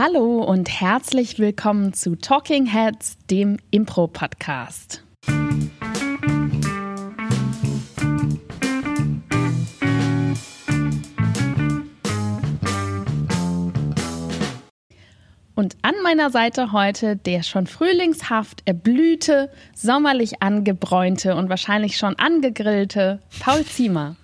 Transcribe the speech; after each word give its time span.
Hallo 0.00 0.44
und 0.44 0.70
herzlich 0.80 1.40
willkommen 1.40 1.92
zu 1.92 2.14
Talking 2.14 2.66
Heads, 2.66 3.18
dem 3.32 3.56
Impro-Podcast. 3.72 5.02
Und 15.56 15.76
an 15.82 15.94
meiner 16.04 16.30
Seite 16.30 16.70
heute 16.70 17.16
der 17.16 17.42
schon 17.42 17.66
frühlingshaft 17.66 18.62
erblühte, 18.66 19.50
sommerlich 19.74 20.40
angebräunte 20.40 21.34
und 21.34 21.48
wahrscheinlich 21.48 21.96
schon 21.96 22.16
angegrillte 22.16 23.18
Paul 23.40 23.64
Ziemer. 23.64 24.14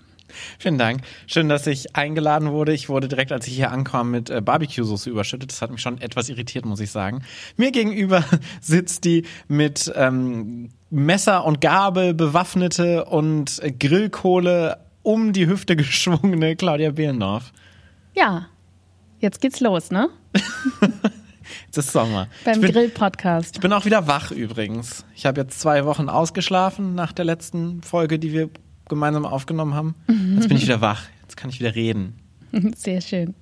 Vielen 0.58 0.78
Dank. 0.78 1.02
Schön, 1.26 1.48
dass 1.48 1.66
ich 1.66 1.96
eingeladen 1.96 2.50
wurde. 2.50 2.72
Ich 2.72 2.88
wurde 2.88 3.08
direkt, 3.08 3.32
als 3.32 3.46
ich 3.46 3.54
hier 3.54 3.70
ankam, 3.70 4.10
mit 4.10 4.30
äh, 4.30 4.40
Barbecue-Soße 4.40 5.10
überschüttet. 5.10 5.50
Das 5.50 5.62
hat 5.62 5.70
mich 5.70 5.80
schon 5.80 6.00
etwas 6.00 6.28
irritiert, 6.28 6.64
muss 6.64 6.80
ich 6.80 6.90
sagen. 6.90 7.22
Mir 7.56 7.70
gegenüber 7.70 8.24
sitzt 8.60 9.04
die 9.04 9.24
mit 9.48 9.92
ähm, 9.94 10.70
Messer 10.90 11.44
und 11.44 11.60
Gabel 11.60 12.14
bewaffnete 12.14 13.04
und 13.04 13.62
äh, 13.62 13.72
Grillkohle 13.72 14.78
um 15.02 15.32
die 15.32 15.46
Hüfte 15.46 15.76
geschwungene 15.76 16.56
Claudia 16.56 16.90
Behlendorf. 16.90 17.52
Ja, 18.14 18.46
jetzt 19.18 19.40
geht's 19.40 19.60
los, 19.60 19.90
ne? 19.90 20.08
Es 21.70 21.78
ist 21.78 21.92
Sommer. 21.92 22.28
Beim 22.44 22.62
Grill-Podcast. 22.62 23.56
Ich 23.56 23.60
bin 23.60 23.72
auch 23.72 23.84
wieder 23.84 24.06
wach 24.06 24.30
übrigens. 24.30 25.04
Ich 25.14 25.26
habe 25.26 25.42
jetzt 25.42 25.60
zwei 25.60 25.84
Wochen 25.84 26.08
ausgeschlafen 26.08 26.94
nach 26.94 27.12
der 27.12 27.24
letzten 27.24 27.82
Folge, 27.82 28.18
die 28.18 28.32
wir 28.32 28.50
gemeinsam 28.88 29.24
aufgenommen 29.26 29.74
haben. 29.74 29.94
Jetzt 30.34 30.48
bin 30.48 30.56
ich 30.56 30.64
wieder 30.64 30.80
wach. 30.80 31.06
Jetzt 31.22 31.36
kann 31.36 31.50
ich 31.50 31.60
wieder 31.60 31.74
reden. 31.74 32.14
Sehr 32.76 33.00
schön. 33.00 33.34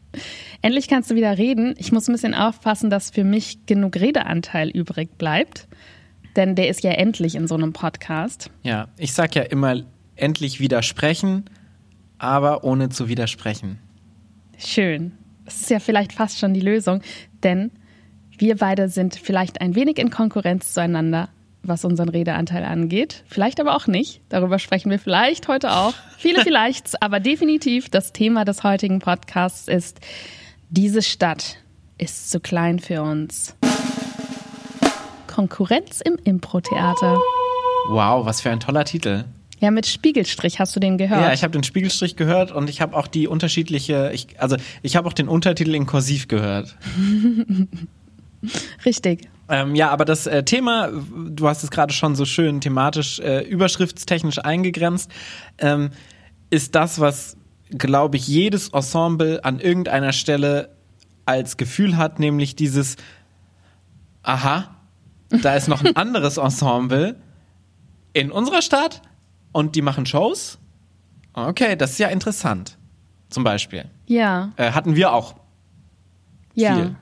Endlich 0.61 0.89
kannst 0.89 1.11
du 1.11 1.15
wieder 1.15 1.37
reden. 1.39 1.75
Ich 1.79 1.93
muss 1.93 2.09
ein 2.09 2.13
bisschen 2.13 2.35
aufpassen, 2.35 2.91
dass 2.91 3.11
für 3.11 3.25
mich 3.25 3.67
genug 3.67 3.97
Redeanteil 3.97 4.71
übrig 4.71 5.17
bleibt. 5.19 5.69
Denn 6.37 6.55
der 6.55 6.69
ist 6.69 6.83
ja 6.83 6.93
endlich 6.93 7.35
in 7.35 7.47
so 7.47 7.55
einem 7.55 7.73
Podcast. 7.73 8.51
Ja, 8.63 8.89
ich 8.97 9.13
sag 9.13 9.35
ja 9.35 9.43
immer, 9.43 9.83
endlich 10.17 10.61
widersprechen, 10.61 11.45
aber 12.19 12.65
ohne 12.65 12.89
zu 12.89 13.09
widersprechen. 13.09 13.79
Schön. 14.59 15.13
Das 15.45 15.61
ist 15.61 15.71
ja 15.71 15.81
vielleicht 15.81 16.13
fast 16.13 16.39
schon 16.39 16.55
die 16.55 16.61
Lösung, 16.61 17.03
denn 17.43 17.71
wir 18.39 18.57
beide 18.57 18.89
sind 18.89 19.17
vielleicht 19.17 19.61
ein 19.61 19.75
wenig 19.75 19.99
in 19.99 20.11
Konkurrenz 20.11 20.73
zueinander, 20.73 21.29
was 21.63 21.85
unseren 21.85 22.09
Redeanteil 22.09 22.65
angeht. 22.65 23.25
Vielleicht 23.27 23.61
aber 23.61 23.77
auch 23.77 23.87
nicht. 23.87 24.21
Darüber 24.29 24.59
sprechen 24.59 24.91
wir 24.91 24.99
vielleicht 24.99 25.49
heute 25.49 25.73
auch. 25.73 25.95
Viele 26.19 26.41
vielleicht, 26.45 27.03
aber 27.03 27.21
definitiv 27.21 27.89
das 27.89 28.13
Thema 28.13 28.45
des 28.45 28.65
heutigen 28.65 28.99
Podcasts 28.99 29.69
ist, 29.69 30.01
diese 30.71 31.03
Stadt 31.03 31.59
ist 31.99 32.31
zu 32.31 32.41
klein 32.41 32.79
für 32.79 33.03
uns. 33.03 33.55
Konkurrenz 35.27 36.01
im 36.01 36.17
Impro-Theater. 36.25 37.19
Wow, 37.89 38.27
was 38.27 38.41
für 38.41 38.51
ein 38.51 38.61
toller 38.61 38.85
Titel. 38.85 39.25
Ja, 39.61 39.71
mit 39.71 39.87
Spiegelstrich 39.87 40.59
hast 40.59 40.75
du 40.75 40.81
den 40.81 40.99
gehört. 40.99 41.21
Ja, 41.21 41.33
ich 41.33 41.45
habe 41.45 41.53
den 41.53 41.63
Spiegelstrich 41.63 42.17
gehört 42.17 42.51
und 42.51 42.69
ich 42.69 42.81
habe 42.81 42.97
auch 42.97 43.07
die 43.07 43.29
unterschiedliche, 43.29 44.11
ich, 44.13 44.41
also 44.41 44.57
ich 44.83 44.97
habe 44.97 45.07
auch 45.07 45.13
den 45.13 45.29
Untertitel 45.29 45.75
in 45.75 45.87
Kursiv 45.87 46.27
gehört. 46.27 46.77
Richtig. 48.85 49.29
Ähm, 49.49 49.75
ja, 49.75 49.91
aber 49.91 50.05
das 50.05 50.27
äh, 50.27 50.45
Thema, 50.45 50.91
du 50.91 51.49
hast 51.49 51.63
es 51.63 51.71
gerade 51.71 51.93
schon 51.93 52.15
so 52.15 52.25
schön 52.25 52.61
thematisch, 52.61 53.19
äh, 53.21 53.41
überschriftstechnisch 53.41 54.39
eingegrenzt, 54.39 55.11
ähm, 55.59 55.91
ist 56.51 56.75
das, 56.75 57.01
was, 57.01 57.37
glaube 57.71 58.17
ich, 58.17 58.29
jedes 58.29 58.69
Ensemble 58.69 59.45
an 59.45 59.59
irgendeiner 59.59 60.13
Stelle 60.13 60.71
als 61.27 61.57
Gefühl 61.57 61.97
hat, 61.97 62.19
nämlich 62.19 62.57
dieses, 62.57 62.97
aha, 64.23 64.77
da 65.29 65.55
ist 65.55 65.69
noch 65.69 65.85
ein 65.85 65.97
anderes 65.97 66.37
Ensemble 66.37 67.17
in 68.13 68.31
unserer 68.31 68.63
Stadt 68.63 69.03
und 69.53 69.75
die 69.77 69.83
machen 69.83 70.07
Shows. 70.07 70.59
Okay, 71.35 71.77
das 71.77 71.93
ist 71.93 71.99
ja 71.99 72.09
interessant. 72.09 72.79
Zum 73.31 73.45
Beispiel. 73.45 73.87
Ja. 74.07 74.53
Äh, 74.57 74.73
hatten 74.73 74.95
wir 74.95 75.13
auch. 75.13 75.35
Ja. 76.55 76.75
Viel. 76.75 76.97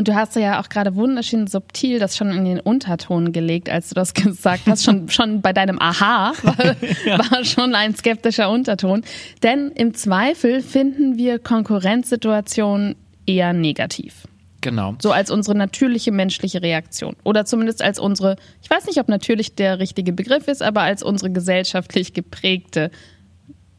Und 0.00 0.08
du 0.08 0.14
hast 0.14 0.34
ja 0.34 0.58
auch 0.58 0.70
gerade 0.70 0.94
wunderschön 0.94 1.46
subtil 1.46 1.98
das 1.98 2.16
schon 2.16 2.30
in 2.30 2.46
den 2.46 2.58
Unterton 2.58 3.32
gelegt, 3.32 3.68
als 3.68 3.90
du 3.90 3.94
das 3.94 4.14
gesagt 4.14 4.62
hast. 4.64 4.82
Schon, 4.82 5.10
schon 5.10 5.42
bei 5.42 5.52
deinem 5.52 5.78
Aha 5.78 6.32
war, 6.42 6.76
ja. 7.04 7.18
war 7.18 7.44
schon 7.44 7.74
ein 7.74 7.94
skeptischer 7.94 8.48
Unterton. 8.48 9.02
Denn 9.42 9.70
im 9.72 9.92
Zweifel 9.92 10.62
finden 10.62 11.18
wir 11.18 11.38
Konkurrenzsituationen 11.38 12.96
eher 13.26 13.52
negativ. 13.52 14.26
Genau. 14.62 14.94
So 15.02 15.12
als 15.12 15.30
unsere 15.30 15.54
natürliche 15.54 16.12
menschliche 16.12 16.62
Reaktion. 16.62 17.14
Oder 17.22 17.44
zumindest 17.44 17.82
als 17.82 17.98
unsere, 17.98 18.36
ich 18.62 18.70
weiß 18.70 18.86
nicht, 18.86 19.00
ob 19.00 19.08
natürlich 19.08 19.54
der 19.54 19.80
richtige 19.80 20.14
Begriff 20.14 20.48
ist, 20.48 20.62
aber 20.62 20.80
als 20.80 21.02
unsere 21.02 21.30
gesellschaftlich 21.30 22.14
geprägte 22.14 22.90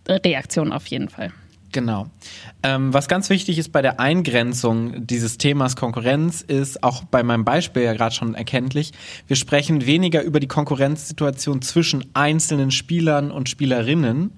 Reaktion 0.07 0.71
auf 0.71 0.85
jeden 0.85 1.09
Fall. 1.09 1.31
Genau. 1.71 2.07
Ähm, 2.63 2.93
was 2.93 3.07
ganz 3.07 3.29
wichtig 3.29 3.57
ist 3.57 3.71
bei 3.71 3.81
der 3.81 3.99
Eingrenzung 3.99 5.07
dieses 5.07 5.37
Themas 5.37 5.75
Konkurrenz 5.75 6.41
ist 6.41 6.83
auch 6.83 7.03
bei 7.05 7.23
meinem 7.23 7.45
Beispiel 7.45 7.83
ja 7.83 7.93
gerade 7.93 8.13
schon 8.13 8.35
erkenntlich. 8.35 8.91
Wir 9.27 9.35
sprechen 9.35 9.85
weniger 9.85 10.21
über 10.23 10.39
die 10.39 10.47
Konkurrenzsituation 10.47 11.61
zwischen 11.61 12.05
einzelnen 12.13 12.71
Spielern 12.71 13.31
und 13.31 13.47
Spielerinnen. 13.47 14.31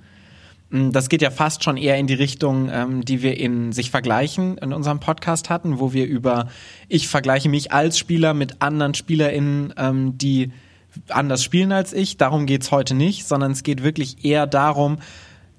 Das 0.69 1.07
geht 1.07 1.21
ja 1.21 1.29
fast 1.29 1.63
schon 1.63 1.77
eher 1.77 1.97
in 1.97 2.07
die 2.07 2.15
Richtung, 2.15 2.69
ähm, 2.71 3.05
die 3.05 3.21
wir 3.21 3.39
in 3.39 3.71
sich 3.73 3.91
vergleichen 3.91 4.57
in 4.57 4.73
unserem 4.73 4.99
Podcast 4.99 5.49
hatten, 5.49 5.79
wo 5.79 5.93
wir 5.93 6.07
über 6.07 6.47
ich 6.87 7.07
vergleiche 7.07 7.49
mich 7.49 7.71
als 7.71 7.97
Spieler 7.97 8.33
mit 8.33 8.61
anderen 8.61 8.95
SpielerInnen, 8.95 9.73
ähm, 9.77 10.17
die 10.17 10.51
anders 11.09 11.43
spielen 11.43 11.71
als 11.71 11.93
ich. 11.93 12.17
Darum 12.17 12.45
geht's 12.45 12.71
heute 12.71 12.95
nicht, 12.95 13.27
sondern 13.27 13.51
es 13.51 13.63
geht 13.63 13.83
wirklich 13.83 14.23
eher 14.25 14.47
darum, 14.47 14.97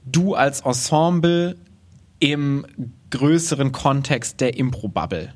du 0.05 0.35
als 0.35 0.61
Ensemble 0.61 1.57
im 2.19 2.67
größeren 3.11 3.73
Kontext 3.73 4.41
der 4.41 4.57
Impro-Bubble 4.57 5.33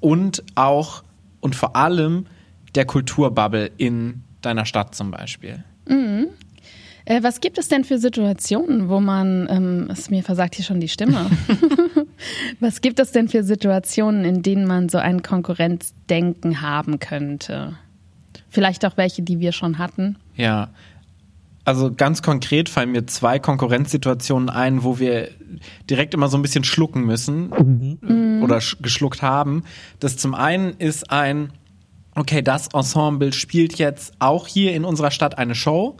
und 0.00 0.42
auch 0.54 1.02
und 1.40 1.54
vor 1.54 1.76
allem 1.76 2.26
der 2.74 2.84
Kulturbubble 2.84 3.70
in 3.76 4.22
deiner 4.42 4.66
Stadt 4.66 4.94
zum 4.94 5.10
Beispiel. 5.10 5.64
Mhm. 5.88 6.28
Äh, 7.04 7.22
was 7.22 7.40
gibt 7.40 7.56
es 7.58 7.68
denn 7.68 7.84
für 7.84 7.98
Situationen, 7.98 8.88
wo 8.88 9.00
man, 9.00 9.46
ähm, 9.48 9.88
es 9.90 10.10
mir 10.10 10.22
versagt 10.22 10.56
hier 10.56 10.64
schon 10.64 10.80
die 10.80 10.88
Stimme, 10.88 11.30
was 12.60 12.80
gibt 12.80 12.98
es 13.00 13.12
denn 13.12 13.28
für 13.28 13.44
Situationen, 13.44 14.24
in 14.24 14.42
denen 14.42 14.66
man 14.66 14.88
so 14.88 14.98
ein 14.98 15.22
Konkurrenzdenken 15.22 16.60
haben 16.60 16.98
könnte? 16.98 17.78
Vielleicht 18.48 18.84
auch 18.84 18.96
welche, 18.96 19.22
die 19.22 19.40
wir 19.40 19.52
schon 19.52 19.78
hatten. 19.78 20.16
Ja, 20.34 20.70
also 21.66 21.92
ganz 21.92 22.22
konkret 22.22 22.68
fallen 22.68 22.92
mir 22.92 23.06
zwei 23.06 23.40
Konkurrenzsituationen 23.40 24.48
ein, 24.48 24.84
wo 24.84 25.00
wir 25.00 25.30
direkt 25.90 26.14
immer 26.14 26.28
so 26.28 26.38
ein 26.38 26.42
bisschen 26.42 26.62
schlucken 26.62 27.02
müssen 27.04 27.98
mhm. 28.00 28.42
oder 28.42 28.60
geschluckt 28.80 29.20
haben. 29.20 29.64
Das 29.98 30.16
zum 30.16 30.36
einen 30.36 30.74
ist 30.78 31.10
ein, 31.10 31.52
okay, 32.14 32.40
das 32.40 32.68
Ensemble 32.68 33.32
spielt 33.32 33.78
jetzt 33.78 34.14
auch 34.20 34.46
hier 34.46 34.74
in 34.74 34.84
unserer 34.84 35.10
Stadt 35.10 35.38
eine 35.38 35.56
Show 35.56 35.96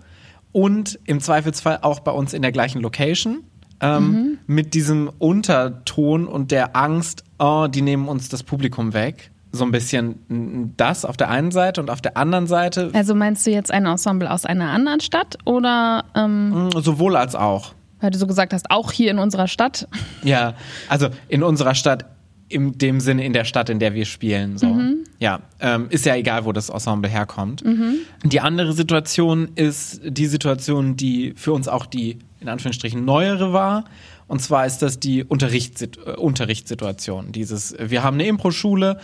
und 0.53 1.01
im 1.05 1.21
Zweifelsfall 1.21 1.81
auch 1.83 1.99
bei 1.99 2.13
uns 2.13 2.33
in 2.33 2.43
der 2.43 2.53
gleichen 2.53 2.81
Location. 2.81 3.43
Ähm, 3.81 4.07
mhm. 4.07 4.39
Mit 4.47 4.73
diesem 4.73 5.11
Unterton 5.19 6.29
und 6.29 6.53
der 6.53 6.77
Angst, 6.77 7.25
oh, 7.41 7.67
die 7.69 7.83
nehmen 7.83 8.07
uns 8.07 8.29
das 8.29 8.45
Publikum 8.45 8.95
weg 8.95 9.33
so 9.53 9.65
ein 9.65 9.71
bisschen 9.71 10.75
das 10.77 11.05
auf 11.05 11.17
der 11.17 11.31
einen 11.31 11.51
Seite 11.51 11.81
und 11.81 11.91
auf 11.91 12.01
der 12.01 12.17
anderen 12.17 12.47
Seite. 12.47 12.91
Also 12.93 13.15
meinst 13.15 13.47
du 13.47 13.51
jetzt 13.51 13.71
ein 13.71 13.87
Ensemble 13.87 14.31
aus 14.31 14.45
einer 14.45 14.71
anderen 14.71 15.01
Stadt 15.01 15.39
oder? 15.45 16.05
Ähm, 16.15 16.69
mm, 16.69 16.81
Sowohl 16.81 17.17
als 17.17 17.35
auch. 17.35 17.73
Weil 18.01 18.11
du 18.11 18.19
so 18.19 18.27
gesagt 18.27 18.53
hast, 18.53 18.71
auch 18.71 18.93
hier 18.93 19.11
in 19.11 19.19
unserer 19.19 19.49
Stadt. 19.49 19.89
Ja, 20.23 20.55
also 20.89 21.09
in 21.29 21.43
unserer 21.43 21.75
Stadt, 21.75 22.05
in 22.49 22.77
dem 22.79 23.01
Sinne 23.01 23.25
in 23.25 23.33
der 23.33 23.45
Stadt, 23.45 23.71
in 23.71 23.79
der 23.79 23.95
wir 23.95 24.05
spielen. 24.05 24.59
So. 24.59 24.67
Mhm. 24.67 25.05
Ja, 25.21 25.41
ähm, 25.61 25.87
ist 25.91 26.05
ja 26.05 26.17
egal, 26.17 26.45
wo 26.45 26.53
das 26.53 26.69
Ensemble 26.69 27.09
herkommt. 27.09 27.65
Mhm. 27.65 27.99
Die 28.25 28.41
andere 28.41 28.73
Situation 28.73 29.51
ist 29.55 30.01
die 30.05 30.27
Situation, 30.27 30.97
die 30.97 31.33
für 31.37 31.53
uns 31.53 31.69
auch 31.69 31.87
die 31.87 32.19
in 32.41 32.49
Anführungsstrichen 32.49 33.05
neuere 33.05 33.53
war. 33.53 33.85
Und 34.29 34.43
zwar 34.43 34.67
ist 34.67 34.79
das 34.79 34.99
die 34.99 35.21
äh, 35.21 35.25
Unterrichtssituation. 35.25 37.31
Dieses, 37.33 37.77
wir 37.79 38.03
haben 38.03 38.15
eine 38.15 38.27
Impro-Schule, 38.27 38.99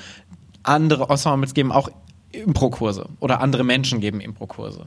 andere 0.63 1.09
Ensembles 1.09 1.55
geben 1.55 1.73
auch 1.73 1.89
Impro-Kurse 2.33 3.09
oder 3.21 3.41
andere 3.41 3.65
Menschen 3.65 4.01
geben 4.01 4.21
Impro-Kurse. 4.21 4.87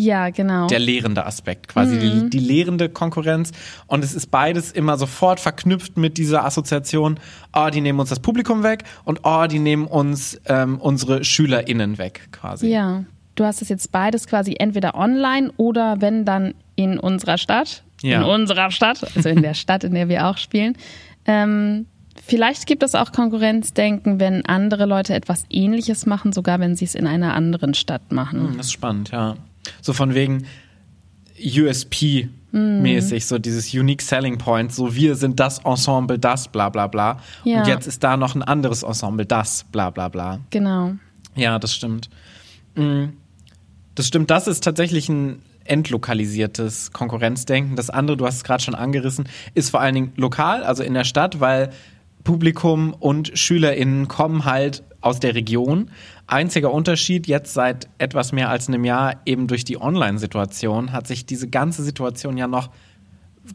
Ja, 0.00 0.30
genau. 0.30 0.66
Der 0.66 0.78
lehrende 0.78 1.26
Aspekt, 1.26 1.68
quasi 1.68 1.96
mhm. 1.96 2.00
die, 2.00 2.30
die 2.30 2.38
lehrende 2.38 2.88
Konkurrenz. 2.88 3.52
Und 3.86 4.02
es 4.02 4.14
ist 4.14 4.30
beides 4.30 4.72
immer 4.72 4.96
sofort 4.96 5.40
verknüpft 5.40 5.98
mit 5.98 6.16
dieser 6.16 6.44
Assoziation, 6.44 7.20
oh, 7.54 7.68
die 7.68 7.82
nehmen 7.82 8.00
uns 8.00 8.08
das 8.08 8.20
Publikum 8.20 8.62
weg 8.62 8.84
und 9.04 9.20
oh, 9.24 9.46
die 9.46 9.58
nehmen 9.58 9.86
uns 9.86 10.40
ähm, 10.46 10.78
unsere 10.78 11.22
SchülerInnen 11.22 11.98
weg, 11.98 12.28
quasi. 12.32 12.68
Ja, 12.68 13.04
du 13.34 13.44
hast 13.44 13.60
es 13.60 13.68
jetzt 13.68 13.92
beides 13.92 14.26
quasi 14.26 14.56
entweder 14.58 14.94
online 14.94 15.52
oder 15.58 16.00
wenn 16.00 16.24
dann 16.24 16.54
in 16.76 16.98
unserer 16.98 17.36
Stadt, 17.36 17.82
ja. 18.00 18.22
in 18.22 18.24
unserer 18.24 18.70
Stadt, 18.70 19.04
also 19.14 19.28
in 19.28 19.42
der 19.42 19.54
Stadt, 19.54 19.84
in 19.84 19.92
der 19.92 20.08
wir 20.08 20.28
auch 20.28 20.38
spielen. 20.38 20.78
Ähm, 21.26 21.84
Vielleicht 22.30 22.66
gibt 22.66 22.82
es 22.82 22.94
auch 22.94 23.12
Konkurrenzdenken, 23.12 24.20
wenn 24.20 24.46
andere 24.46 24.86
Leute 24.86 25.14
etwas 25.14 25.44
Ähnliches 25.50 26.06
machen, 26.06 26.32
sogar 26.32 26.60
wenn 26.60 26.76
sie 26.76 26.84
es 26.84 26.94
in 26.94 27.06
einer 27.06 27.34
anderen 27.34 27.74
Stadt 27.74 28.12
machen. 28.12 28.48
Hm, 28.48 28.56
das 28.56 28.66
ist 28.66 28.72
spannend, 28.72 29.10
ja. 29.10 29.36
So 29.82 29.92
von 29.92 30.14
wegen 30.14 30.46
USP-mäßig, 31.38 33.26
so 33.26 33.38
dieses 33.38 33.72
Unique 33.74 34.02
Selling 34.02 34.38
Point, 34.38 34.72
so 34.72 34.94
wir 34.94 35.14
sind 35.16 35.40
das 35.40 35.58
Ensemble, 35.64 36.18
das, 36.18 36.48
bla 36.48 36.68
bla 36.68 36.86
bla. 36.86 37.18
Ja. 37.44 37.60
Und 37.60 37.66
jetzt 37.66 37.86
ist 37.86 38.02
da 38.04 38.16
noch 38.16 38.34
ein 38.34 38.42
anderes 38.42 38.82
Ensemble, 38.82 39.26
das, 39.26 39.64
bla 39.72 39.90
bla 39.90 40.08
bla. 40.08 40.40
Genau. 40.50 40.92
Ja, 41.34 41.58
das 41.58 41.74
stimmt. 41.74 42.10
Mm, 42.74 43.06
Das 43.94 44.06
stimmt, 44.06 44.30
das 44.30 44.46
ist 44.46 44.62
tatsächlich 44.64 45.08
ein 45.08 45.42
entlokalisiertes 45.64 46.92
Konkurrenzdenken. 46.92 47.76
Das 47.76 47.90
andere, 47.90 48.16
du 48.16 48.26
hast 48.26 48.36
es 48.36 48.44
gerade 48.44 48.62
schon 48.62 48.74
angerissen, 48.74 49.28
ist 49.54 49.70
vor 49.70 49.80
allen 49.80 49.94
Dingen 49.94 50.12
lokal, 50.16 50.64
also 50.64 50.82
in 50.82 50.94
der 50.94 51.04
Stadt, 51.04 51.40
weil 51.40 51.70
Publikum 52.24 52.92
und 52.98 53.30
SchülerInnen 53.38 54.08
kommen 54.08 54.44
halt 54.44 54.82
aus 55.00 55.20
der 55.20 55.34
Region. 55.34 55.90
Einziger 56.26 56.72
Unterschied 56.72 57.26
jetzt 57.26 57.54
seit 57.54 57.88
etwas 57.98 58.32
mehr 58.32 58.50
als 58.50 58.68
einem 58.68 58.84
Jahr 58.84 59.14
eben 59.24 59.46
durch 59.46 59.64
die 59.64 59.80
Online-Situation 59.80 60.92
hat 60.92 61.06
sich 61.06 61.24
diese 61.26 61.48
ganze 61.48 61.82
Situation 61.82 62.36
ja 62.36 62.46
noch 62.46 62.70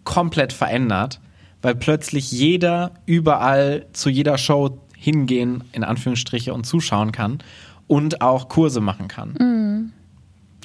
komplett 0.03 0.51
verändert, 0.53 1.21
weil 1.61 1.75
plötzlich 1.75 2.31
jeder 2.31 2.91
überall 3.05 3.85
zu 3.93 4.09
jeder 4.09 4.37
Show 4.37 4.79
hingehen, 4.97 5.63
in 5.71 5.83
Anführungsstriche, 5.83 6.53
und 6.53 6.65
zuschauen 6.65 7.11
kann 7.11 7.37
und 7.87 8.21
auch 8.21 8.49
Kurse 8.49 8.81
machen 8.81 9.07
kann. 9.07 9.91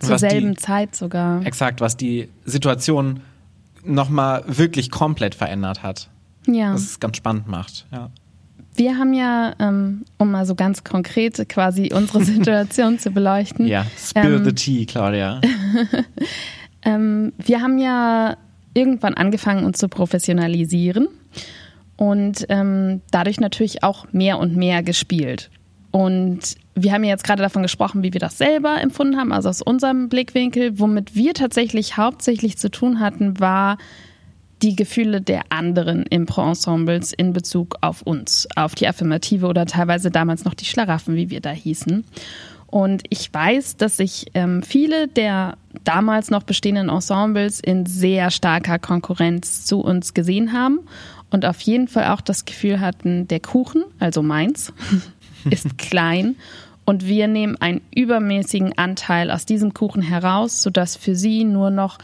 Zur 0.00 0.10
Was 0.14 0.22
die- 0.22 0.30
selben 0.30 0.56
Zeit 0.56 0.96
sogar. 0.96 1.44
Exakt, 1.44 1.80
was 1.82 1.96
die 1.96 2.30
Situation 2.46 3.20
nochmal 3.84 4.42
wirklich 4.46 4.90
komplett 4.90 5.34
verändert 5.34 5.82
hat. 5.82 6.08
Ja. 6.46 6.74
Was 6.74 6.82
es 6.82 7.00
ganz 7.00 7.16
spannend 7.16 7.46
macht. 7.48 7.86
Ja. 7.92 8.10
Wir 8.74 8.96
haben 8.96 9.12
ja, 9.12 9.54
ähm, 9.58 10.04
um 10.18 10.30
mal 10.30 10.46
so 10.46 10.54
ganz 10.54 10.84
konkret 10.84 11.48
quasi 11.48 11.90
unsere 11.92 12.24
Situation 12.24 12.98
zu 12.98 13.10
beleuchten, 13.10 13.66
Ja, 13.66 13.84
spill 13.98 14.36
Ähm, 14.36 14.44
the 14.44 14.52
tea, 14.52 14.86
Claudia. 14.86 15.40
Ähm, 16.82 17.32
wir 17.36 17.60
haben 17.60 17.78
ja 17.78 18.38
irgendwann 18.72 19.12
angefangen, 19.12 19.64
uns 19.64 19.78
zu 19.78 19.88
professionalisieren 19.88 21.08
und 21.96 22.46
ähm, 22.48 23.02
dadurch 23.10 23.38
natürlich 23.38 23.82
auch 23.82 24.10
mehr 24.12 24.38
und 24.38 24.56
mehr 24.56 24.82
gespielt. 24.82 25.50
Und 25.90 26.56
wir 26.74 26.92
haben 26.92 27.04
ja 27.04 27.10
jetzt 27.10 27.24
gerade 27.24 27.42
davon 27.42 27.62
gesprochen, 27.62 28.02
wie 28.02 28.12
wir 28.12 28.20
das 28.20 28.38
selber 28.38 28.80
empfunden 28.80 29.18
haben, 29.18 29.32
also 29.32 29.48
aus 29.48 29.60
unserem 29.60 30.08
Blickwinkel. 30.08 30.78
Womit 30.78 31.14
wir 31.14 31.34
tatsächlich 31.34 31.96
hauptsächlich 31.96 32.56
zu 32.56 32.70
tun 32.70 33.00
hatten, 33.00 33.40
war 33.40 33.76
die 34.62 34.76
Gefühle 34.76 35.20
der 35.20 35.42
anderen 35.48 36.04
Impro-Ensembles 36.04 37.12
in 37.12 37.32
Bezug 37.32 37.76
auf 37.80 38.02
uns, 38.02 38.46
auf 38.56 38.74
die 38.74 38.86
Affirmative 38.86 39.46
oder 39.46 39.66
teilweise 39.66 40.10
damals 40.10 40.44
noch 40.44 40.54
die 40.54 40.66
Schlaraffen, 40.66 41.16
wie 41.16 41.30
wir 41.30 41.40
da 41.40 41.50
hießen. 41.50 42.04
Und 42.66 43.02
ich 43.08 43.32
weiß, 43.32 43.78
dass 43.78 43.96
sich 43.96 44.26
ähm, 44.34 44.62
viele 44.62 45.08
der 45.08 45.56
damals 45.82 46.30
noch 46.30 46.44
bestehenden 46.44 46.88
Ensembles 46.88 47.58
in 47.58 47.86
sehr 47.86 48.30
starker 48.30 48.78
Konkurrenz 48.78 49.64
zu 49.64 49.80
uns 49.80 50.14
gesehen 50.14 50.52
haben 50.52 50.80
und 51.30 51.44
auf 51.44 51.60
jeden 51.62 51.88
Fall 51.88 52.08
auch 52.08 52.20
das 52.20 52.44
Gefühl 52.44 52.80
hatten, 52.80 53.26
der 53.26 53.40
Kuchen, 53.40 53.84
also 53.98 54.22
meins, 54.22 54.72
ist 55.50 55.78
klein 55.78 56.36
und 56.84 57.06
wir 57.06 57.28
nehmen 57.28 57.56
einen 57.60 57.80
übermäßigen 57.94 58.76
Anteil 58.76 59.30
aus 59.30 59.46
diesem 59.46 59.74
Kuchen 59.74 60.02
heraus, 60.02 60.62
sodass 60.62 60.96
für 60.96 61.14
sie 61.16 61.44
nur 61.44 61.70
noch 61.70 61.98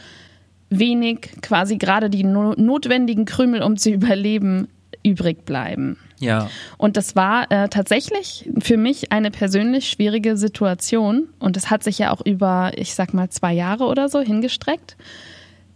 wenig, 0.70 1.30
quasi 1.42 1.76
gerade 1.76 2.10
die 2.10 2.24
no 2.24 2.54
notwendigen 2.56 3.24
Krümel, 3.24 3.62
um 3.62 3.76
zu 3.76 3.90
überleben, 3.92 4.68
übrig 5.02 5.44
bleiben. 5.44 5.98
Ja. 6.18 6.48
Und 6.78 6.96
das 6.96 7.14
war 7.14 7.50
äh, 7.50 7.68
tatsächlich 7.68 8.48
für 8.60 8.76
mich 8.76 9.12
eine 9.12 9.30
persönlich 9.30 9.88
schwierige 9.88 10.36
Situation. 10.36 11.28
Und 11.38 11.56
es 11.56 11.70
hat 11.70 11.84
sich 11.84 11.98
ja 11.98 12.12
auch 12.12 12.24
über, 12.24 12.72
ich 12.76 12.94
sag 12.94 13.14
mal, 13.14 13.28
zwei 13.30 13.52
Jahre 13.52 13.84
oder 13.84 14.08
so 14.08 14.20
hingestreckt. 14.20 14.96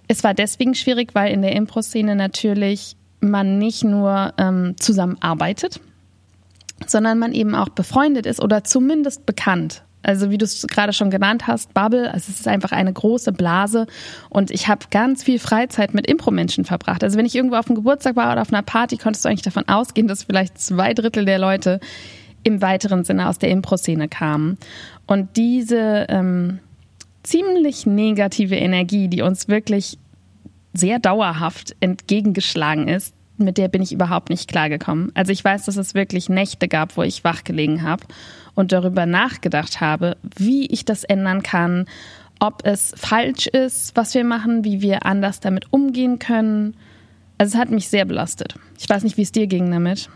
Es 0.08 0.24
war 0.24 0.34
deswegen 0.34 0.74
schwierig, 0.74 1.14
weil 1.14 1.32
in 1.32 1.42
der 1.42 1.54
Impro-Szene 1.54 2.16
natürlich 2.16 2.96
man 3.20 3.58
nicht 3.58 3.84
nur 3.84 4.32
ähm, 4.38 4.74
zusammenarbeitet, 4.78 5.80
sondern 6.86 7.18
man 7.18 7.32
eben 7.32 7.54
auch 7.54 7.68
befreundet 7.68 8.26
ist 8.26 8.40
oder 8.40 8.64
zumindest 8.64 9.26
bekannt. 9.26 9.84
Also 10.02 10.30
wie 10.30 10.38
du 10.38 10.44
es 10.44 10.66
gerade 10.66 10.92
schon 10.92 11.10
genannt 11.10 11.46
hast, 11.46 11.74
Bubble, 11.74 12.12
also 12.12 12.30
es 12.30 12.40
ist 12.40 12.48
einfach 12.48 12.72
eine 12.72 12.92
große 12.92 13.32
Blase 13.32 13.86
und 14.30 14.50
ich 14.50 14.68
habe 14.68 14.86
ganz 14.90 15.22
viel 15.22 15.38
Freizeit 15.38 15.92
mit 15.92 16.06
Impro-Menschen 16.06 16.64
verbracht. 16.64 17.04
Also 17.04 17.18
wenn 17.18 17.26
ich 17.26 17.34
irgendwo 17.34 17.56
auf 17.56 17.66
einem 17.66 17.76
Geburtstag 17.76 18.16
war 18.16 18.32
oder 18.32 18.42
auf 18.42 18.52
einer 18.52 18.62
Party, 18.62 18.96
konntest 18.96 19.24
du 19.24 19.28
eigentlich 19.28 19.42
davon 19.42 19.68
ausgehen, 19.68 20.08
dass 20.08 20.24
vielleicht 20.24 20.58
zwei 20.58 20.94
Drittel 20.94 21.24
der 21.24 21.38
Leute 21.38 21.80
im 22.42 22.62
weiteren 22.62 23.04
Sinne 23.04 23.28
aus 23.28 23.38
der 23.38 23.50
Impro-Szene 23.50 24.08
kamen. 24.08 24.56
Und 25.06 25.36
diese 25.36 26.06
ähm, 26.08 26.60
ziemlich 27.22 27.84
negative 27.84 28.56
Energie, 28.56 29.08
die 29.08 29.20
uns 29.20 29.48
wirklich 29.48 29.98
sehr 30.72 30.98
dauerhaft 30.98 31.76
entgegengeschlagen 31.80 32.88
ist, 32.88 33.14
mit 33.36 33.58
der 33.58 33.68
bin 33.68 33.82
ich 33.82 33.92
überhaupt 33.92 34.30
nicht 34.30 34.48
klargekommen. 34.48 35.12
Also 35.14 35.32
ich 35.32 35.42
weiß, 35.42 35.64
dass 35.64 35.76
es 35.76 35.94
wirklich 35.94 36.28
Nächte 36.28 36.68
gab, 36.68 36.96
wo 36.96 37.02
ich 37.02 37.24
wach 37.24 37.44
gelegen 37.44 37.82
habe 37.82 38.04
und 38.60 38.72
darüber 38.72 39.06
nachgedacht 39.06 39.80
habe, 39.80 40.16
wie 40.36 40.66
ich 40.66 40.84
das 40.84 41.04
ändern 41.04 41.42
kann, 41.42 41.86
ob 42.38 42.64
es 42.64 42.92
falsch 42.96 43.46
ist, 43.48 43.96
was 43.96 44.14
wir 44.14 44.24
machen, 44.24 44.64
wie 44.64 44.80
wir 44.80 45.04
anders 45.04 45.40
damit 45.40 45.72
umgehen 45.72 46.18
können. 46.18 46.76
Also 47.38 47.54
es 47.54 47.60
hat 47.60 47.70
mich 47.70 47.88
sehr 47.88 48.04
belastet. 48.04 48.54
Ich 48.78 48.88
weiß 48.88 49.02
nicht, 49.02 49.16
wie 49.16 49.22
es 49.22 49.32
dir 49.32 49.46
ging 49.46 49.70
damit. 49.70 50.08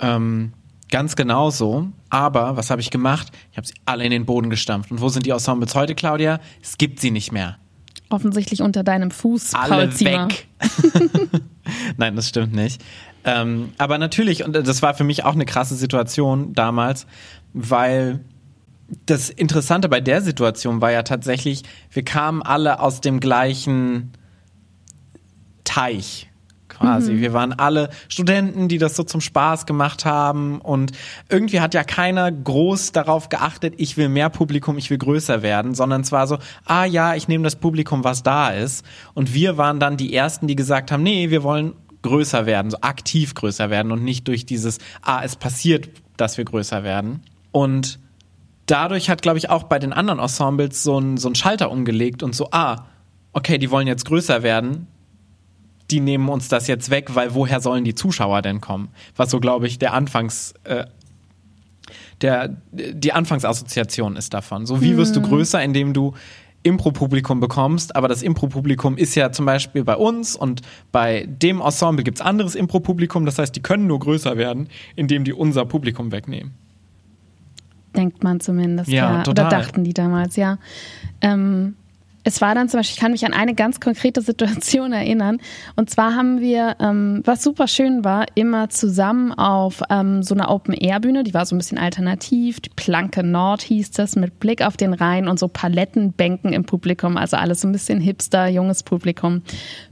Ähm, 0.00 0.52
ganz 0.90 1.16
genau 1.16 1.50
so. 1.50 1.88
Aber 2.10 2.56
was 2.56 2.70
habe 2.70 2.80
ich 2.80 2.90
gemacht? 2.90 3.28
Ich 3.50 3.56
habe 3.56 3.66
sie 3.66 3.74
alle 3.86 4.04
in 4.04 4.10
den 4.10 4.26
Boden 4.26 4.50
gestampft. 4.50 4.90
Und 4.90 5.00
wo 5.00 5.08
sind 5.08 5.26
die 5.26 5.30
Ensembles 5.30 5.74
heute, 5.74 5.94
Claudia? 5.94 6.40
Es 6.62 6.78
gibt 6.78 7.00
sie 7.00 7.10
nicht 7.10 7.32
mehr. 7.32 7.58
Offensichtlich 8.10 8.62
unter 8.62 8.84
deinem 8.84 9.10
Fuß, 9.10 9.54
Alle 9.54 9.88
Paul 9.88 10.00
weg. 10.00 10.48
Nein, 11.96 12.16
das 12.16 12.28
stimmt 12.28 12.54
nicht. 12.54 12.82
Ähm, 13.24 13.72
aber 13.78 13.98
natürlich, 13.98 14.44
und 14.44 14.54
das 14.54 14.82
war 14.82 14.94
für 14.94 15.04
mich 15.04 15.24
auch 15.24 15.34
eine 15.34 15.46
krasse 15.46 15.76
Situation 15.76 16.52
damals, 16.52 17.06
weil 17.52 18.20
das 19.06 19.30
Interessante 19.30 19.88
bei 19.88 20.00
der 20.00 20.20
Situation 20.20 20.80
war 20.80 20.92
ja 20.92 21.02
tatsächlich, 21.02 21.62
wir 21.90 22.04
kamen 22.04 22.42
alle 22.42 22.80
aus 22.80 23.00
dem 23.00 23.20
gleichen 23.20 24.12
Teich 25.64 26.28
quasi. 26.68 27.18
Wir 27.18 27.32
waren 27.32 27.52
alle 27.52 27.88
Studenten, 28.08 28.68
die 28.68 28.78
das 28.78 28.96
so 28.96 29.04
zum 29.04 29.20
Spaß 29.20 29.66
gemacht 29.66 30.04
haben 30.04 30.60
und 30.60 30.92
irgendwie 31.28 31.60
hat 31.60 31.74
ja 31.74 31.84
keiner 31.84 32.30
groß 32.30 32.92
darauf 32.92 33.28
geachtet, 33.28 33.74
ich 33.76 33.96
will 33.96 34.08
mehr 34.08 34.28
Publikum, 34.28 34.76
ich 34.76 34.90
will 34.90 34.98
größer 34.98 35.42
werden, 35.42 35.74
sondern 35.74 36.02
es 36.02 36.12
war 36.12 36.26
so, 36.26 36.38
ah 36.64 36.84
ja, 36.84 37.14
ich 37.14 37.28
nehme 37.28 37.44
das 37.44 37.56
Publikum, 37.56 38.04
was 38.04 38.22
da 38.22 38.50
ist. 38.50 38.84
Und 39.14 39.34
wir 39.34 39.56
waren 39.56 39.80
dann 39.80 39.96
die 39.96 40.14
Ersten, 40.14 40.46
die 40.46 40.56
gesagt 40.56 40.90
haben, 40.90 41.02
nee, 41.02 41.30
wir 41.30 41.42
wollen 41.42 41.74
größer 42.04 42.46
werden, 42.46 42.70
so 42.70 42.78
aktiv 42.82 43.34
größer 43.34 43.70
werden 43.70 43.90
und 43.90 44.04
nicht 44.04 44.28
durch 44.28 44.46
dieses, 44.46 44.78
ah, 45.02 45.22
es 45.24 45.34
passiert, 45.36 45.88
dass 46.16 46.38
wir 46.38 46.44
größer 46.44 46.84
werden. 46.84 47.22
Und 47.50 47.98
dadurch 48.66 49.10
hat, 49.10 49.22
glaube 49.22 49.38
ich, 49.38 49.50
auch 49.50 49.64
bei 49.64 49.78
den 49.78 49.92
anderen 49.92 50.20
Ensembles 50.20 50.82
so 50.82 51.00
ein, 51.00 51.16
so 51.16 51.28
ein 51.28 51.34
Schalter 51.34 51.70
umgelegt 51.70 52.22
und 52.22 52.34
so, 52.34 52.48
ah, 52.52 52.86
okay, 53.32 53.58
die 53.58 53.70
wollen 53.70 53.86
jetzt 53.86 54.04
größer 54.04 54.42
werden, 54.42 54.86
die 55.90 56.00
nehmen 56.00 56.28
uns 56.28 56.48
das 56.48 56.66
jetzt 56.66 56.90
weg, 56.90 57.14
weil 57.14 57.34
woher 57.34 57.60
sollen 57.60 57.84
die 57.84 57.94
Zuschauer 57.94 58.42
denn 58.42 58.60
kommen? 58.60 58.88
Was 59.16 59.30
so, 59.30 59.40
glaube 59.40 59.66
ich, 59.66 59.78
der 59.78 59.94
Anfangs, 59.94 60.54
äh, 60.64 60.84
der, 62.20 62.56
die 62.72 63.12
Anfangsassoziation 63.12 64.16
ist 64.16 64.34
davon. 64.34 64.66
So, 64.66 64.80
wie 64.80 64.96
wirst 64.96 65.16
du 65.16 65.22
größer, 65.22 65.62
indem 65.62 65.92
du 65.92 66.14
Impro-Publikum 66.64 67.40
bekommst, 67.40 67.94
aber 67.94 68.08
das 68.08 68.22
Impro-Publikum 68.22 68.96
ist 68.96 69.14
ja 69.14 69.30
zum 69.30 69.46
Beispiel 69.46 69.84
bei 69.84 69.96
uns 69.96 70.34
und 70.34 70.62
bei 70.90 71.26
dem 71.28 71.60
Ensemble 71.60 72.02
gibt's 72.02 72.20
anderes 72.20 72.54
Impro-Publikum, 72.54 73.24
das 73.26 73.38
heißt, 73.38 73.54
die 73.54 73.62
können 73.62 73.86
nur 73.86 74.00
größer 74.00 74.36
werden, 74.36 74.68
indem 74.96 75.24
die 75.24 75.32
unser 75.32 75.64
Publikum 75.64 76.10
wegnehmen. 76.10 76.54
denkt 77.94 78.24
man 78.24 78.40
zumindest. 78.40 78.90
Ja, 78.90 79.18
Ja, 79.18 79.22
total. 79.22 79.46
Oder 79.46 79.56
dachten 79.56 79.84
die 79.84 79.94
damals, 79.94 80.34
ja. 80.34 80.58
Ähm, 81.20 81.76
es 82.24 82.40
war 82.40 82.54
dann 82.54 82.68
zum 82.68 82.80
Beispiel, 82.80 82.94
ich 82.94 83.00
kann 83.00 83.12
mich 83.12 83.26
an 83.26 83.34
eine 83.34 83.54
ganz 83.54 83.80
konkrete 83.80 84.22
Situation 84.22 84.92
erinnern. 84.94 85.38
Und 85.76 85.90
zwar 85.90 86.14
haben 86.16 86.40
wir, 86.40 86.76
ähm, 86.80 87.22
was 87.24 87.42
super 87.42 87.68
schön 87.68 88.02
war, 88.02 88.26
immer 88.34 88.70
zusammen 88.70 89.32
auf 89.32 89.82
ähm, 89.90 90.22
so 90.22 90.34
einer 90.34 90.50
Open-Air-Bühne, 90.50 91.22
die 91.22 91.34
war 91.34 91.44
so 91.44 91.54
ein 91.54 91.58
bisschen 91.58 91.78
alternativ, 91.78 92.60
die 92.60 92.70
Planke 92.70 93.22
Nord 93.22 93.62
hieß 93.62 93.90
das, 93.92 94.16
mit 94.16 94.40
Blick 94.40 94.62
auf 94.66 94.76
den 94.76 94.94
Rhein 94.94 95.28
und 95.28 95.38
so 95.38 95.48
Palettenbänken 95.48 96.52
im 96.54 96.64
Publikum, 96.64 97.18
also 97.18 97.36
alles 97.36 97.60
so 97.60 97.68
ein 97.68 97.72
bisschen 97.72 98.00
hipster, 98.00 98.48
junges 98.48 98.82
Publikum. 98.82 99.42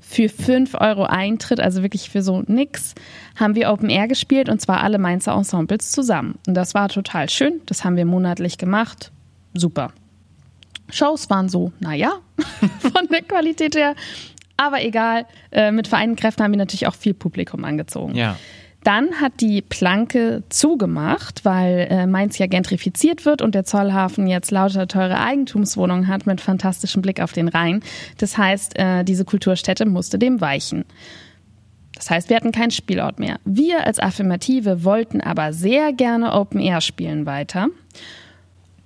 Für 0.01 0.29
5 0.29 0.75
Euro 0.81 1.05
Eintritt, 1.05 1.61
also 1.61 1.83
wirklich 1.83 2.11
für 2.11 2.23
so 2.23 2.43
nix, 2.47 2.95
haben 3.37 3.55
wir 3.55 3.71
Open 3.71 3.91
Air 3.91 4.09
gespielt 4.09 4.49
und 4.49 4.61
zwar 4.61 4.83
alle 4.83 4.99
Mainzer 4.99 5.33
Ensembles 5.33 5.93
zusammen. 5.93 6.39
Und 6.47 6.55
das 6.55 6.75
war 6.75 6.89
total 6.89 7.29
schön. 7.29 7.61
Das 7.67 7.85
haben 7.85 7.97
wir 7.97 8.05
monatlich 8.05 8.59
gemacht. 8.59 9.11
Super. 9.55 9.93
Shows 10.93 11.31
waren 11.31 11.49
so, 11.49 11.73
naja, 11.81 12.13
von 12.81 13.09
der 13.11 13.23
Qualität 13.23 13.75
her. 13.75 13.95
Aber 14.57 14.85
egal, 14.85 15.27
äh, 15.51 15.73
mit 15.73 15.89
vereinten 15.89 16.17
Kräften 16.17 16.45
haben 16.45 16.53
wir 16.53 16.59
natürlich 16.59 16.87
auch 16.87 16.95
viel 16.95 17.15
Publikum 17.15 17.65
angezogen. 17.65 18.15
Ja. 18.15 18.37
Dann 18.85 19.21
hat 19.21 19.41
die 19.41 19.63
Planke 19.63 20.43
zugemacht, 20.49 21.45
weil 21.45 21.87
äh, 21.89 22.07
Mainz 22.07 22.39
ja 22.39 22.47
gentrifiziert 22.47 23.25
wird 23.25 23.41
und 23.41 23.55
der 23.55 23.65
Zollhafen 23.65 24.27
jetzt 24.27 24.51
lauter 24.51 24.89
teure 24.89 25.21
Eigentumswohnungen 25.21 26.09
hat 26.09 26.27
mit 26.27 26.41
fantastischem 26.41 27.01
Blick 27.01 27.21
auf 27.21 27.33
den 27.33 27.49
Rhein. 27.49 27.81
Das 28.19 28.37
heißt, 28.37 28.79
äh, 28.79 29.05
diese 29.05 29.25
Kulturstätte 29.25 29.87
musste 29.87 30.19
dem 30.19 30.41
weichen. 30.41 30.85
Das 31.95 32.11
heißt, 32.11 32.29
wir 32.29 32.37
hatten 32.37 32.51
keinen 32.51 32.73
Spielort 32.73 33.21
mehr. 33.21 33.39
Wir 33.45 33.87
als 33.87 34.01
Affirmative 34.01 34.83
wollten 34.83 35.21
aber 35.21 35.53
sehr 35.53 35.93
gerne 35.93 36.33
Open 36.33 36.59
Air 36.59 36.81
spielen 36.81 37.27
weiter 37.27 37.69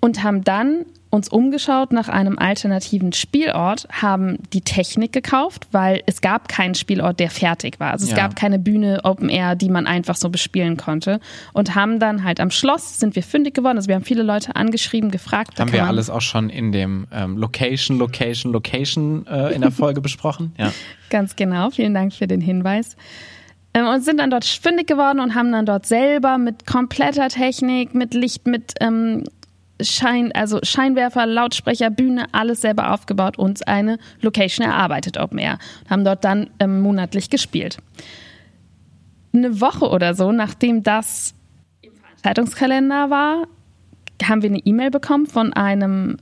und 0.01 0.23
haben 0.23 0.45
dann 0.45 0.85
uns 1.11 1.29
umgeschaut 1.29 1.93
nach 1.93 2.09
einem 2.09 2.39
alternativen 2.39 3.13
Spielort, 3.13 3.87
haben 3.91 4.39
die 4.53 4.61
Technik 4.61 5.13
gekauft, 5.13 5.69
weil 5.71 6.03
es 6.07 6.21
gab 6.21 6.49
keinen 6.49 6.75
Spielort, 6.75 7.21
der 7.21 7.31
fertig 7.31 7.79
war. 7.79 7.93
Also 7.93 8.05
es 8.05 8.11
ja. 8.11 8.17
gab 8.17 8.37
keine 8.37 8.59
Bühne 8.59 9.01
Open 9.05 9.29
Air, 9.29 9.55
die 9.55 9.69
man 9.69 9.87
einfach 9.87 10.17
so 10.17 10.29
bespielen 10.29 10.77
konnte. 10.77 11.21
Und 11.53 11.75
haben 11.75 12.01
dann 12.01 12.25
halt 12.25 12.41
am 12.41 12.51
Schloss 12.51 12.99
sind 12.99 13.17
wir 13.17 13.23
fündig 13.23 13.55
geworden. 13.55 13.77
Also 13.77 13.89
wir 13.89 13.95
haben 13.95 14.05
viele 14.05 14.23
Leute 14.23 14.57
angeschrieben, 14.57 15.11
gefragt. 15.11 15.59
Haben 15.61 15.73
wir 15.73 15.87
alles 15.87 16.11
auch 16.11 16.21
schon 16.21 16.51
in 16.51 16.73
dem 16.73 17.07
ähm, 17.13 17.37
Location, 17.37 17.99
Location, 17.99 18.53
Location 18.53 19.27
äh, 19.27 19.55
in 19.55 19.63
der 19.63 19.71
Folge 19.71 20.01
besprochen? 20.03 20.55
Ja. 20.59 20.73
Ganz 21.11 21.37
genau. 21.37 21.71
Vielen 21.71 21.95
Dank 21.95 22.13
für 22.13 22.27
den 22.27 22.41
Hinweis 22.41 22.97
ähm, 23.77 23.87
und 23.87 24.03
sind 24.03 24.19
dann 24.19 24.31
dort 24.31 24.45
fündig 24.45 24.87
geworden 24.87 25.21
und 25.21 25.35
haben 25.35 25.53
dann 25.53 25.67
dort 25.67 25.87
selber 25.87 26.39
mit 26.39 26.67
kompletter 26.67 27.29
Technik, 27.29 27.95
mit 27.95 28.15
Licht, 28.15 28.47
mit 28.47 28.73
ähm, 28.81 29.25
Schein, 29.81 30.33
also 30.33 30.61
Scheinwerfer, 30.63 31.27
Lautsprecher, 31.27 31.91
Bühne, 31.91 32.27
alles 32.33 32.63
selber 32.63 32.93
aufgebaut, 32.93 33.39
uns 33.39 33.63
eine 33.63 33.99
Location 34.21 34.67
erarbeitet, 34.67 35.19
Open 35.19 35.39
Air. 35.39 35.59
Haben 35.89 36.05
dort 36.05 36.25
dann 36.25 36.51
ähm, 36.61 36.81
monatlich 36.81 37.31
gespielt. 37.31 37.79
Eine 39.35 39.61
Woche 39.61 39.89
oder 39.91 40.15
so, 40.15 40.33
nachdem 40.33 40.83
das 40.83 41.35
im 41.83 41.93
Zeitungskalender 42.23 43.11
war, 43.11 43.47
haben 44.25 44.43
wir 44.43 44.49
eine 44.49 44.61
E-Mail 44.61 44.91
bekommen 44.91 45.27
von 45.27 45.53
einem, 45.53 46.17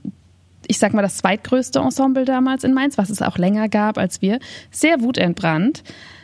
ich 0.67 0.79
sag 0.79 0.93
mal, 0.93 1.01
das 1.01 1.17
zweitgrößte 1.17 1.79
Ensemble 1.79 2.25
damals 2.25 2.65
in 2.65 2.73
Mainz, 2.73 2.97
was 2.97 3.09
es 3.09 3.21
auch 3.21 3.37
länger 3.37 3.69
gab 3.69 3.97
als 3.97 4.21
wir, 4.21 4.39
sehr 4.69 5.01
wutentbrannt, 5.01 5.83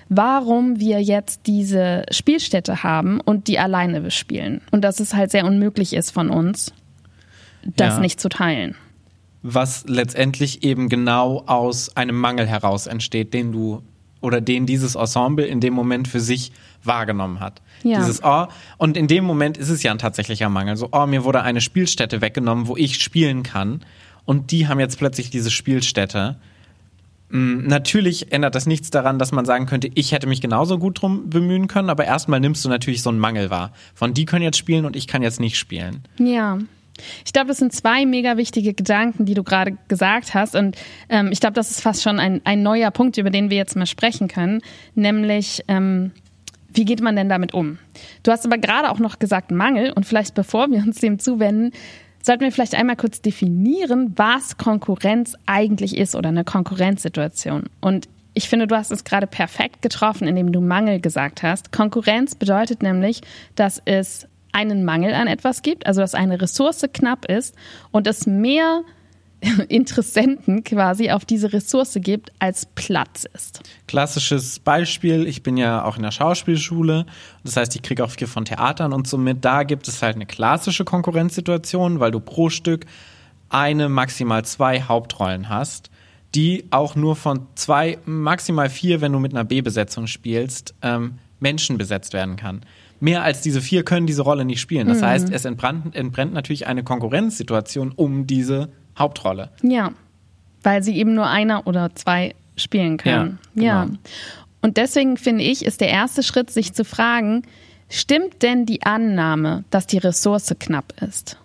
warum 0.10 0.82
wir 0.82 1.02
jetzt 1.02 1.48
diese 1.48 2.04
Spielstätte 2.12 2.84
haben 2.84 3.22
und 3.22 3.48
die 3.48 3.58
alleine 3.58 4.02
bespielen. 4.02 4.60
Und 4.72 4.82
dass 4.84 5.00
es 5.00 5.14
halt 5.14 5.32
sehr 5.32 5.46
unmöglich 5.46 5.94
ist 5.94 6.12
von 6.12 6.30
uns 6.30 6.74
das 7.64 7.96
ja. 7.96 8.00
nicht 8.00 8.20
zu 8.20 8.30
teilen. 8.30 8.76
Was 9.44 9.86
letztendlich 9.88 10.64
eben 10.64 10.90
genau 10.90 11.44
aus 11.48 11.96
einem 11.96 12.16
Mangel 12.16 12.48
heraus 12.48 12.88
entsteht, 12.88 13.34
den 13.34 13.52
du 13.52 13.82
oder 14.22 14.40
den 14.40 14.66
dieses 14.66 14.96
Ensemble 14.96 15.46
in 15.46 15.60
dem 15.60 15.74
Moment 15.74 16.08
für 16.08 16.20
sich 16.20 16.52
wahrgenommen 16.84 17.40
hat. 17.40 17.62
Ja. 17.84 17.98
Dieses 17.98 18.24
Oh, 18.24 18.46
und 18.78 18.96
in 18.96 19.08
dem 19.08 19.26
Moment 19.26 19.58
ist 19.58 19.70
es 19.70 19.84
ja 19.84 19.92
ein 19.92 19.98
tatsächlicher 19.98 20.50
Mangel. 20.50 20.78
So, 20.78 20.90
oh, 20.92 21.08
mir 21.08 21.24
wurde 21.24 21.42
eine 21.42 21.62
Spielstätte 21.62 22.22
weggenommen, 22.22 22.68
wo 22.68 22.78
ich 22.78 23.02
spielen 23.02 23.44
kann. 23.44 23.82
Und 24.26 24.52
die 24.52 24.68
haben 24.68 24.80
jetzt 24.80 25.00
plötzlich 25.00 25.32
diese 25.32 25.50
Spielstätte. 25.50 26.38
Mm, 27.30 27.66
natürlich 27.68 28.32
ändert 28.32 28.54
das 28.54 28.68
nichts 28.68 28.92
daran, 28.92 29.18
dass 29.18 29.32
man 29.32 29.46
sagen 29.46 29.66
könnte, 29.66 29.90
ich 29.96 30.12
hätte 30.12 30.28
mich 30.28 30.42
genauso 30.42 30.78
gut 30.78 31.02
drum 31.02 31.30
bemühen 31.30 31.68
können, 31.68 31.90
aber 31.90 32.06
erstmal 32.06 32.40
nimmst 32.40 32.64
du 32.64 32.70
natürlich 32.70 33.02
so 33.02 33.10
einen 33.10 33.20
Mangel 33.20 33.50
wahr. 33.50 33.72
Von 33.96 34.14
die 34.14 34.26
können 34.26 34.44
jetzt 34.44 34.58
spielen 34.58 34.86
und 34.86 34.96
ich 34.96 35.08
kann 35.08 35.24
jetzt 35.24 35.40
nicht 35.40 35.58
spielen. 35.58 36.04
Ja. 36.20 36.60
Ich 37.26 37.34
glaube, 37.34 37.48
das 37.48 37.58
sind 37.58 37.74
zwei 37.74 38.06
mega 38.06 38.38
wichtige 38.38 38.74
Gedanken, 38.74 39.26
die 39.26 39.34
du 39.34 39.44
gerade 39.44 39.78
gesagt 39.88 40.34
hast. 40.34 40.56
Und 40.56 40.78
ähm, 41.10 41.30
ich 41.32 41.40
glaube, 41.40 41.54
das 41.54 41.72
ist 41.72 41.82
fast 41.82 42.02
schon 42.02 42.20
ein, 42.20 42.42
ein 42.44 42.64
neuer 42.64 42.92
Punkt, 42.92 43.18
über 43.18 43.30
den 43.30 43.50
wir 43.50 43.58
jetzt 43.58 43.76
mal 43.76 43.86
sprechen 43.86 44.28
können. 44.28 44.62
Nämlich, 44.96 45.64
ähm, 45.68 46.12
wie 46.74 46.86
geht 46.86 47.02
man 47.02 47.16
denn 47.16 47.30
damit 47.30 47.54
um? 47.54 47.78
Du 48.24 48.32
hast 48.32 48.46
aber 48.46 48.58
gerade 48.58 48.90
auch 48.90 49.00
noch 49.00 49.20
gesagt 49.20 49.52
Mangel. 49.52 49.92
Und 49.92 50.06
vielleicht 50.06 50.36
bevor 50.36 50.70
wir 50.72 50.80
uns 50.80 51.00
dem 51.00 51.20
zuwenden, 51.20 51.72
sollten 52.24 52.44
wir 52.44 52.52
vielleicht 52.52 52.76
einmal 52.76 52.96
kurz 52.96 53.22
definieren, 53.22 54.14
was 54.16 54.58
Konkurrenz 54.58 55.36
eigentlich 55.46 55.98
ist 55.98 56.16
oder 56.16 56.30
eine 56.30 56.44
Konkurrenzsituation. 56.44 57.64
Und 57.80 58.08
ich 58.34 58.48
finde, 58.48 58.68
du 58.68 58.76
hast 58.76 58.92
es 58.92 59.04
gerade 59.04 59.28
perfekt 59.28 59.82
getroffen, 59.82 60.28
indem 60.28 60.52
du 60.52 60.62
Mangel 60.62 61.02
gesagt 61.02 61.44
hast. 61.44 61.72
Konkurrenz 61.72 62.36
bedeutet 62.36 62.82
nämlich, 62.82 63.22
dass 63.56 63.82
es 63.84 64.28
einen 64.54 64.84
Mangel 64.84 65.14
an 65.14 65.28
etwas 65.28 65.62
gibt, 65.62 65.86
also 65.86 66.02
dass 66.02 66.16
eine 66.16 66.42
Ressource 66.42 66.86
knapp 66.94 67.26
ist 67.26 67.56
und 67.92 68.08
es 68.08 68.26
mehr 68.28 68.84
Interessenten 69.70 70.64
quasi 70.64 71.10
auf 71.12 71.26
diese 71.26 71.52
Ressource 71.52 71.98
gibt, 72.00 72.32
als 72.40 72.68
Platz 72.76 73.26
ist. 73.34 73.62
Klassisches 73.88 74.60
Beispiel, 74.60 75.26
ich 75.28 75.42
bin 75.42 75.58
ja 75.58 75.84
auch 75.84 75.98
in 75.98 76.04
der 76.04 76.12
Schauspielschule, 76.12 77.06
das 77.44 77.58
heißt, 77.58 77.76
ich 77.76 77.82
kriege 77.82 78.04
auch 78.04 78.12
viel 78.12 78.28
von 78.28 78.46
Theatern 78.46 78.94
und 78.94 79.08
somit, 79.08 79.44
da 79.44 79.64
gibt 79.64 79.88
es 79.88 80.02
halt 80.02 80.16
eine 80.16 80.28
klassische 80.28 80.86
Konkurrenzsituation, 80.86 82.00
weil 82.00 82.12
du 82.12 82.20
pro 82.20 82.50
Stück 82.50 82.86
eine, 83.50 83.90
maximal 83.90 84.46
zwei 84.46 84.82
Hauptrollen 84.84 85.50
hast, 85.50 85.90
die 86.36 86.66
auch 86.70 86.96
nur 86.96 87.16
von 87.16 87.48
zwei, 87.56 87.98
maximal 88.06 88.70
vier, 88.70 89.02
wenn 89.02 89.12
du 89.12 89.20
mit 89.20 89.34
einer 89.34 89.44
B-Besetzung 89.44 90.08
spielst, 90.08 90.76
ähm, 90.82 91.16
Menschen 91.40 91.78
besetzt 91.78 92.14
werden 92.14 92.36
kann 92.36 92.62
mehr 93.02 93.24
als 93.24 93.42
diese 93.42 93.62
vier 93.62 93.84
können 93.84 94.08
diese 94.08 94.22
Rolle 94.22 94.46
nicht 94.46 94.62
spielen. 94.62 94.88
Das 94.88 95.02
mhm. 95.02 95.06
heißt, 95.06 95.30
es 95.32 95.44
entbrennt, 95.44 95.96
entbrennt 95.96 96.34
natürlich 96.34 96.68
eine 96.68 96.84
Konkurrenzsituation 96.84 97.92
um 97.92 98.28
diese 98.28 98.70
Hauptrolle. 98.98 99.50
Ja, 99.64 99.92
weil 100.64 100.84
sie 100.84 100.96
eben 100.96 101.14
nur 101.14 101.28
einer 101.28 101.68
oder 101.68 101.94
zwei 101.96 102.36
spielen 102.56 102.98
können. 102.98 103.40
Ja. 103.56 103.84
Genau. 103.84 103.94
ja. 103.94 104.00
Und 104.62 104.78
deswegen 104.78 105.18
finde 105.18 105.44
ich, 105.44 105.66
ist 105.66 105.82
der 105.82 105.90
erste 105.90 106.22
Schritt, 106.22 106.52
sich 106.52 106.74
zu 106.74 106.86
fragen, 106.86 107.42
stimmt 107.90 108.44
denn 108.44 108.68
die 108.68 108.84
Annahme, 108.84 109.64
dass 109.72 109.88
die 109.88 109.98
Ressource 109.98 110.54
knapp 110.60 110.94
ist? 111.02 111.38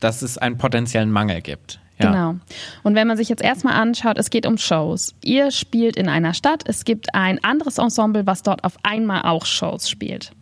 Dass 0.00 0.22
es 0.22 0.36
einen 0.36 0.58
potenziellen 0.58 1.12
Mangel 1.12 1.40
gibt. 1.40 1.78
Genau. 2.10 2.34
Und 2.82 2.94
wenn 2.94 3.06
man 3.06 3.16
sich 3.16 3.28
jetzt 3.28 3.42
erstmal 3.42 3.74
anschaut, 3.74 4.18
es 4.18 4.30
geht 4.30 4.46
um 4.46 4.58
Shows. 4.58 5.14
Ihr 5.22 5.50
spielt 5.50 5.96
in 5.96 6.08
einer 6.08 6.34
Stadt, 6.34 6.64
es 6.66 6.84
gibt 6.84 7.14
ein 7.14 7.42
anderes 7.44 7.78
Ensemble, 7.78 8.26
was 8.26 8.42
dort 8.42 8.64
auf 8.64 8.76
einmal 8.82 9.22
auch 9.22 9.46
Shows 9.46 9.88
spielt. 9.88 10.32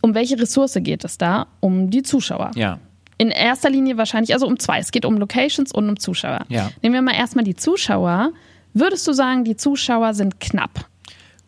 Um 0.00 0.14
welche 0.14 0.38
Ressource 0.38 0.76
geht 0.80 1.04
es 1.04 1.18
da? 1.18 1.46
Um 1.60 1.90
die 1.90 2.02
Zuschauer. 2.02 2.50
Ja. 2.54 2.78
In 3.18 3.30
erster 3.30 3.70
Linie 3.70 3.96
wahrscheinlich, 3.98 4.34
also 4.34 4.46
um 4.46 4.58
zwei. 4.58 4.78
Es 4.78 4.90
geht 4.90 5.04
um 5.04 5.16
Locations 5.16 5.72
und 5.72 5.88
um 5.88 5.98
Zuschauer. 5.98 6.44
Ja. 6.48 6.70
Nehmen 6.82 6.94
wir 6.94 7.02
mal 7.02 7.14
erstmal 7.14 7.44
die 7.44 7.54
Zuschauer. 7.54 8.32
Würdest 8.74 9.06
du 9.06 9.12
sagen, 9.12 9.44
die 9.44 9.56
Zuschauer 9.56 10.14
sind 10.14 10.40
knapp? 10.40 10.86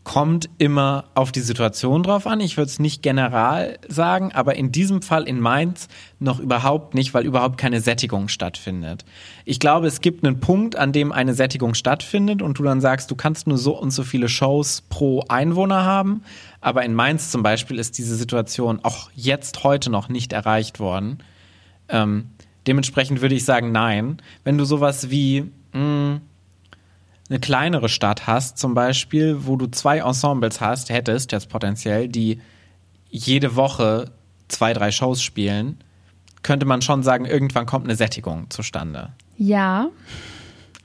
Kommt 0.05 0.51
immer 0.59 1.07
auf 1.15 1.33
die 1.33 1.41
Situation 1.41 2.03
drauf 2.03 2.27
an. 2.27 2.41
Ich 2.41 2.59
würde 2.59 2.69
es 2.69 2.79
nicht 2.79 3.03
general 3.03 3.79
sagen, 3.89 4.33
aber 4.33 4.55
in 4.55 4.71
diesem 4.71 5.01
Fall 5.01 5.25
in 5.25 5.41
Mainz 5.41 5.89
noch 6.19 6.39
überhaupt 6.39 6.95
nicht, 6.95 7.15
weil 7.15 7.25
überhaupt 7.25 7.57
keine 7.57 7.81
Sättigung 7.81 8.29
stattfindet. 8.29 9.07
Ich 9.47 9.59
glaube, 9.59 9.87
es 9.87 10.03
gibt 10.03 10.25
einen 10.25 10.41
Punkt, 10.41 10.77
an 10.77 10.93
dem 10.93 11.11
eine 11.11 11.33
Sättigung 11.33 11.73
stattfindet 11.73 12.43
und 12.43 12.59
du 12.59 12.63
dann 12.63 12.83
sagst, 12.83 13.11
du 13.11 13.17
kannst 13.17 13.47
nur 13.47 13.57
so 13.57 13.79
und 13.79 13.93
so 13.93 14.03
viele 14.03 14.29
Shows 14.29 14.83
pro 14.83 15.25
Einwohner 15.29 15.85
haben. 15.85 16.23
Aber 16.61 16.85
in 16.85 16.95
Mainz 16.95 17.31
zum 17.31 17.43
Beispiel 17.43 17.79
ist 17.79 17.97
diese 17.97 18.15
Situation 18.15 18.81
auch 18.83 19.11
jetzt 19.15 19.65
heute 19.65 19.91
noch 19.91 20.11
nicht 20.11 20.35
erreicht 20.35 20.81
worden. 20.81 21.19
Ähm, 21.89 22.27
dementsprechend 22.67 23.23
würde 23.23 23.35
ich 23.35 23.47
sagen, 23.47 23.73
nein. 23.73 24.19
Wenn 24.45 24.59
du 24.59 24.67
sowas 24.67 25.11
wie, 25.11 25.51
mh, 25.73 25.81
hm, 25.81 26.21
eine 27.29 27.41
kleinere 27.41 27.89
Stadt 27.89 28.27
hast, 28.27 28.59
zum 28.59 28.75
Beispiel, 28.75 29.47
wo 29.47 29.57
du 29.57 29.67
zwei 29.67 29.99
Ensembles 29.99 30.61
hast, 30.61 30.91
hättest 30.91 31.33
jetzt 31.33 31.49
potenziell, 31.49 32.09
die 32.09 32.41
jede 33.09 33.57
Woche 33.57 34.13
zwei, 34.49 34.73
drei 34.73 34.91
Shows 34.91 35.23
spielen, 35.23 35.79
könnte 36.43 36.67
man 36.67 36.83
schon 36.83 37.03
sagen, 37.03 37.25
irgendwann 37.25 37.67
kommt 37.67 37.87
eine 37.87 37.97
Sättigung 37.97 38.51
zustande. 38.51 39.13
Ja. 39.37 39.89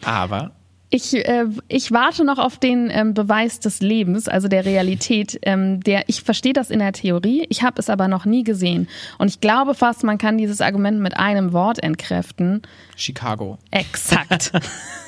Aber 0.04 0.52
ich, 0.92 1.14
äh, 1.14 1.46
ich 1.68 1.92
warte 1.92 2.24
noch 2.24 2.40
auf 2.40 2.58
den 2.58 2.90
ähm, 2.92 3.14
Beweis 3.14 3.60
des 3.60 3.80
Lebens, 3.80 4.28
also 4.28 4.48
der 4.48 4.66
Realität. 4.66 5.40
Ähm, 5.44 5.82
der, 5.82 6.04
ich 6.08 6.24
verstehe 6.24 6.54
das 6.54 6.72
in 6.72 6.80
der 6.80 6.94
Theorie, 6.94 7.46
ich 7.50 7.62
habe 7.62 7.80
es 7.80 7.90
aber 7.90 8.08
noch 8.08 8.26
nie 8.26 8.44
gesehen. 8.44 8.88
Und 9.18 9.28
ich 9.28 9.40
glaube 9.40 9.76
fast, 9.76 10.04
man 10.04 10.18
kann 10.18 10.38
dieses 10.38 10.62
Argument 10.62 11.00
mit 11.00 11.16
einem 11.16 11.54
Wort 11.54 11.82
entkräften. 11.84 12.64
Chicago. 12.96 13.60
Exakt. 13.72 14.52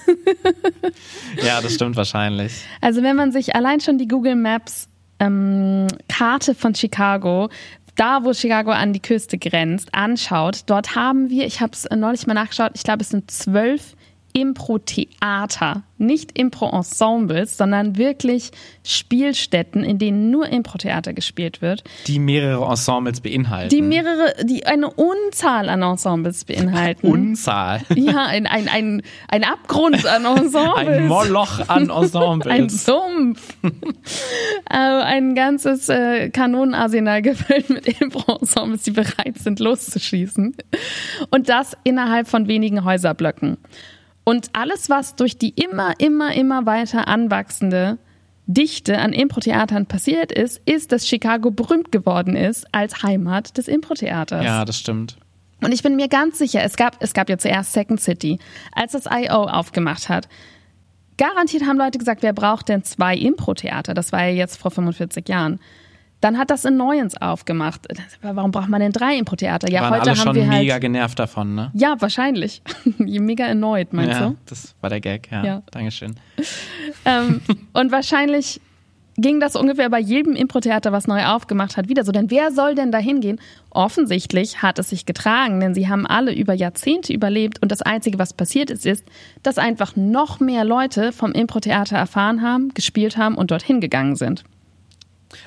ja, 1.44 1.62
das 1.62 1.74
stimmt 1.74 1.96
wahrscheinlich. 1.96 2.64
Also 2.82 3.02
wenn 3.02 3.16
man 3.16 3.32
sich 3.32 3.56
allein 3.56 3.80
schon 3.80 3.98
die 3.98 4.08
Google 4.08 4.36
Maps 4.36 4.88
ähm, 5.20 5.88
Karte 6.08 6.56
von 6.56 6.76
Chicago 6.76 7.50
da, 7.96 8.24
wo 8.24 8.34
Chicago 8.34 8.72
an 8.72 8.94
die 8.94 9.02
Küste 9.02 9.38
grenzt, 9.38 9.94
anschaut, 9.94 10.62
dort 10.68 10.96
haben 10.96 11.30
wir, 11.30 11.46
ich 11.46 11.60
habe 11.62 11.74
es 11.74 11.88
neulich 11.94 12.26
mal 12.26 12.34
nachgeschaut, 12.34 12.72
ich 12.74 12.84
glaube, 12.84 13.02
es 13.02 13.10
sind 13.10 13.30
zwölf 13.30 13.96
Impro-Theater. 14.34 15.84
Nicht 15.98 16.38
Impro-Ensembles, 16.38 17.58
sondern 17.58 17.98
wirklich 17.98 18.52
Spielstätten, 18.84 19.84
in 19.84 20.00
denen 20.00 20.32
nur 20.32 20.48
Impro-Theater 20.48 21.14
gespielt 21.14 21.62
wird. 21.62 21.84
Die 22.08 22.18
mehrere 22.18 22.66
Ensembles 22.66 23.22
beinhalten. 23.22 23.70
Die 23.70 23.84
mehrere, 23.84 24.34
die 24.44 24.66
eine 24.66 24.90
Unzahl 24.90 25.70
an 25.70 25.84
Ensembles 25.84 26.46
beinhalten. 26.46 27.08
Unzahl. 27.12 27.82
Ja, 27.96 28.26
ein, 28.26 28.48
ein, 28.48 28.68
ein, 28.68 29.02
ein 29.28 29.44
Abgrund 29.44 30.06
an 30.08 30.26
Ensembles. 30.38 30.88
Ein 30.88 31.08
Moloch 31.08 31.70
an 31.70 31.90
Ensembles. 31.90 32.52
ein 32.52 32.70
Sumpf. 32.70 33.56
äh, 34.70 34.76
ein 34.76 35.36
ganzes 35.36 35.88
äh, 35.90 36.30
Kanonenarsenal 36.30 37.22
gefüllt 37.22 37.70
mit 37.70 37.88
Impro-Ensembles, 38.02 38.84
die 38.84 38.92
bereit 38.92 39.38
sind, 39.38 39.60
loszuschießen. 39.60 40.56
Und 41.30 41.50
das 41.50 41.78
innerhalb 41.84 42.28
von 42.28 42.48
wenigen 42.48 42.84
Häuserblöcken. 42.84 43.58
Und 44.24 44.50
alles, 44.54 44.90
was 44.90 45.16
durch 45.16 45.38
die 45.38 45.50
immer, 45.50 45.94
immer, 46.00 46.34
immer 46.34 46.66
weiter 46.66 47.08
anwachsende 47.08 47.98
Dichte 48.48 49.00
an 49.00 49.14
Impro-Theatern 49.14 49.86
passiert 49.86 50.32
ist, 50.32 50.62
ist, 50.66 50.92
dass 50.92 51.08
Chicago 51.08 51.52
berühmt 51.52 51.92
geworden 51.92 52.36
ist 52.36 52.66
als 52.74 53.04
Heimat 53.04 53.58
des 53.58 53.68
Impro-Theaters. 53.68 54.44
Ja, 54.44 54.66
das 54.66 54.78
stimmt. 54.78 55.18
Und 55.62 55.74
ich 55.74 55.84
bin 55.84 55.96
mir 55.96 56.08
ganz 56.08 56.40
sicher, 56.40 56.64
es 56.64 56.76
gab, 56.76 56.98
es 57.00 57.14
gab 57.14 57.30
ja 57.30 57.38
zuerst 57.38 57.74
Second 57.74 58.02
City, 58.02 58.40
als 58.74 58.94
das 58.94 59.06
I.O. 59.06 59.44
aufgemacht 59.44 60.10
hat. 60.10 60.28
Garantiert 61.18 61.64
haben 61.66 61.78
Leute 61.78 62.00
gesagt, 62.00 62.24
wer 62.24 62.34
braucht 62.34 62.70
denn 62.70 62.84
zwei 62.84 63.16
Impro-Theater? 63.16 63.94
Das 63.94 64.12
war 64.12 64.26
ja 64.26 64.34
jetzt 64.34 64.58
vor 64.58 64.72
45 64.72 65.30
Jahren. 65.30 65.60
Dann 66.22 66.38
hat 66.38 66.52
das 66.52 66.66
in 66.66 66.78
Neuens 66.78 67.20
aufgemacht. 67.20 67.88
Warum 68.22 68.52
braucht 68.52 68.70
man 68.70 68.80
denn 68.80 68.92
drei 68.92 69.18
Impro-Theater? 69.18 69.70
Ja, 69.70 69.82
Waren 69.82 69.94
heute 69.94 70.02
alle 70.02 70.12
haben 70.12 70.18
schon 70.18 70.36
wir 70.36 70.48
halt. 70.48 70.62
mega 70.62 70.78
genervt 70.78 71.18
davon, 71.20 71.56
ne? 71.56 71.72
Ja, 71.74 71.96
wahrscheinlich. 72.00 72.62
mega 72.98 73.46
erneut, 73.46 73.92
meinst 73.92 74.20
ja, 74.20 74.30
du? 74.30 74.38
das 74.46 74.76
war 74.82 74.90
der 74.92 75.02
Gag, 75.02 75.30
ja. 75.32 75.44
Ja. 75.44 75.64
Dankeschön. 75.72 76.16
Ähm, 77.04 77.42
und 77.74 77.92
wahrscheinlich 77.92 78.62
ging 79.18 79.40
das 79.40 79.56
ungefähr 79.56 79.90
bei 79.90 80.00
jedem 80.00 80.36
Impro-Theater, 80.36 80.92
was 80.92 81.08
neu 81.08 81.26
aufgemacht 81.26 81.78
hat, 81.78 81.90
wieder 81.90 82.04
so. 82.04 82.12
Denn 82.12 82.30
wer 82.30 82.52
soll 82.52 82.76
denn 82.76 82.92
da 82.92 82.98
hingehen? 83.00 83.40
Offensichtlich 83.70 84.62
hat 84.62 84.80
es 84.80 84.90
sich 84.90 85.06
getragen, 85.06 85.60
denn 85.60 85.74
sie 85.74 85.88
haben 85.90 86.06
alle 86.06 86.34
über 86.34 86.54
Jahrzehnte 86.54 87.14
überlebt 87.14 87.62
und 87.62 87.72
das 87.72 87.82
Einzige, 87.82 88.20
was 88.20 88.34
passiert 88.34 88.70
ist, 88.70 88.86
ist, 88.86 89.06
dass 89.44 89.58
einfach 89.58 89.96
noch 89.96 90.40
mehr 90.40 90.64
Leute 90.64 91.12
vom 91.12 91.32
Impro-Theater 91.32 91.98
erfahren 91.98 92.42
haben, 92.42 92.74
gespielt 92.74 93.18
haben 93.18 93.36
und 93.36 93.52
dorthin 93.52 93.82
gegangen 93.82 94.16
sind. 94.16 94.44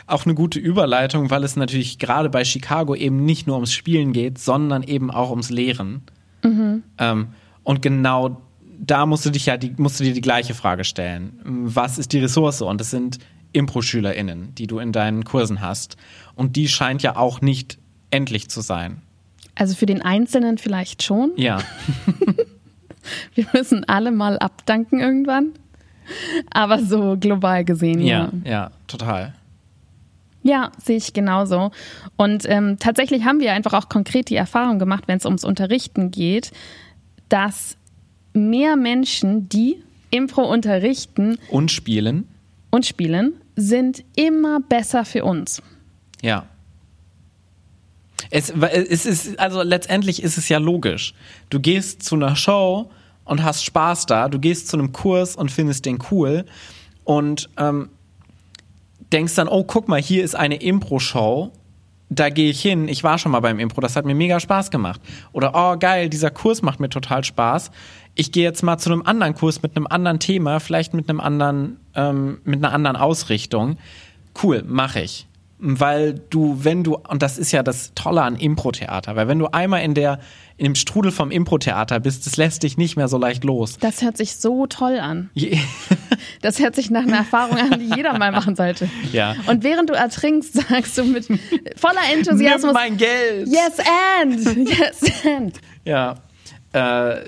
Auch 0.06 0.24
eine 0.24 0.34
gute 0.34 0.58
Überleitung, 0.58 1.30
weil 1.30 1.44
es 1.44 1.56
natürlich 1.56 1.98
gerade 1.98 2.30
bei 2.30 2.44
Chicago 2.44 2.94
eben 2.94 3.24
nicht 3.24 3.46
nur 3.46 3.56
ums 3.56 3.72
Spielen 3.72 4.12
geht, 4.12 4.38
sondern 4.38 4.82
eben 4.82 5.10
auch 5.10 5.30
ums 5.30 5.50
Lehren. 5.50 6.02
Ähm, 6.98 7.28
und 7.62 7.82
genau 7.82 8.40
da 8.78 9.06
musst 9.06 9.24
du 9.24 9.30
dich 9.30 9.46
ja 9.46 9.56
die, 9.56 9.72
musst 9.76 10.00
du 10.00 10.04
dir 10.04 10.12
die 10.12 10.20
gleiche 10.20 10.54
Frage 10.54 10.84
stellen. 10.84 11.38
Was 11.44 11.98
ist 11.98 12.12
die 12.12 12.18
Ressource? 12.18 12.60
Und 12.62 12.80
es 12.80 12.90
sind 12.90 13.18
Impro-SchülerInnen, 13.52 14.54
die 14.54 14.66
du 14.66 14.78
in 14.78 14.92
deinen 14.92 15.24
Kursen 15.24 15.60
hast. 15.60 15.96
Und 16.34 16.56
die 16.56 16.68
scheint 16.68 17.02
ja 17.02 17.16
auch 17.16 17.40
nicht 17.40 17.78
endlich 18.10 18.50
zu 18.50 18.60
sein. 18.60 19.00
Also 19.54 19.74
für 19.74 19.86
den 19.86 20.02
Einzelnen 20.02 20.58
vielleicht 20.58 21.02
schon. 21.02 21.32
Ja. 21.36 21.58
Wir 23.34 23.46
müssen 23.52 23.84
alle 23.84 24.10
mal 24.10 24.38
abdanken 24.38 25.00
irgendwann. 25.00 25.52
Aber 26.50 26.82
so 26.82 27.16
global 27.18 27.64
gesehen, 27.64 28.00
ja. 28.00 28.30
Ja, 28.44 28.50
ja, 28.50 28.70
total. 28.86 29.34
Ja, 30.44 30.70
sehe 30.78 30.98
ich 30.98 31.14
genauso. 31.14 31.70
Und 32.16 32.44
ähm, 32.46 32.76
tatsächlich 32.78 33.24
haben 33.24 33.40
wir 33.40 33.54
einfach 33.54 33.72
auch 33.72 33.88
konkret 33.88 34.28
die 34.28 34.36
Erfahrung 34.36 34.78
gemacht, 34.78 35.04
wenn 35.06 35.16
es 35.16 35.24
ums 35.24 35.42
Unterrichten 35.42 36.10
geht, 36.10 36.52
dass 37.30 37.78
mehr 38.34 38.76
Menschen, 38.76 39.48
die 39.48 39.82
Impro 40.10 40.42
unterrichten 40.42 41.38
Und 41.48 41.70
spielen. 41.70 42.28
und 42.70 42.84
spielen, 42.84 43.32
sind 43.56 44.04
immer 44.16 44.60
besser 44.60 45.06
für 45.06 45.24
uns. 45.24 45.62
Ja. 46.20 46.46
Es, 48.30 48.50
es 48.50 49.06
ist, 49.06 49.38
also 49.38 49.62
letztendlich 49.62 50.22
ist 50.22 50.36
es 50.36 50.48
ja 50.50 50.58
logisch. 50.58 51.14
Du 51.48 51.58
gehst 51.58 52.02
zu 52.02 52.16
einer 52.16 52.36
Show 52.36 52.90
und 53.24 53.42
hast 53.42 53.64
Spaß 53.64 54.06
da, 54.06 54.28
du 54.28 54.38
gehst 54.38 54.68
zu 54.68 54.76
einem 54.76 54.92
Kurs 54.92 55.36
und 55.36 55.50
findest 55.50 55.86
den 55.86 55.98
cool 56.10 56.44
und 57.04 57.48
ähm, 57.56 57.88
denkst 59.14 59.36
dann, 59.36 59.48
oh, 59.48 59.62
guck 59.64 59.88
mal, 59.88 60.02
hier 60.02 60.24
ist 60.24 60.34
eine 60.34 60.56
Impro-Show, 60.56 61.52
da 62.10 62.30
gehe 62.30 62.50
ich 62.50 62.60
hin, 62.60 62.88
ich 62.88 63.04
war 63.04 63.16
schon 63.18 63.32
mal 63.32 63.40
beim 63.40 63.60
Impro, 63.60 63.80
das 63.80 63.96
hat 63.96 64.04
mir 64.04 64.14
mega 64.14 64.40
Spaß 64.40 64.70
gemacht. 64.70 65.00
Oder, 65.32 65.52
oh, 65.54 65.78
geil, 65.78 66.08
dieser 66.08 66.30
Kurs 66.30 66.62
macht 66.62 66.80
mir 66.80 66.88
total 66.88 67.24
Spaß. 67.24 67.70
Ich 68.16 68.32
gehe 68.32 68.42
jetzt 68.42 68.62
mal 68.62 68.76
zu 68.78 68.90
einem 68.92 69.02
anderen 69.02 69.34
Kurs 69.34 69.62
mit 69.62 69.76
einem 69.76 69.86
anderen 69.86 70.18
Thema, 70.18 70.58
vielleicht 70.58 70.94
mit 70.94 71.08
einem 71.08 71.20
anderen, 71.20 71.78
ähm, 71.94 72.40
mit 72.44 72.58
einer 72.58 72.72
anderen 72.72 72.96
Ausrichtung. 72.96 73.78
Cool, 74.42 74.64
mache 74.66 75.00
ich. 75.00 75.26
Weil 75.58 76.14
du, 76.30 76.58
wenn 76.62 76.82
du, 76.82 76.96
und 76.96 77.22
das 77.22 77.38
ist 77.38 77.52
ja 77.52 77.62
das 77.62 77.92
Tolle 77.94 78.22
an 78.22 78.36
Impro-Theater, 78.36 79.16
weil 79.16 79.28
wenn 79.28 79.38
du 79.38 79.46
einmal 79.46 79.82
in 79.82 79.94
der, 79.94 80.18
in 80.56 80.64
dem 80.64 80.74
Strudel 80.74 81.12
vom 81.12 81.30
Impro-Theater 81.30 82.00
bist, 82.00 82.26
das 82.26 82.36
lässt 82.36 82.64
dich 82.64 82.76
nicht 82.76 82.96
mehr 82.96 83.08
so 83.08 83.16
leicht 83.16 83.44
los. 83.44 83.78
Das 83.78 84.02
hört 84.02 84.16
sich 84.16 84.36
so 84.36 84.66
toll 84.66 84.98
an. 84.98 85.30
Das 86.42 86.58
hört 86.58 86.74
sich 86.74 86.90
nach 86.90 87.02
einer 87.02 87.18
Erfahrung 87.18 87.56
an, 87.56 87.78
die 87.78 87.94
jeder 87.94 88.16
mal 88.18 88.32
machen 88.32 88.56
sollte. 88.56 88.88
Ja. 89.12 89.34
Und 89.46 89.62
während 89.62 89.90
du 89.90 89.94
ertrinkst, 89.94 90.54
sagst 90.68 90.98
du 90.98 91.04
mit 91.04 91.26
voller 91.76 92.00
Enthusiasmus, 92.12 92.72
Nimm 92.72 92.74
mein 92.74 92.96
Geld! 92.96 93.48
yes 93.48 93.78
and, 94.20 94.68
yes 94.68 95.26
and. 95.26 95.60
Ja. 95.84 96.16
Äh, 96.72 97.20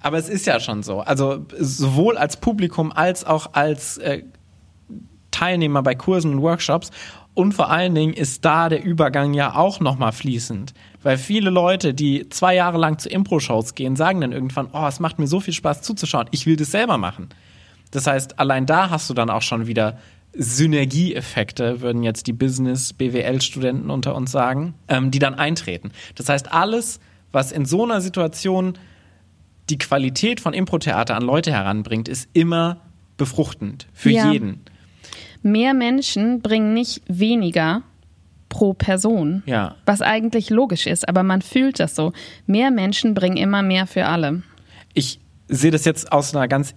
aber 0.00 0.18
es 0.18 0.28
ist 0.28 0.46
ja 0.46 0.60
schon 0.60 0.82
so. 0.82 1.00
Also 1.00 1.46
sowohl 1.58 2.18
als 2.18 2.36
Publikum 2.36 2.92
als 2.92 3.24
auch 3.24 3.54
als 3.54 3.98
äh, 3.98 4.22
Teilnehmer 5.30 5.82
bei 5.82 5.94
Kursen 5.94 6.34
und 6.34 6.42
Workshops. 6.42 6.90
Und 7.34 7.52
vor 7.52 7.70
allen 7.70 7.94
Dingen 7.94 8.12
ist 8.12 8.44
da 8.44 8.68
der 8.68 8.84
Übergang 8.84 9.34
ja 9.34 9.56
auch 9.56 9.80
nochmal 9.80 10.12
fließend. 10.12 10.72
Weil 11.02 11.18
viele 11.18 11.50
Leute, 11.50 11.92
die 11.92 12.28
zwei 12.28 12.54
Jahre 12.54 12.78
lang 12.78 12.98
zu 12.98 13.08
Impro-Shows 13.08 13.74
gehen, 13.74 13.96
sagen 13.96 14.20
dann 14.20 14.32
irgendwann, 14.32 14.68
oh, 14.72 14.86
es 14.86 15.00
macht 15.00 15.18
mir 15.18 15.26
so 15.26 15.40
viel 15.40 15.52
Spaß 15.52 15.82
zuzuschauen, 15.82 16.28
ich 16.30 16.46
will 16.46 16.56
das 16.56 16.70
selber 16.70 16.96
machen. 16.96 17.28
Das 17.94 18.06
heißt, 18.08 18.38
allein 18.40 18.66
da 18.66 18.90
hast 18.90 19.08
du 19.08 19.14
dann 19.14 19.30
auch 19.30 19.42
schon 19.42 19.66
wieder 19.68 19.98
Synergieeffekte, 20.36 21.80
würden 21.80 22.02
jetzt 22.02 22.26
die 22.26 22.32
Business-BWL-Studenten 22.32 23.88
unter 23.90 24.14
uns 24.16 24.32
sagen, 24.32 24.74
ähm, 24.88 25.10
die 25.12 25.20
dann 25.20 25.34
eintreten. 25.34 25.92
Das 26.16 26.28
heißt, 26.28 26.52
alles, 26.52 26.98
was 27.30 27.52
in 27.52 27.66
so 27.66 27.84
einer 27.84 28.00
Situation 28.00 28.74
die 29.70 29.78
Qualität 29.78 30.40
von 30.40 30.52
Impro-Theater 30.54 31.14
an 31.16 31.22
Leute 31.22 31.52
heranbringt, 31.52 32.08
ist 32.08 32.28
immer 32.32 32.80
befruchtend 33.16 33.86
für 33.92 34.10
Ja. 34.10 34.32
jeden. 34.32 34.60
Mehr 35.42 35.72
Menschen 35.72 36.40
bringen 36.40 36.74
nicht 36.74 37.02
weniger 37.06 37.82
pro 38.48 38.72
Person. 38.74 39.42
Ja. 39.46 39.76
Was 39.86 40.02
eigentlich 40.02 40.50
logisch 40.50 40.86
ist, 40.86 41.08
aber 41.08 41.22
man 41.22 41.42
fühlt 41.42 41.78
das 41.80 41.94
so. 41.94 42.12
Mehr 42.46 42.70
Menschen 42.70 43.14
bringen 43.14 43.36
immer 43.36 43.62
mehr 43.62 43.86
für 43.86 44.06
alle. 44.06 44.42
ich 44.94 45.20
sehe 45.48 45.70
das 45.70 45.84
jetzt 45.84 46.10
aus 46.10 46.34
einer 46.34 46.48
ganz 46.48 46.74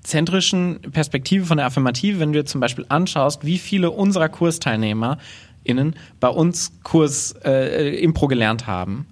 egozentrischen 0.00 0.80
Perspektive 0.92 1.44
von 1.44 1.58
der 1.58 1.66
Affirmative, 1.66 2.20
wenn 2.20 2.32
du 2.32 2.40
dir 2.40 2.46
zum 2.46 2.60
Beispiel 2.60 2.86
anschaust, 2.88 3.44
wie 3.44 3.58
viele 3.58 3.90
unserer 3.90 4.28
KursteilnehmerInnen 4.28 5.94
bei 6.20 6.28
uns 6.28 6.72
Kurs 6.82 7.34
äh, 7.44 7.96
Impro 8.02 8.26
gelernt 8.26 8.66
haben 8.66 9.06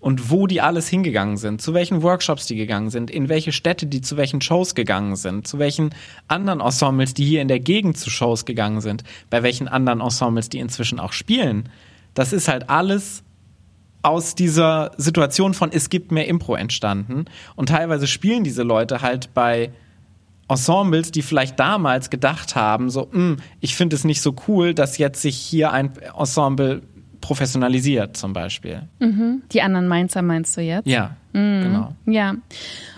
und 0.00 0.30
wo 0.30 0.46
die 0.46 0.60
alles 0.60 0.88
hingegangen 0.88 1.36
sind, 1.36 1.62
zu 1.62 1.74
welchen 1.74 2.02
Workshops 2.02 2.46
die 2.46 2.56
gegangen 2.56 2.90
sind, 2.90 3.10
in 3.10 3.28
welche 3.28 3.52
Städte 3.52 3.86
die 3.86 4.00
zu 4.00 4.16
welchen 4.16 4.40
Shows 4.40 4.74
gegangen 4.74 5.16
sind, 5.16 5.46
zu 5.46 5.58
welchen 5.58 5.94
anderen 6.28 6.60
Ensembles, 6.60 7.14
die 7.14 7.24
hier 7.24 7.40
in 7.40 7.48
der 7.48 7.60
Gegend 7.60 7.96
zu 7.96 8.10
Shows 8.10 8.44
gegangen 8.44 8.80
sind, 8.80 9.04
bei 9.30 9.42
welchen 9.42 9.68
anderen 9.68 10.00
Ensembles, 10.00 10.48
die 10.48 10.58
inzwischen 10.58 11.00
auch 11.00 11.12
spielen. 11.12 11.68
Das 12.14 12.32
ist 12.32 12.48
halt 12.48 12.68
alles 12.68 13.22
aus 14.02 14.34
dieser 14.34 14.92
Situation 14.96 15.54
von 15.54 15.72
es 15.72 15.88
gibt 15.88 16.12
mehr 16.12 16.28
Impro 16.28 16.54
entstanden. 16.54 17.24
Und 17.56 17.70
teilweise 17.70 18.06
spielen 18.06 18.44
diese 18.44 18.62
Leute 18.62 19.02
halt 19.02 19.34
bei 19.34 19.72
Ensembles, 20.48 21.10
die 21.10 21.22
vielleicht 21.22 21.58
damals 21.58 22.08
gedacht 22.10 22.54
haben, 22.54 22.88
so, 22.90 23.08
"Hm, 23.10 23.38
ich 23.60 23.74
finde 23.76 23.96
es 23.96 24.04
nicht 24.04 24.20
so 24.22 24.34
cool, 24.48 24.74
dass 24.74 24.98
jetzt 24.98 25.20
sich 25.22 25.36
hier 25.36 25.72
ein 25.72 25.90
Ensemble 26.18 26.82
professionalisiert, 27.20 28.16
zum 28.16 28.32
Beispiel. 28.32 28.82
Die 29.00 29.60
anderen 29.62 29.88
Mainzer 29.88 30.22
meinst 30.22 30.56
du 30.56 30.60
jetzt? 30.60 30.86
Ja, 30.86 31.16
genau. 31.32 31.92
Ja. 32.06 32.36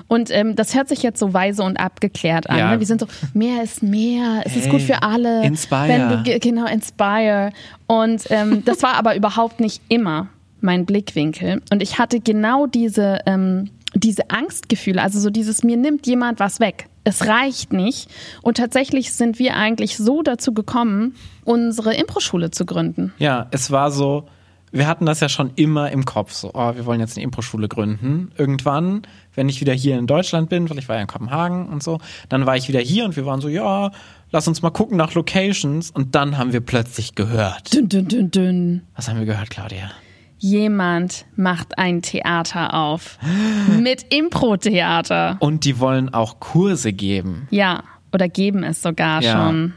Und 0.07 0.31
ähm, 0.31 0.55
das 0.55 0.75
hört 0.75 0.89
sich 0.89 1.03
jetzt 1.03 1.19
so 1.19 1.33
weise 1.33 1.63
und 1.63 1.79
abgeklärt 1.79 2.49
an. 2.51 2.59
Ja. 2.59 2.71
Ne? 2.73 2.79
Wir 2.81 2.87
sind 2.87 3.01
so, 3.01 3.07
mehr 3.35 3.63
ist 3.63 3.83
mehr, 3.83 4.43
es 4.45 4.55
ist 4.57 4.65
Hey, 4.67 4.73
gut 4.73 4.83
für 4.83 5.03
alle. 5.03 5.45
inspire. 5.45 5.89
Wenn 5.89 6.09
du, 6.11 6.23
ge- 6.23 6.39
genau, 6.39 6.67
inspire. 6.67 7.53
Und 7.87 8.25
ähm, 8.31 8.63
das 8.67 8.83
war 8.83 8.95
aber 8.95 9.17
überhaupt 9.17 9.61
nicht 9.61 9.81
immer 9.89 10.29
mein 10.61 10.85
Blickwinkel. 10.85 11.63
Und 11.73 11.83
ich 11.83 11.99
hatte 11.99 12.21
genau 12.21 12.67
diese, 12.67 13.21
ähm, 13.27 13.71
diese 13.95 14.29
Angstgefühle, 14.31 15.01
also 15.01 15.21
so 15.21 15.31
dieses, 15.31 15.63
mir 15.63 15.77
nimmt 15.79 16.07
jemand 16.07 16.39
was 16.41 16.61
weg. 16.61 16.88
Es 17.05 17.27
reicht 17.27 17.73
nicht. 17.73 18.11
Und 18.43 18.57
tatsächlich 18.57 19.13
sind 19.13 19.39
wir 19.39 19.57
eigentlich 19.57 19.97
so 19.97 20.23
dazu 20.23 20.53
gekommen, 20.53 21.15
unsere 21.45 21.95
Impro-Schule 21.95 22.51
zu 22.51 22.67
gründen. 22.67 23.13
Ja, 23.19 23.47
es 23.51 23.71
war 23.71 23.91
so, 23.91 24.29
wir 24.71 24.87
hatten 24.87 25.07
das 25.07 25.21
ja 25.21 25.29
schon 25.29 25.53
immer 25.57 25.91
im 25.91 26.05
Kopf, 26.05 26.33
so, 26.33 26.51
oh, 26.53 26.75
wir 26.75 26.85
wollen 26.87 27.01
jetzt 27.01 27.17
eine 27.17 27.25
Impro-Schule 27.25 27.69
gründen. 27.69 28.31
Irgendwann, 28.37 29.03
wenn 29.35 29.49
ich 29.49 29.61
wieder 29.61 29.73
hier 29.73 29.99
in 29.99 30.07
Deutschland 30.07 30.51
bin, 30.51 30.69
weil 30.69 30.79
ich 30.79 30.89
war 30.89 30.97
ja 30.97 31.03
in 31.03 31.09
Kopenhagen 31.09 31.69
und 31.69 31.83
so, 31.83 31.99
dann 32.29 32.47
war 32.47 32.57
ich 32.57 32.69
wieder 32.69 32.81
hier 32.81 33.05
und 33.05 33.17
wir 33.17 33.25
waren 33.25 33.41
so, 33.41 33.49
ja, 33.49 33.91
lass 34.31 34.49
uns 34.49 34.63
mal 34.63 34.71
gucken 34.71 34.97
nach 34.97 35.15
Locations. 35.15 35.91
Und 35.91 36.15
dann 36.15 36.37
haben 36.37 36.53
wir 36.53 36.61
plötzlich 36.61 37.15
gehört. 37.15 37.73
Dünn, 37.73 37.89
dünn, 37.89 38.09
dünn, 38.09 38.31
dünn. 38.31 38.83
Was 38.97 39.09
haben 39.09 39.19
wir 39.19 39.27
gehört, 39.27 39.51
Claudia? 39.51 39.91
Jemand 40.39 41.27
macht 41.37 41.79
ein 41.79 42.03
Theater 42.03 42.75
auf. 42.75 43.19
Mit 43.81 44.07
Impro-Theater. 44.15 45.37
Und 45.41 45.65
die 45.65 45.79
wollen 45.81 46.13
auch 46.13 46.41
Kurse 46.41 46.93
geben. 46.93 47.47
Ja, 47.51 47.83
oder 48.13 48.29
geben 48.29 48.63
es 48.63 48.83
sogar 48.83 49.23
Ja. 49.23 49.33
schon. 49.49 49.75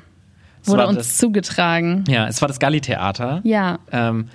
Wurde 0.65 0.87
uns 0.87 0.97
das- 0.99 1.17
zugetragen. 1.17 2.03
Ja, 2.07 2.27
es 2.27 2.41
war 2.41 2.47
das 2.47 2.59
Galli-Theater. 2.59 3.41
Ja. 3.43 3.79
ähm, 3.91 4.27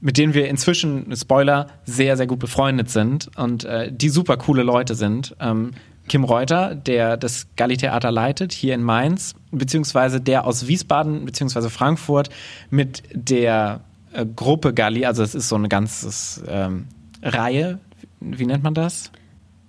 mit 0.00 0.16
denen 0.16 0.32
wir 0.32 0.48
inzwischen, 0.48 1.12
Spoiler, 1.16 1.66
sehr, 1.84 2.16
sehr 2.16 2.28
gut 2.28 2.38
befreundet 2.38 2.88
sind 2.88 3.30
und 3.36 3.64
äh, 3.64 3.90
die 3.92 4.10
super 4.10 4.36
coole 4.36 4.62
Leute 4.62 4.94
sind. 4.94 5.34
Ähm, 5.40 5.72
Kim 6.06 6.22
Reuter, 6.22 6.76
der 6.76 7.16
das 7.16 7.48
Galli-Theater 7.56 8.12
leitet, 8.12 8.52
hier 8.52 8.74
in 8.74 8.82
Mainz, 8.84 9.34
beziehungsweise 9.50 10.20
der 10.20 10.46
aus 10.46 10.68
Wiesbaden, 10.68 11.24
beziehungsweise 11.24 11.68
Frankfurt 11.68 12.30
mit 12.70 13.02
der 13.12 13.80
äh, 14.18 14.26
Gruppe 14.36 14.74
Galli, 14.74 15.04
also 15.06 15.22
es 15.22 15.34
ist 15.34 15.48
so 15.48 15.56
eine 15.56 15.68
ganze 15.68 16.08
ähm, 16.48 16.86
Reihe, 17.22 17.78
wie 18.20 18.46
nennt 18.46 18.62
man 18.64 18.74
das? 18.74 19.10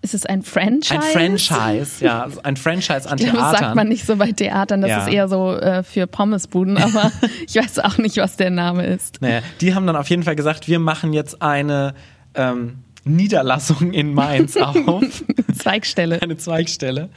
Ist 0.01 0.13
es 0.13 0.25
ein 0.25 0.43
Franchise? 0.43 0.95
Ein 0.95 1.01
Franchise, 1.37 2.05
ja, 2.05 2.27
ein 2.43 2.55
Franchise 2.55 3.09
an 3.09 3.17
Ich 3.17 3.25
glaube, 3.25 3.37
das 3.39 3.49
Theatern. 3.51 3.57
sagt 3.65 3.75
man 3.75 3.87
nicht 3.89 4.05
so 4.05 4.15
bei 4.15 4.31
Theatern, 4.31 4.81
das 4.81 4.89
Ja. 4.91 5.05
ist 5.05 5.13
eher 5.13 5.27
so 5.27 5.53
äh, 5.57 5.83
für 5.83 6.07
Pommesbuden, 6.07 6.77
aber 6.81 7.11
ich 7.45 7.55
weiß 7.55 7.79
auch 7.79 7.97
nicht, 7.97 8.15
was 8.17 8.37
der 8.37 8.49
Name 8.49 8.85
ist. 8.87 9.21
Naja, 9.21 9.41
die 9.59 9.75
haben 9.75 9.85
dann 9.87 9.97
auf 9.97 10.09
jeden 10.09 10.23
Fall 10.23 10.35
gesagt, 10.37 10.67
wir 10.69 10.79
machen 10.79 11.11
jetzt 11.11 11.41
eine 11.41 11.93
ähm, 12.33 12.79
Niederlassung 13.03 13.91
in 13.91 14.13
Mainz 14.13 14.55
auf. 14.57 14.75
Zweigstelle. 15.57 16.21
eine 16.21 16.37
Zweigstelle. 16.37 17.09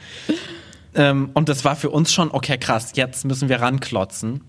Ähm, 0.95 1.29
und 1.33 1.47
das 1.49 1.63
war 1.65 1.75
für 1.77 1.89
uns 1.89 2.11
schon, 2.13 2.31
okay, 2.31 2.57
krass, 2.57 2.91
jetzt 2.95 3.23
müssen 3.25 3.47
wir 3.47 3.61
ranklotzen. 3.61 4.41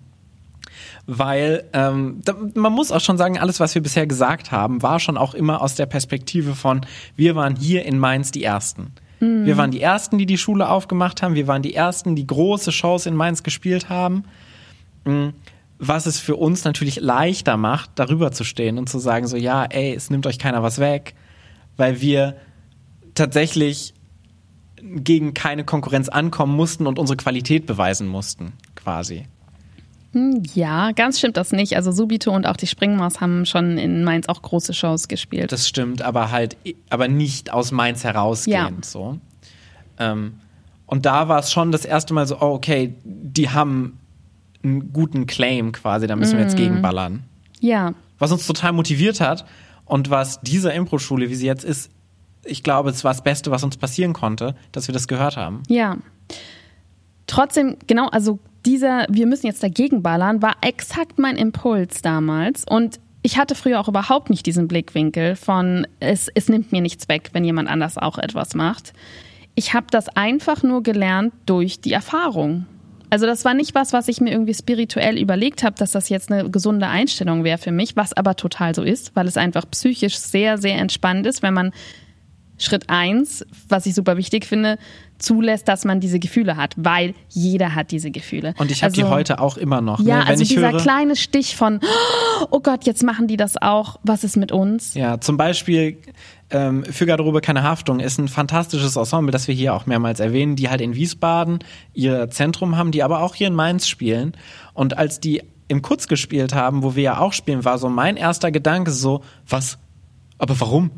Weil 1.07 1.64
ähm, 1.73 2.21
da, 2.25 2.35
man 2.55 2.73
muss 2.73 2.90
auch 2.90 3.01
schon 3.01 3.19
sagen, 3.19 3.38
alles, 3.38 3.61
was 3.61 3.75
wir 3.75 3.83
bisher 3.83 4.07
gesagt 4.07 4.53
haben, 4.53 4.83
war 4.83 5.01
schon 5.01 5.19
auch 5.19 5.35
immer 5.35 5.61
aus 5.61 5.75
der 5.75 5.87
Perspektive 5.87 6.55
von, 6.55 6.81
wir 7.14 7.35
waren 7.35 7.57
hier 7.57 7.85
in 7.85 7.99
Mainz 7.99 8.31
die 8.31 8.43
Ersten. 8.43 8.93
Wir 9.45 9.57
waren 9.57 9.71
die 9.71 9.81
Ersten, 9.81 10.19
die 10.19 10.27
die 10.27 10.38
Schule 10.38 10.69
aufgemacht 10.69 11.23
haben. 11.23 11.35
Wir 11.35 11.47
waren 11.47 11.62
die 11.62 11.75
Ersten, 11.75 12.14
die 12.14 12.27
große 12.27 12.73
Shows 12.73 13.07
in 13.07 13.14
Mainz 13.14 13.43
gespielt 13.43 13.88
haben. 13.88 14.25
Mm, 15.05 15.29
Was 15.79 16.07
es 16.07 16.19
für 16.19 16.37
uns 16.37 16.64
natürlich 16.64 17.01
leichter 17.01 17.57
macht, 17.57 17.90
darüber 17.95 18.33
zu 18.33 18.45
stehen 18.45 18.79
und 18.79 18.88
zu 18.88 18.99
sagen, 18.99 19.27
so, 19.27 19.37
ja, 19.37 19.64
ey, 19.64 19.95
es 19.95 20.11
nimmt 20.11 20.27
euch 20.27 20.38
keiner 20.38 20.62
was 20.62 20.79
weg, 20.79 21.14
weil 21.77 22.01
wir 22.01 22.37
tatsächlich 23.14 23.95
gegen 24.83 25.33
keine 25.33 25.64
Konkurrenz 25.64 26.09
ankommen 26.09 26.55
mussten 26.55 26.87
und 26.87 26.99
unsere 26.99 27.17
Qualität 27.17 27.67
beweisen 27.67 28.07
mussten, 28.07 28.53
quasi. 28.75 29.27
Hm, 30.14 30.42
Ja, 30.55 30.92
ganz 30.92 31.18
stimmt 31.18 31.37
das 31.37 31.53
nicht. 31.53 31.77
Also 31.77 31.92
Subito 31.92 32.35
und 32.35 32.46
auch 32.46 32.57
die 32.57 32.66
Springmaus 32.66 33.20
haben 33.20 33.44
schon 33.46 33.77
in 33.79 34.03
Mainz 34.05 34.29
auch 34.29 34.40
große 34.42 34.72
Shows 34.74 35.09
gespielt. 35.09 35.53
Das 35.53 35.68
stimmt, 35.68 36.03
aber 36.03 36.31
halt, 36.31 36.57
aber 36.90 37.09
nicht 37.09 37.53
aus 37.53 37.70
Mainz 37.72 38.05
herausgehend 38.05 38.85
Ja. 38.85 38.90
so. 38.90 39.18
Ähm, 39.98 40.35
und 40.87 41.05
da 41.07 41.29
war 41.29 41.38
es 41.40 41.50
schon 41.53 41.72
das 41.72 41.85
erste 41.85 42.14
Mal 42.14 42.27
so, 42.27 42.37
oh, 42.40 42.55
okay, 42.55 42.94
die 43.05 43.50
haben 43.50 43.98
einen 44.62 44.92
guten 44.92 45.27
Claim 45.27 45.72
quasi, 45.72 46.07
da 46.07 46.16
müssen 46.16 46.33
wir 46.33 46.38
Mhm. 46.40 46.44
jetzt 46.44 46.57
gegenballern. 46.57 47.24
ja, 47.61 47.92
Was 48.18 48.31
uns 48.33 48.46
total 48.46 48.72
motiviert 48.72 49.20
hat 49.20 49.44
und 49.85 50.09
was 50.11 50.40
dieser 50.42 50.72
Impro-Schule, 50.74 51.29
wie 51.31 51.35
sie 51.35 51.46
jetzt 51.46 51.64
ist, 51.64 51.90
ich 52.44 52.62
glaube, 52.62 52.90
es 52.90 53.03
war 53.05 53.12
das 53.12 53.22
Beste, 53.22 53.50
was 53.50 53.64
uns 53.64 53.77
passieren 53.77 54.12
konnte, 54.12 54.55
dass 54.72 54.87
wir 54.88 54.92
das 54.92 55.09
gehört 55.09 55.37
haben. 55.37 55.62
ja. 55.68 55.96
Trotzdem, 57.27 57.77
genau, 57.87 58.09
also 58.09 58.38
dieser, 58.66 59.07
wir 59.09 59.27
müssen 59.27 59.46
jetzt 59.46 59.62
dagegen 59.62 60.03
ballern, 60.03 60.42
war 60.42 60.57
exakt 60.61 61.18
mein 61.18 61.37
Impuls 61.37 62.03
damals. 62.03 62.64
Und 62.68 63.00
ich 63.22 63.38
hatte 63.38 63.55
früher 63.55 63.81
auch 63.81 63.88
überhaupt 63.88 64.31
nicht 64.31 64.46
diesen 64.46 64.68
Blickwinkel 64.68 65.37
von, 65.37 65.87
es, 66.00 66.29
es 66.35 66.48
nimmt 66.48 66.72
mir 66.72 66.81
nichts 66.81 67.09
weg, 67.09 67.31
wenn 67.33 67.44
jemand 67.44 67.68
anders 67.68 67.96
auch 67.98 68.18
etwas 68.18 68.55
macht. 68.55 68.92
Ich 69.55 69.72
habe 69.72 69.87
das 69.90 70.09
einfach 70.09 70.62
nur 70.62 70.83
gelernt 70.83 71.33
durch 71.46 71.81
die 71.81 71.92
Erfahrung. 71.92 72.66
Also 73.11 73.27
das 73.27 73.44
war 73.44 73.55
nicht 73.55 73.74
was, 73.74 73.92
was 73.92 74.09
ich 74.09 74.20
mir 74.20 74.33
irgendwie 74.33 74.55
spirituell 74.55 75.18
überlegt 75.18 75.62
habe, 75.62 75.77
dass 75.77 75.92
das 75.92 76.09
jetzt 76.09 76.33
eine 76.33 76.50
gesunde 76.50 76.88
Einstellung 76.88 77.44
wäre 77.44 77.59
für 77.59 77.70
mich, 77.70 77.96
was 77.96 78.12
aber 78.12 78.35
total 78.35 78.74
so 78.74 78.83
ist, 78.83 79.14
weil 79.14 79.29
es 79.29 79.37
einfach 79.37 79.70
psychisch 79.70 80.16
sehr, 80.16 80.59
sehr 80.59 80.79
entspannt 80.79 81.24
ist, 81.24 81.42
wenn 81.42 81.55
man 81.55 81.72
Schritt 82.59 82.88
eins, 82.88 83.45
was 83.69 83.87
ich 83.87 83.95
super 83.95 84.17
wichtig 84.17 84.47
finde, 84.47 84.79
zulässt, 85.19 85.69
dass 85.69 85.85
man 85.85 86.01
diese 86.01 86.19
Gefühle 86.19 86.57
hat, 86.57 86.75
weil 86.77 87.14
jeder 87.29 87.75
hat 87.75 87.90
diese 87.90 88.11
Gefühle. 88.11 88.55
Und 88.59 88.71
ich 88.71 88.83
habe 88.83 88.93
die 88.93 89.03
Also- 89.03 89.14
heute 89.14 89.40
auch 89.40 89.57
immer 89.57 89.81
noch. 89.81 90.01
Ja, 90.01 90.19
ne? 90.19 90.27
Also 90.27 90.45
dieser 90.45 90.73
höre, 90.73 90.81
kleine 90.81 91.17
Stich 91.17 91.57
von, 91.57 91.81
oh 92.51 92.61
Gott, 92.61 92.85
jetzt 92.85 93.03
machen 93.03 93.27
die 93.27 93.37
das 93.37 93.61
auch. 93.61 93.99
Was 94.03 94.25
ist 94.25 94.37
mit 94.37 94.53
uns? 94.53 94.95
Ja, 94.95 95.21
zum 95.21 95.37
Beispiel 95.37 95.99
ähm, 96.51 96.85
für 96.85 97.07
Garderobe 97.07 97.40
keine 97.40 97.62
Haftung 97.62 98.01
ist 98.01 98.19
ein 98.19 98.29
fantastisches 98.29 98.97
Ensemble, 98.97 99.33
das 99.33 99.49
wir 99.49 99.55
hier 99.55 99.75
auch 99.75 99.87
mehrmals 99.87 100.21
erwähnen, 100.21 100.57
die 100.57 100.69
halt 100.69 100.81
in 100.81 100.95
Wiesbaden 100.95 101.61
ihr 101.95 102.31
Zentrum 102.31 102.77
haben, 102.77 102.90
die 102.90 103.03
aber 103.03 103.21
auch 103.23 103.35
hier 103.35 103.47
in 103.49 103.55
Mainz 103.55 103.88
spielen. 103.88 104.37
Und 104.75 104.99
als 104.99 105.21
die 105.21 105.43
im 105.69 105.81
Kutz 105.83 106.07
gespielt 106.09 106.55
haben, 106.55 106.83
wo 106.83 106.95
wir 106.95 107.03
ja 107.03 107.19
auch 107.19 107.33
spielen, 107.33 107.64
war 107.64 107.79
so 107.79 107.88
mein 107.88 108.17
erster 108.17 108.51
Gedanke 108.53 108.90
so, 108.90 109.23
was? 109.49 109.79
Aber 110.38 110.61
warum? 110.61 110.90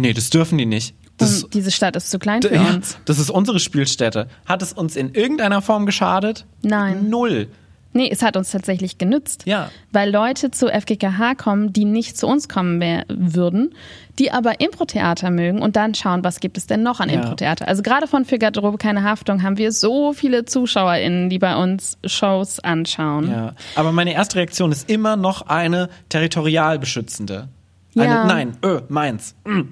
Nee, 0.00 0.12
das 0.12 0.30
dürfen 0.30 0.58
die 0.58 0.66
nicht. 0.66 0.94
Das 1.18 1.46
diese 1.52 1.70
Stadt 1.70 1.96
ist 1.96 2.10
zu 2.10 2.18
klein 2.18 2.40
für 2.40 2.54
ja, 2.54 2.66
uns. 2.74 2.96
das 3.04 3.18
ist 3.18 3.28
unsere 3.30 3.58
Spielstätte. 3.60 4.26
Hat 4.46 4.62
es 4.62 4.72
uns 4.72 4.96
in 4.96 5.12
irgendeiner 5.14 5.60
Form 5.60 5.84
geschadet? 5.84 6.46
Nein. 6.62 7.10
Null. 7.10 7.48
Nee, 7.92 8.08
es 8.10 8.22
hat 8.22 8.36
uns 8.36 8.52
tatsächlich 8.52 8.98
genützt. 8.98 9.42
Ja. 9.46 9.68
Weil 9.92 10.10
Leute 10.12 10.52
zu 10.52 10.68
FGKH 10.68 11.34
kommen, 11.34 11.72
die 11.72 11.84
nicht 11.84 12.16
zu 12.16 12.26
uns 12.28 12.48
kommen 12.48 12.80
wär, 12.80 13.04
würden, 13.08 13.74
die 14.18 14.30
aber 14.30 14.60
Impro-Theater 14.60 15.30
mögen 15.32 15.60
und 15.60 15.74
dann 15.76 15.94
schauen, 15.94 16.22
was 16.22 16.38
gibt 16.40 16.56
es 16.56 16.66
denn 16.68 16.82
noch 16.84 17.00
an 17.00 17.08
Ja. 17.10 17.16
Impro-Theater. 17.16 17.66
Also 17.68 17.82
gerade 17.82 18.06
von 18.06 18.24
Für 18.24 18.38
Garderobe 18.38 18.78
keine 18.78 19.02
Haftung 19.02 19.42
haben 19.42 19.58
wir 19.58 19.72
so 19.72 20.12
viele 20.12 20.44
ZuschauerInnen, 20.44 21.28
die 21.30 21.40
bei 21.40 21.56
uns 21.56 21.98
Shows 22.06 22.60
anschauen. 22.60 23.28
Ja, 23.30 23.54
aber 23.74 23.90
meine 23.92 24.14
erste 24.14 24.36
Reaktion 24.36 24.70
ist 24.72 24.88
immer 24.88 25.16
noch 25.16 25.42
eine 25.48 25.88
territorial 26.08 26.78
beschützende. 26.78 27.48
Eine, 27.96 28.04
Ja. 28.04 28.24
Nein, 28.24 28.56
öh, 28.64 28.80
meins. 28.88 29.34
Mm. 29.44 29.62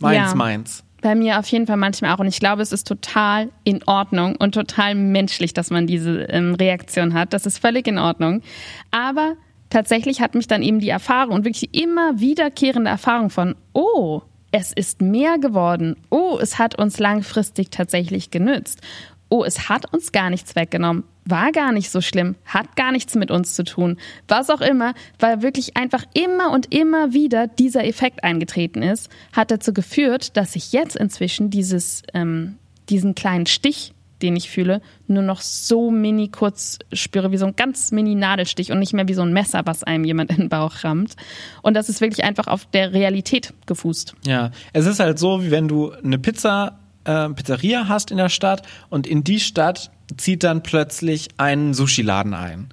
Meins, 0.00 0.30
Ja. 0.30 0.34
meins. 0.34 0.82
Bei 1.02 1.14
mir 1.14 1.38
auf 1.38 1.46
jeden 1.48 1.66
Fall 1.66 1.76
manchmal 1.76 2.12
auch. 2.14 2.18
Und 2.18 2.26
ich 2.26 2.40
glaube, 2.40 2.62
es 2.62 2.72
ist 2.72 2.86
total 2.88 3.50
in 3.64 3.82
Ordnung 3.86 4.34
und 4.36 4.54
total 4.54 4.94
menschlich, 4.94 5.52
dass 5.54 5.70
man 5.70 5.86
diese 5.86 6.22
ähm, 6.22 6.54
Reaktion 6.54 7.14
hat. 7.14 7.32
Das 7.32 7.46
ist 7.46 7.58
völlig 7.58 7.86
in 7.86 7.98
Ordnung. 7.98 8.42
Aber 8.90 9.34
tatsächlich 9.70 10.20
hat 10.20 10.34
mich 10.34 10.48
dann 10.48 10.62
eben 10.62 10.80
die 10.80 10.88
Erfahrung 10.88 11.34
und 11.34 11.44
wirklich 11.44 11.70
die 11.70 11.82
immer 11.82 12.18
wiederkehrende 12.18 12.90
Erfahrung 12.90 13.30
von, 13.30 13.54
oh, 13.72 14.22
es 14.52 14.72
ist 14.72 15.02
mehr 15.02 15.38
geworden. 15.38 15.96
Oh, 16.10 16.38
es 16.40 16.58
hat 16.58 16.78
uns 16.78 16.98
langfristig 16.98 17.70
tatsächlich 17.70 18.30
genützt. 18.30 18.80
Oh, 19.28 19.44
es 19.44 19.68
hat 19.68 19.92
uns 19.92 20.12
gar 20.12 20.30
nichts 20.30 20.56
weggenommen. 20.56 21.04
War 21.28 21.50
gar 21.50 21.72
nicht 21.72 21.90
so 21.90 22.00
schlimm. 22.00 22.36
Hat 22.44 22.76
gar 22.76 22.92
nichts 22.92 23.16
mit 23.16 23.32
uns 23.32 23.54
zu 23.56 23.64
tun. 23.64 23.98
Was 24.28 24.48
auch 24.48 24.60
immer, 24.60 24.94
weil 25.18 25.42
wirklich 25.42 25.76
einfach 25.76 26.04
immer 26.14 26.52
und 26.52 26.72
immer 26.72 27.12
wieder 27.12 27.48
dieser 27.48 27.84
Effekt 27.84 28.22
eingetreten 28.22 28.80
ist, 28.82 29.10
hat 29.32 29.50
dazu 29.50 29.74
geführt, 29.74 30.36
dass 30.36 30.54
ich 30.54 30.72
jetzt 30.72 30.94
inzwischen 30.94 31.50
dieses, 31.50 32.02
ähm, 32.14 32.58
diesen 32.88 33.16
kleinen 33.16 33.46
Stich, 33.46 33.92
den 34.22 34.36
ich 34.36 34.48
fühle, 34.48 34.80
nur 35.08 35.22
noch 35.22 35.40
so 35.40 35.90
mini 35.90 36.28
kurz 36.28 36.78
spüre, 36.92 37.32
wie 37.32 37.36
so 37.36 37.46
ein 37.46 37.56
ganz 37.56 37.90
mini 37.90 38.14
Nadelstich 38.14 38.70
und 38.70 38.78
nicht 38.78 38.92
mehr 38.92 39.08
wie 39.08 39.14
so 39.14 39.22
ein 39.22 39.32
Messer, 39.32 39.62
was 39.64 39.82
einem 39.82 40.04
jemand 40.04 40.30
in 40.30 40.36
den 40.36 40.48
Bauch 40.48 40.84
rammt. 40.84 41.16
Und 41.62 41.74
das 41.74 41.88
ist 41.88 42.00
wirklich 42.00 42.24
einfach 42.24 42.46
auf 42.46 42.66
der 42.66 42.92
Realität 42.92 43.52
gefußt. 43.66 44.14
Ja, 44.26 44.52
es 44.72 44.86
ist 44.86 45.00
halt 45.00 45.18
so, 45.18 45.42
wie 45.42 45.50
wenn 45.50 45.66
du 45.66 45.90
eine 45.90 46.20
Pizza, 46.20 46.78
äh, 47.04 47.28
Pizzeria 47.30 47.88
hast 47.88 48.12
in 48.12 48.16
der 48.16 48.28
Stadt 48.28 48.62
und 48.90 49.08
in 49.08 49.24
die 49.24 49.40
Stadt 49.40 49.90
zieht 50.16 50.44
dann 50.44 50.62
plötzlich 50.62 51.28
ein 51.36 51.74
Sushi-Laden 51.74 52.34
ein. 52.34 52.68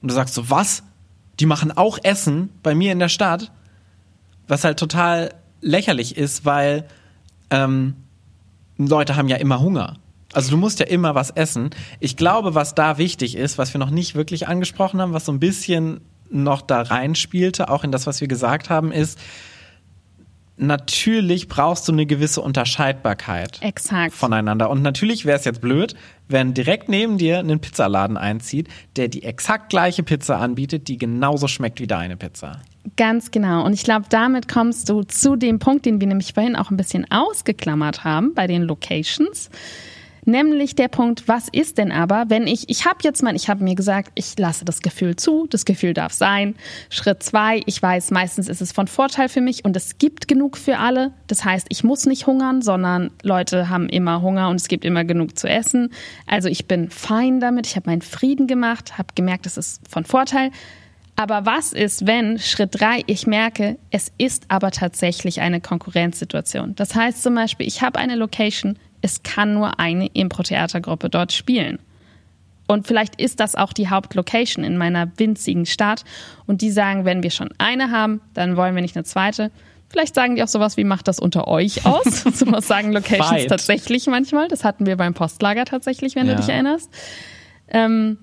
Und 0.00 0.10
du 0.10 0.14
sagst 0.14 0.34
so, 0.34 0.50
was? 0.50 0.82
Die 1.40 1.46
machen 1.46 1.76
auch 1.76 1.98
Essen 2.02 2.50
bei 2.62 2.74
mir 2.74 2.92
in 2.92 2.98
der 2.98 3.08
Stadt? 3.08 3.52
Was 4.48 4.64
halt 4.64 4.78
total 4.78 5.34
lächerlich 5.60 6.16
ist, 6.16 6.44
weil 6.44 6.86
ähm, 7.50 7.94
Leute 8.78 9.16
haben 9.16 9.28
ja 9.28 9.36
immer 9.36 9.60
Hunger. 9.60 9.96
Also 10.32 10.50
du 10.50 10.56
musst 10.56 10.80
ja 10.80 10.86
immer 10.86 11.14
was 11.14 11.30
essen. 11.30 11.70
Ich 11.98 12.16
glaube, 12.16 12.54
was 12.54 12.74
da 12.74 12.98
wichtig 12.98 13.36
ist, 13.36 13.58
was 13.58 13.72
wir 13.72 13.78
noch 13.78 13.90
nicht 13.90 14.14
wirklich 14.14 14.48
angesprochen 14.48 15.00
haben, 15.00 15.12
was 15.12 15.24
so 15.24 15.32
ein 15.32 15.40
bisschen 15.40 16.00
noch 16.30 16.60
da 16.62 16.82
reinspielte, 16.82 17.70
auch 17.70 17.84
in 17.84 17.92
das, 17.92 18.06
was 18.06 18.20
wir 18.20 18.28
gesagt 18.28 18.68
haben, 18.68 18.92
ist, 18.92 19.18
natürlich 20.56 21.48
brauchst 21.48 21.88
du 21.88 21.92
eine 21.92 22.06
gewisse 22.06 22.40
Unterscheidbarkeit 22.40 23.60
Exakt. 23.62 24.14
voneinander. 24.14 24.70
Und 24.70 24.82
natürlich 24.82 25.24
wäre 25.24 25.38
es 25.38 25.44
jetzt 25.44 25.60
blöd, 25.60 25.94
wenn 26.28 26.54
direkt 26.54 26.88
neben 26.88 27.18
dir 27.18 27.38
ein 27.38 27.60
Pizzaladen 27.60 28.16
einzieht, 28.16 28.68
der 28.96 29.08
die 29.08 29.22
exakt 29.22 29.70
gleiche 29.70 30.02
Pizza 30.02 30.38
anbietet, 30.38 30.88
die 30.88 30.98
genauso 30.98 31.48
schmeckt 31.48 31.80
wie 31.80 31.86
deine 31.86 32.16
Pizza. 32.16 32.60
Ganz 32.96 33.30
genau. 33.30 33.64
Und 33.64 33.72
ich 33.72 33.82
glaube, 33.82 34.06
damit 34.08 34.48
kommst 34.48 34.88
du 34.88 35.02
zu 35.02 35.36
dem 35.36 35.58
Punkt, 35.58 35.86
den 35.86 36.00
wir 36.00 36.06
nämlich 36.06 36.34
vorhin 36.34 36.56
auch 36.56 36.70
ein 36.70 36.76
bisschen 36.76 37.06
ausgeklammert 37.10 38.04
haben 38.04 38.32
bei 38.34 38.46
den 38.46 38.62
Locations. 38.62 39.50
Nämlich 40.28 40.74
der 40.74 40.88
Punkt, 40.88 41.28
was 41.28 41.48
ist 41.48 41.78
denn 41.78 41.92
aber, 41.92 42.24
wenn 42.28 42.48
ich, 42.48 42.68
ich 42.68 42.84
habe 42.84 42.98
jetzt 43.04 43.22
mal, 43.22 43.36
ich 43.36 43.48
habe 43.48 43.62
mir 43.62 43.76
gesagt, 43.76 44.10
ich 44.16 44.36
lasse 44.36 44.64
das 44.64 44.82
Gefühl 44.82 45.14
zu, 45.14 45.46
das 45.48 45.64
Gefühl 45.64 45.94
darf 45.94 46.12
sein. 46.12 46.56
Schritt 46.90 47.22
zwei, 47.22 47.62
ich 47.66 47.80
weiß, 47.80 48.10
meistens 48.10 48.48
ist 48.48 48.60
es 48.60 48.72
von 48.72 48.88
Vorteil 48.88 49.28
für 49.28 49.40
mich 49.40 49.64
und 49.64 49.76
es 49.76 49.98
gibt 49.98 50.26
genug 50.26 50.56
für 50.56 50.78
alle. 50.78 51.12
Das 51.28 51.44
heißt, 51.44 51.68
ich 51.68 51.84
muss 51.84 52.06
nicht 52.06 52.26
hungern, 52.26 52.60
sondern 52.60 53.12
Leute 53.22 53.68
haben 53.68 53.88
immer 53.88 54.20
Hunger 54.20 54.48
und 54.48 54.56
es 54.56 54.66
gibt 54.66 54.84
immer 54.84 55.04
genug 55.04 55.38
zu 55.38 55.48
essen. 55.48 55.90
Also 56.26 56.48
ich 56.48 56.66
bin 56.66 56.90
fein 56.90 57.38
damit, 57.38 57.68
ich 57.68 57.76
habe 57.76 57.88
meinen 57.88 58.02
Frieden 58.02 58.48
gemacht, 58.48 58.98
habe 58.98 59.14
gemerkt, 59.14 59.46
es 59.46 59.56
ist 59.56 59.88
von 59.88 60.04
Vorteil. 60.04 60.50
Aber 61.14 61.46
was 61.46 61.72
ist, 61.72 62.06
wenn 62.06 62.38
Schritt 62.38 62.80
drei 62.80 63.02
ich 63.06 63.26
merke, 63.26 63.78
es 63.90 64.12
ist 64.18 64.44
aber 64.48 64.70
tatsächlich 64.70 65.40
eine 65.40 65.62
Konkurrenzsituation? 65.62 66.74
Das 66.74 66.94
heißt 66.94 67.22
zum 67.22 67.36
Beispiel, 67.36 67.66
ich 67.66 67.80
habe 67.80 67.98
eine 67.98 68.16
Location, 68.16 68.76
es 69.02 69.22
kann 69.22 69.54
nur 69.54 69.78
eine 69.78 70.06
Impro-Theatergruppe 70.06 71.08
dort 71.10 71.32
spielen. 71.32 71.78
Und 72.68 72.86
vielleicht 72.86 73.20
ist 73.20 73.38
das 73.40 73.54
auch 73.54 73.72
die 73.72 73.88
Hauptlocation 73.88 74.64
in 74.64 74.76
meiner 74.76 75.08
winzigen 75.18 75.66
Stadt. 75.66 76.04
Und 76.46 76.62
die 76.62 76.70
sagen, 76.70 77.04
wenn 77.04 77.22
wir 77.22 77.30
schon 77.30 77.50
eine 77.58 77.90
haben, 77.92 78.20
dann 78.34 78.56
wollen 78.56 78.74
wir 78.74 78.82
nicht 78.82 78.96
eine 78.96 79.04
zweite. 79.04 79.52
Vielleicht 79.88 80.16
sagen 80.16 80.34
die 80.34 80.42
auch 80.42 80.48
sowas 80.48 80.76
wie, 80.76 80.82
macht 80.82 81.06
das 81.06 81.20
unter 81.20 81.46
euch 81.46 81.86
aus. 81.86 82.22
sowas 82.34 82.66
sagen 82.66 82.92
Locations 82.92 83.28
Fight. 83.28 83.48
tatsächlich 83.48 84.08
manchmal. 84.08 84.48
Das 84.48 84.64
hatten 84.64 84.84
wir 84.84 84.96
beim 84.96 85.14
Postlager 85.14 85.64
tatsächlich, 85.64 86.16
wenn 86.16 86.26
Ja. 86.26 86.34
du 86.34 86.40
dich 86.40 86.48
erinnerst. 86.48 86.90
Ähm, 87.68 88.18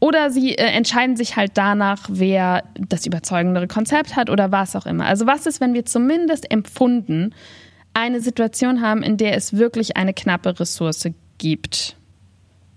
oder 0.00 0.30
sie 0.30 0.58
äh, 0.58 0.64
entscheiden 0.64 1.16
sich 1.16 1.36
halt 1.36 1.52
danach, 1.54 2.00
wer 2.08 2.64
das 2.74 3.06
überzeugendere 3.06 3.68
Konzept 3.68 4.16
hat 4.16 4.28
oder 4.28 4.50
was 4.50 4.74
auch 4.74 4.86
immer. 4.86 5.06
Also 5.06 5.26
was 5.26 5.46
ist, 5.46 5.60
wenn 5.60 5.72
wir 5.72 5.84
zumindest 5.86 6.50
empfunden 6.50 7.32
eine 7.94 8.20
Situation 8.20 8.80
haben, 8.80 9.02
in 9.02 9.16
der 9.16 9.36
es 9.36 9.56
wirklich 9.56 9.96
eine 9.96 10.12
knappe 10.12 10.58
Ressource 10.58 11.08
gibt? 11.38 11.96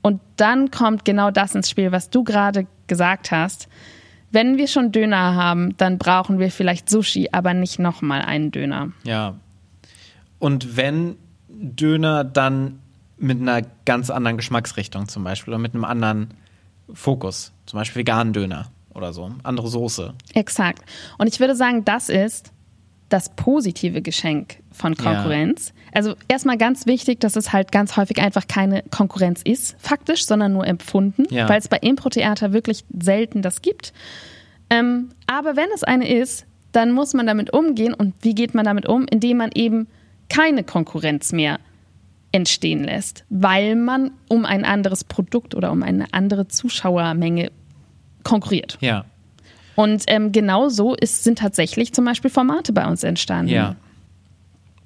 Und 0.01 0.21
dann 0.37 0.71
kommt 0.71 1.03
genau 1.03 1.31
das 1.31 1.53
ins 1.53 1.69
Spiel, 1.69 1.91
was 1.91 2.09
du 2.09 2.23
gerade 2.23 2.67
gesagt 2.87 3.31
hast. 3.31 3.67
Wenn 4.31 4.57
wir 4.57 4.67
schon 4.67 4.91
Döner 4.91 5.35
haben, 5.35 5.75
dann 5.77 5.97
brauchen 5.97 6.39
wir 6.39 6.51
vielleicht 6.51 6.89
Sushi, 6.89 7.29
aber 7.31 7.53
nicht 7.53 7.79
nochmal 7.79 8.21
einen 8.21 8.51
Döner. 8.51 8.91
Ja. 9.03 9.35
Und 10.39 10.77
wenn 10.77 11.15
Döner 11.49 12.23
dann 12.23 12.79
mit 13.17 13.41
einer 13.41 13.61
ganz 13.85 14.09
anderen 14.09 14.37
Geschmacksrichtung 14.37 15.07
zum 15.07 15.23
Beispiel 15.23 15.53
oder 15.53 15.61
mit 15.61 15.73
einem 15.73 15.85
anderen 15.85 16.29
Fokus, 16.93 17.51
zum 17.65 17.79
Beispiel 17.79 18.01
veganen 18.01 18.33
Döner 18.33 18.67
oder 18.93 19.13
so, 19.13 19.31
andere 19.43 19.67
Soße. 19.67 20.13
Exakt. 20.33 20.83
Und 21.17 21.27
ich 21.27 21.39
würde 21.39 21.55
sagen, 21.55 21.83
das 21.83 22.09
ist 22.09 22.51
das 23.09 23.29
positive 23.35 24.01
Geschenk 24.01 24.57
von 24.71 24.95
Konkurrenz. 24.95 25.73
Also 25.93 26.15
erstmal 26.27 26.57
ganz 26.57 26.85
wichtig, 26.85 27.19
dass 27.21 27.35
es 27.35 27.53
halt 27.53 27.71
ganz 27.71 27.95
häufig 27.97 28.19
einfach 28.21 28.47
keine 28.47 28.83
Konkurrenz 28.91 29.41
ist, 29.43 29.75
faktisch, 29.79 30.25
sondern 30.25 30.53
nur 30.53 30.67
empfunden, 30.67 31.23
Ja. 31.29 31.47
weil 31.47 31.59
es 31.59 31.67
bei 31.67 31.77
Impro-Theater 31.77 32.51
wirklich 32.53 32.83
selten 32.99 33.41
das 33.41 33.61
gibt. 33.61 33.93
Ähm, 34.69 35.09
aber 35.25 35.55
wenn 35.55 35.69
es 35.73 35.83
eine 35.83 36.07
ist, 36.11 36.45
dann 36.73 36.91
muss 36.91 37.13
man 37.13 37.25
damit 37.25 37.53
umgehen. 37.53 37.93
Und 37.93 38.13
wie 38.21 38.35
geht 38.35 38.53
man 38.53 38.65
damit 38.65 38.85
um? 38.87 39.05
Indem 39.09 39.37
man 39.37 39.51
eben 39.53 39.87
keine 40.29 40.63
Konkurrenz 40.63 41.31
mehr 41.31 41.59
entstehen 42.33 42.83
lässt, 42.83 43.23
weil 43.29 43.75
man 43.75 44.11
um 44.27 44.45
ein 44.45 44.65
anderes 44.65 45.05
Produkt 45.05 45.55
oder 45.55 45.71
um 45.71 45.81
eine 45.81 46.07
andere 46.11 46.49
Zuschauermenge 46.49 47.51
konkurriert. 48.23 48.77
Ja. 48.81 49.05
Und 49.77 50.05
ähm, 50.07 50.31
genau 50.31 50.69
so 50.69 50.95
ist, 50.95 51.23
sind 51.23 51.37
tatsächlich 51.37 51.93
zum 51.93 52.03
Beispiel 52.03 52.31
Formate 52.31 52.73
bei 52.73 52.87
uns 52.87 53.03
entstanden. 53.03 53.53
Ja. 53.53 53.75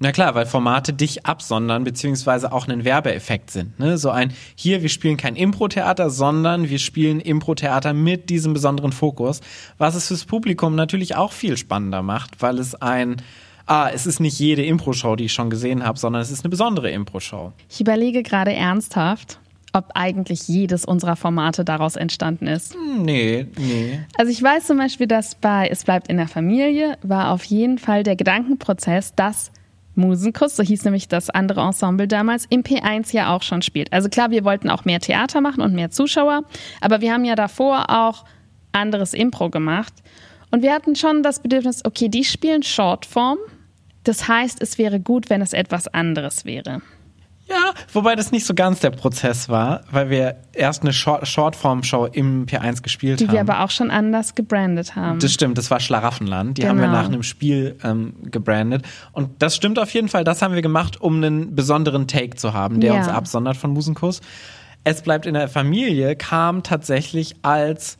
Na 0.00 0.12
klar, 0.12 0.34
weil 0.34 0.44
Formate 0.44 0.92
dich 0.92 1.24
absondern, 1.24 1.84
beziehungsweise 1.84 2.52
auch 2.52 2.68
einen 2.68 2.84
Werbeeffekt 2.84 3.50
sind. 3.50 3.78
Ne? 3.78 3.96
So 3.96 4.10
ein, 4.10 4.34
hier, 4.54 4.82
wir 4.82 4.90
spielen 4.90 5.16
kein 5.16 5.34
Impro-Theater, 5.34 6.10
sondern 6.10 6.68
wir 6.68 6.78
spielen 6.78 7.20
Impro-Theater 7.20 7.94
mit 7.94 8.28
diesem 8.28 8.52
besonderen 8.52 8.92
Fokus, 8.92 9.40
was 9.78 9.94
es 9.94 10.08
fürs 10.08 10.26
Publikum 10.26 10.74
natürlich 10.74 11.16
auch 11.16 11.32
viel 11.32 11.56
spannender 11.56 12.02
macht, 12.02 12.42
weil 12.42 12.58
es 12.58 12.74
ein, 12.74 13.22
ah, 13.64 13.88
es 13.94 14.06
ist 14.06 14.20
nicht 14.20 14.38
jede 14.38 14.62
Impro-Show, 14.62 15.16
die 15.16 15.24
ich 15.24 15.32
schon 15.32 15.48
gesehen 15.48 15.86
habe, 15.86 15.98
sondern 15.98 16.20
es 16.20 16.30
ist 16.30 16.44
eine 16.44 16.50
besondere 16.50 16.90
Impro-Show. 16.90 17.52
Ich 17.70 17.80
überlege 17.80 18.22
gerade 18.22 18.52
ernsthaft, 18.52 19.38
ob 19.72 19.90
eigentlich 19.94 20.48
jedes 20.48 20.84
unserer 20.84 21.16
Formate 21.16 21.64
daraus 21.64 21.96
entstanden 21.96 22.46
ist. 22.46 22.74
Hm, 22.74 23.02
Nee, 23.02 23.46
nee. 23.58 24.00
Also 24.18 24.30
ich 24.30 24.42
weiß 24.42 24.66
zum 24.66 24.78
Beispiel, 24.78 25.06
dass 25.06 25.34
bei 25.34 25.68
Es 25.68 25.84
bleibt 25.84 26.08
in 26.08 26.18
der 26.18 26.28
Familie 26.28 26.98
war 27.02 27.30
auf 27.30 27.44
jeden 27.44 27.78
Fall 27.78 28.02
der 28.02 28.16
Gedankenprozess, 28.16 29.14
dass 29.14 29.50
Musenkuss, 29.94 30.56
so 30.56 30.62
hieß 30.62 30.84
nämlich 30.84 31.08
das 31.08 31.30
andere 31.30 31.60
Ensemble 31.60 32.08
damals, 32.08 32.46
im 32.48 32.62
P1 32.62 33.14
ja 33.14 33.34
auch 33.34 33.42
schon 33.42 33.62
spielt. 33.62 33.92
Also 33.92 34.08
klar, 34.08 34.30
wir 34.30 34.44
wollten 34.44 34.70
auch 34.70 34.84
mehr 34.84 35.00
Theater 35.00 35.40
machen 35.40 35.62
und 35.62 35.74
mehr 35.74 35.90
Zuschauer, 35.90 36.44
aber 36.80 37.00
wir 37.00 37.12
haben 37.12 37.24
ja 37.24 37.34
davor 37.34 37.90
auch 37.90 38.24
anderes 38.72 39.12
Impro 39.14 39.50
gemacht. 39.50 39.92
Und 40.50 40.62
wir 40.62 40.72
hatten 40.72 40.96
schon 40.96 41.22
das 41.22 41.40
Bedürfnis, 41.40 41.84
okay, 41.84 42.08
die 42.08 42.24
spielen 42.24 42.62
Shortform. 42.62 43.38
Das 44.04 44.28
heißt, 44.28 44.60
es 44.60 44.78
wäre 44.78 45.00
gut, 45.00 45.30
wenn 45.30 45.40
es 45.40 45.52
etwas 45.52 45.88
anderes 45.88 46.44
wäre. 46.44 46.82
Ja, 47.52 47.72
wobei 47.92 48.16
das 48.16 48.32
nicht 48.32 48.46
so 48.46 48.54
ganz 48.54 48.80
der 48.80 48.90
Prozess 48.90 49.48
war, 49.48 49.82
weil 49.90 50.08
wir 50.10 50.36
erst 50.52 50.82
eine 50.82 50.92
Short 50.92 51.26
Shortform-Show 51.28 52.06
im 52.06 52.46
P1 52.46 52.82
gespielt 52.82 53.20
Die 53.20 53.26
haben. 53.28 53.34
wir 53.34 53.40
aber 53.42 53.60
auch 53.64 53.70
schon 53.70 53.90
anders 53.90 54.34
gebrandet 54.34 54.96
haben. 54.96 55.18
Das 55.18 55.32
stimmt, 55.34 55.58
das 55.58 55.70
war 55.70 55.78
Schlaraffenland. 55.80 56.58
Die 56.58 56.66
haben 56.68 56.78
wir 56.78 56.86
Genau. 56.86 56.96
nach 56.98 57.06
einem 57.06 57.22
Spiel 57.22 57.76
ähm, 57.84 58.14
gebrandet. 58.30 58.84
Und 59.12 59.30
das 59.42 59.54
stimmt 59.56 59.78
auf 59.78 59.92
jeden 59.92 60.08
Fall, 60.08 60.24
das 60.24 60.40
haben 60.42 60.54
wir 60.54 60.62
gemacht, 60.62 61.00
um 61.00 61.16
einen 61.16 61.54
besonderen 61.54 62.06
Take 62.08 62.36
zu 62.36 62.54
haben, 62.54 62.80
der 62.80 62.94
Ja. 62.94 62.98
uns 62.98 63.08
absondert 63.08 63.56
von 63.56 63.70
Musenkuss. 63.72 64.20
Es 64.84 65.02
bleibt 65.02 65.26
in 65.26 65.34
der 65.34 65.48
Familie, 65.48 66.16
kam 66.16 66.62
tatsächlich 66.62 67.36
als 67.42 67.98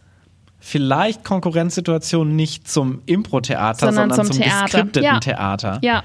vielleicht 0.58 1.24
Konkurrenzsituation 1.24 2.34
nicht 2.36 2.68
zum 2.68 3.02
Impro-Theater, 3.06 3.86
Sondern 3.92 4.10
sondern, 4.10 4.26
zum 4.26 4.36
zum, 4.36 4.42
Theater. 4.44 4.64
geskripteten 4.64 5.02
Ja. 5.04 5.20
Theater. 5.20 5.78
ja, 5.82 6.02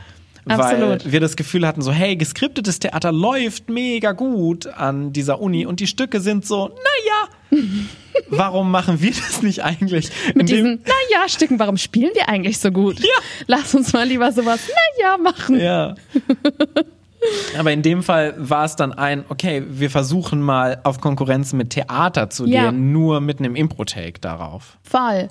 absolut. 0.49 1.05
Weil 1.05 1.12
wir 1.12 1.19
das 1.19 1.36
Gefühl 1.36 1.65
hatten, 1.67 1.81
so, 1.81 1.91
hey, 1.91 2.15
geskriptetes 2.15 2.79
Theater 2.79 3.12
läuft 3.12 3.69
mega 3.69 4.12
gut 4.12 4.67
an 4.67 5.13
dieser 5.13 5.41
Uni 5.41 5.65
und 5.65 5.79
die 5.79 5.88
Stücke 5.88 6.19
sind 6.21 6.45
so, 6.45 6.67
naja, 6.67 7.62
warum 8.29 8.71
machen 8.71 9.01
wir 9.01 9.12
das 9.12 9.41
nicht 9.41 9.63
eigentlich? 9.63 10.10
Mit 10.36 10.49
diesen, 10.49 10.81
naja, 10.83 11.27
Stücken, 11.27 11.60
warum 11.60 11.77
spielen 11.77 12.12
wir 12.13 12.29
eigentlich 12.29 12.60
so 12.60 12.71
gut? 12.71 12.99
Ja. 12.99 13.05
Lass 13.47 13.73
uns 13.75 13.93
mal 13.93 14.07
lieber 14.07 14.31
sowas, 14.31 14.62
naja, 14.99 15.17
machen. 15.17 15.60
Ja. 15.60 15.95
Aber 17.57 17.71
in 17.71 17.81
dem 17.81 18.03
Fall 18.03 18.36
war 18.38 18.65
es 18.65 18.75
dann 18.75 18.93
ein, 18.93 19.25
okay, 19.29 19.63
wir 19.67 19.89
versuchen 19.89 20.39
mal 20.39 20.79
auf 20.83 21.01
Konkurrenz 21.01 21.51
mit 21.53 21.71
Theater 21.71 22.29
zu 22.29 22.45
Ja. 22.45 22.69
gehen, 22.69 22.91
nur 22.91 23.21
mit 23.21 23.39
einem 23.39 23.55
Impro-Take 23.55 24.19
darauf. 24.21 24.77
Voll. 24.83 25.29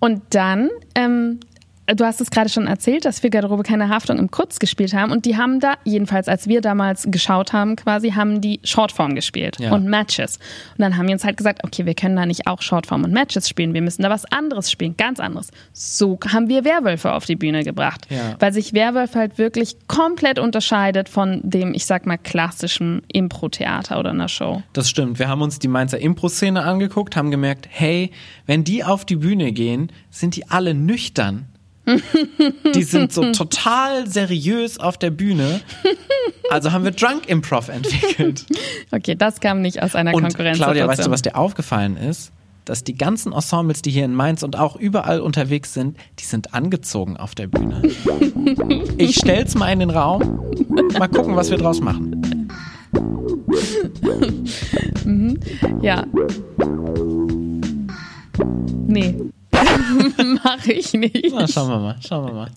Und 0.00 0.22
dann, 0.30 0.68
ähm, 0.94 1.38
du 1.94 2.04
hast 2.04 2.20
es 2.20 2.30
gerade 2.30 2.48
schon 2.48 2.66
erzählt, 2.66 3.04
dass 3.04 3.22
wir 3.22 3.30
Garderobe 3.30 3.62
keine 3.62 3.88
Haftung 3.88 4.18
im 4.18 4.30
Kurz 4.30 4.58
gespielt 4.58 4.92
haben 4.94 5.10
und 5.12 5.24
die 5.24 5.36
haben 5.36 5.60
da, 5.60 5.74
jedenfalls 5.84 6.28
als 6.28 6.46
wir 6.48 6.60
damals 6.60 7.06
geschaut 7.10 7.52
haben, 7.52 7.76
quasi, 7.76 8.10
haben 8.12 8.40
die 8.40 8.60
Shortform 8.64 9.14
gespielt 9.14 9.58
Ja. 9.58 9.72
und 9.72 9.86
Matches. 9.86 10.36
Und 10.76 10.80
dann 10.82 10.96
haben 10.96 11.06
wir 11.06 11.14
uns 11.14 11.24
halt 11.24 11.36
gesagt, 11.36 11.64
okay, 11.64 11.86
wir 11.86 11.94
können 11.94 12.16
da 12.16 12.26
nicht 12.26 12.46
auch 12.46 12.62
Shortform 12.62 13.04
und 13.04 13.12
Matches 13.12 13.48
spielen, 13.48 13.74
wir 13.74 13.82
müssen 13.82 14.02
da 14.02 14.10
was 14.10 14.24
anderes 14.26 14.70
spielen, 14.70 14.96
ganz 14.96 15.18
anderes. 15.20 15.50
So 15.72 16.18
haben 16.32 16.48
wir 16.48 16.64
Werwölfe 16.64 17.12
auf 17.12 17.24
die 17.24 17.36
Bühne 17.36 17.64
gebracht, 17.64 18.06
Ja. 18.10 18.36
weil 18.38 18.52
sich 18.52 18.72
Werwolf 18.74 19.14
halt 19.14 19.38
wirklich 19.38 19.76
komplett 19.88 20.38
unterscheidet 20.38 21.08
von 21.08 21.40
dem, 21.42 21.74
ich 21.74 21.86
sag 21.86 22.06
mal, 22.06 22.18
klassischen 22.18 23.02
Impro-Theater 23.12 23.98
oder 23.98 24.10
einer 24.10 24.28
Show. 24.28 24.62
Das 24.72 24.88
stimmt. 24.90 25.18
Wir 25.18 25.28
haben 25.28 25.42
uns 25.42 25.58
die 25.58 25.68
Mainzer 25.68 25.98
Impro-Szene 25.98 26.62
angeguckt, 26.62 27.16
haben 27.16 27.30
gemerkt, 27.30 27.66
hey, 27.70 28.10
wenn 28.46 28.64
die 28.64 28.84
auf 28.84 29.04
die 29.04 29.16
Bühne 29.16 29.52
gehen, 29.52 29.90
sind 30.10 30.36
die 30.36 30.48
alle 30.50 30.74
nüchtern. 30.74 31.46
die 32.74 32.82
sind 32.82 33.12
so 33.12 33.32
total 33.32 34.06
seriös 34.06 34.78
auf 34.78 34.98
der 34.98 35.10
Bühne. 35.10 35.60
Also 36.50 36.72
haben 36.72 36.84
wir 36.84 36.90
Drunk 36.92 37.28
Improv 37.28 37.68
entwickelt. 37.68 38.46
Okay, 38.90 39.14
das 39.14 39.40
kam 39.40 39.60
nicht 39.60 39.82
aus 39.82 39.94
einer 39.94 40.14
Und 40.14 40.22
Konkurrenzsituation. 40.22 40.74
Claudia, 40.74 40.88
weißt 40.88 41.06
du, 41.06 41.10
was 41.10 41.20
dir 41.20 41.36
aufgefallen 41.36 41.96
ist? 41.98 42.32
Dass 42.64 42.84
die 42.84 42.96
ganzen 42.96 43.32
Ensembles, 43.32 43.82
die 43.82 43.90
hier 43.90 44.06
in 44.06 44.14
Mainz 44.14 44.42
und 44.42 44.58
auch 44.58 44.76
überall 44.76 45.20
unterwegs 45.20 45.74
sind, 45.74 45.98
die 46.18 46.24
sind 46.24 46.54
angezogen 46.54 47.16
auf 47.16 47.34
der 47.34 47.48
Bühne. 47.48 47.82
Ich 48.96 49.16
stell's 49.16 49.54
mal 49.54 49.70
in 49.70 49.80
den 49.80 49.90
Raum. 49.90 50.40
Mal 50.98 51.08
gucken, 51.08 51.36
was 51.36 51.50
wir 51.50 51.58
draus 51.58 51.80
machen. 51.80 52.48
Ja. 55.82 56.04
Nee. 58.86 59.14
Mache 60.44 60.72
ich 60.72 60.92
nicht. 60.92 61.32
Na, 61.32 61.46
schauen 61.46 61.68
wir 61.68 61.78
mal, 61.78 61.96
schauen 62.06 62.26
wir 62.26 62.32
mal. 62.32 62.50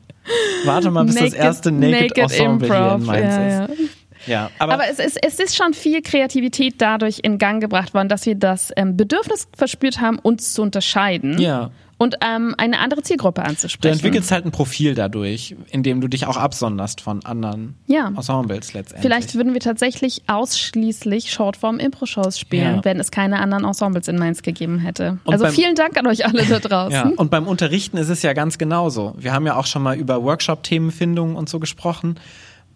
Warte 0.65 0.91
mal, 0.91 1.05
bis 1.05 1.15
das 1.15 1.33
erste 1.33 1.71
Naked, 1.71 2.17
Ensemble 2.17 2.67
hier 2.67 2.95
in 2.95 3.05
Mainz 3.05 3.35
ja, 3.35 3.65
ist. 3.65 3.79
ja. 3.79 3.85
Ja, 4.27 4.51
aber, 4.59 4.73
Aber 4.73 4.87
es 4.87 4.99
ist, 4.99 5.17
es 5.25 5.39
ist 5.39 5.55
schon 5.55 5.73
viel 5.73 6.01
Kreativität 6.01 6.75
dadurch 6.77 7.19
in 7.23 7.39
Gang 7.39 7.59
gebracht 7.59 7.93
worden, 7.95 8.07
dass 8.07 8.25
wir 8.25 8.35
das 8.35 8.71
ähm, 8.75 8.95
Bedürfnis 8.95 9.47
verspürt 9.57 9.99
haben, 9.99 10.19
uns 10.19 10.53
zu 10.53 10.61
unterscheiden 10.61 11.39
ja. 11.39 11.71
Und 12.01 12.15
ähm, 12.21 12.55
eine 12.57 12.79
andere 12.79 13.03
Zielgruppe 13.03 13.41
Du 13.41 13.47
anzusprechen. 13.47 13.93
entwickelst 13.93 14.31
halt 14.31 14.45
ein 14.45 14.51
Profil 14.51 14.95
dadurch, 14.95 15.55
indem 15.69 16.01
du 16.01 16.07
dich 16.07 16.25
auch 16.25 16.35
absonderst 16.37 16.99
von 16.99 17.23
anderen 17.25 17.75
Ja. 17.85 18.07
Ensembles 18.07 18.73
letztendlich. 18.73 19.01
Vielleicht 19.03 19.35
würden 19.35 19.53
wir 19.53 19.61
tatsächlich 19.61 20.23
ausschließlich 20.27 21.31
Shortform-Impro-Shows 21.31 22.39
spielen, 22.39 22.77
Ja. 22.77 22.85
wenn 22.85 22.99
es 22.99 23.11
keine 23.11 23.39
anderen 23.39 23.65
Ensembles 23.65 24.07
in 24.07 24.17
Mainz 24.17 24.41
gegeben 24.41 24.79
hätte. 24.79 25.19
Und 25.25 25.33
also 25.33 25.45
vielen 25.47 25.75
Dank 25.75 25.95
an 25.97 26.07
euch 26.07 26.25
alle 26.25 26.43
da 26.45 26.59
draußen. 26.59 26.91
Ja, 27.11 27.11
und 27.17 27.29
beim 27.29 27.45
Unterrichten 27.47 27.97
ist 27.97 28.09
es 28.09 28.23
ja 28.23 28.33
ganz 28.33 28.57
genauso. 28.57 29.13
Wir 29.17 29.31
haben 29.33 29.45
ja 29.45 29.55
auch 29.55 29.67
schon 29.67 29.83
mal 29.83 29.95
über 29.95 30.23
Workshop-Themenfindung 30.23 31.35
und 31.35 31.49
so 31.49 31.59
gesprochen. 31.59 32.19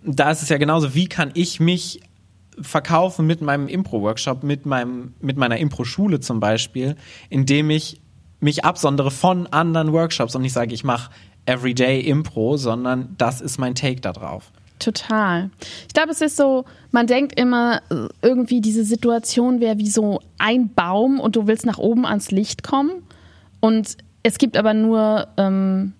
Da 0.03 0.29
ist 0.29 0.43
es 0.43 0.49
ja 0.49 0.57
genauso, 0.59 0.93
wie 0.93 1.07
kann 1.07 1.31
ich 1.33 1.59
mich 1.59 1.99
verkaufen 2.61 3.25
mit 3.25 3.41
meinem 3.41 3.67
Impro-Workshop, 3.67 4.43
mit, 4.43 4.65
meinem, 4.65 5.13
mit 5.19 5.35
meiner 5.37 5.57
Impro-Schule 5.57 6.19
zum 6.19 6.39
Beispiel, 6.39 6.95
indem 7.29 7.69
ich 7.69 8.01
mich 8.45 8.63
absondere 8.63 9.11
von 9.11 9.47
anderen 9.47 9.91
Workshops 9.91 10.35
und 10.35 10.43
nicht 10.43 10.53
sage, 10.53 10.73
ich 10.73 10.83
mache 10.85 11.11
Everyday 11.45 11.99
Impro, 11.99 12.55
sondern 12.57 13.13
das 13.17 13.41
ist 13.41 13.57
mein 13.57 13.75
Take 13.75 13.99
da 13.99 14.13
drauf. 14.13 14.51
Total. 14.79 15.49
Ich 15.87 15.93
glaube, 15.93 16.11
es 16.11 16.21
ist 16.21 16.37
so, 16.37 16.65
man 16.91 17.07
denkt 17.07 17.39
immer, 17.39 17.81
äh, 17.89 18.07
irgendwie 18.21 18.61
diese 18.61 18.83
Situation 18.83 19.59
wäre 19.61 19.77
wie 19.77 19.89
so 19.89 20.21
ein 20.37 20.69
Baum 20.73 21.19
und 21.19 21.35
du 21.35 21.47
willst 21.47 21.65
nach 21.65 21.77
oben 21.77 22.05
ans 22.05 22.31
Licht 22.31 22.63
kommen. 22.63 22.91
Und 23.61 23.97
es 24.23 24.37
gibt 24.37 24.57
aber 24.57 24.73
nur, 24.73 25.27
ähm, 25.37 25.93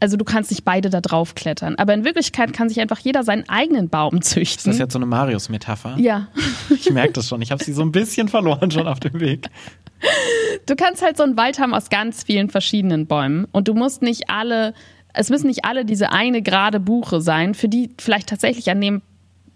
also 0.00 0.16
du 0.16 0.24
kannst 0.24 0.50
nicht 0.50 0.64
beide 0.64 0.90
da 0.90 1.00
drauf 1.00 1.34
klettern. 1.34 1.74
Aber 1.76 1.92
in 1.92 2.04
Wirklichkeit 2.04 2.52
kann 2.52 2.68
sich 2.68 2.80
einfach 2.80 2.98
jeder 2.98 3.24
seinen 3.24 3.48
eigenen 3.48 3.88
Baum 3.88 4.16
Ist 4.18 4.30
züchten. 4.30 4.70
das 4.72 4.78
jetzt 4.78 4.92
so 4.94 4.98
eine 4.98 5.06
Marius-Metapher? 5.06 5.96
ja. 5.98 6.28
Ich 6.70 6.90
merke 6.90 7.12
das 7.14 7.28
schon. 7.28 7.42
Ich 7.42 7.50
habe 7.52 7.62
sie 7.62 7.72
so 7.72 7.82
ein 7.82 7.92
bisschen 7.92 8.28
verloren 8.28 8.70
schon 8.70 8.86
auf 8.88 9.00
dem 9.00 9.20
Weg. 9.20 9.48
Du 10.66 10.76
kannst 10.76 11.02
halt 11.02 11.16
so 11.16 11.22
einen 11.22 11.36
Wald 11.36 11.58
haben 11.58 11.74
aus 11.74 11.90
ganz 11.90 12.22
vielen 12.22 12.50
verschiedenen 12.50 13.06
Bäumen 13.06 13.46
und 13.52 13.68
du 13.68 13.74
musst 13.74 14.02
nicht 14.02 14.28
alle, 14.30 14.74
es 15.14 15.30
müssen 15.30 15.46
nicht 15.48 15.64
alle 15.64 15.84
diese 15.84 16.12
eine 16.12 16.42
gerade 16.42 16.78
Buche 16.80 17.20
sein, 17.20 17.54
für 17.54 17.68
die 17.68 17.90
vielleicht 17.98 18.28
tatsächlich 18.28 18.70
an 18.70 18.80
dem 18.80 19.02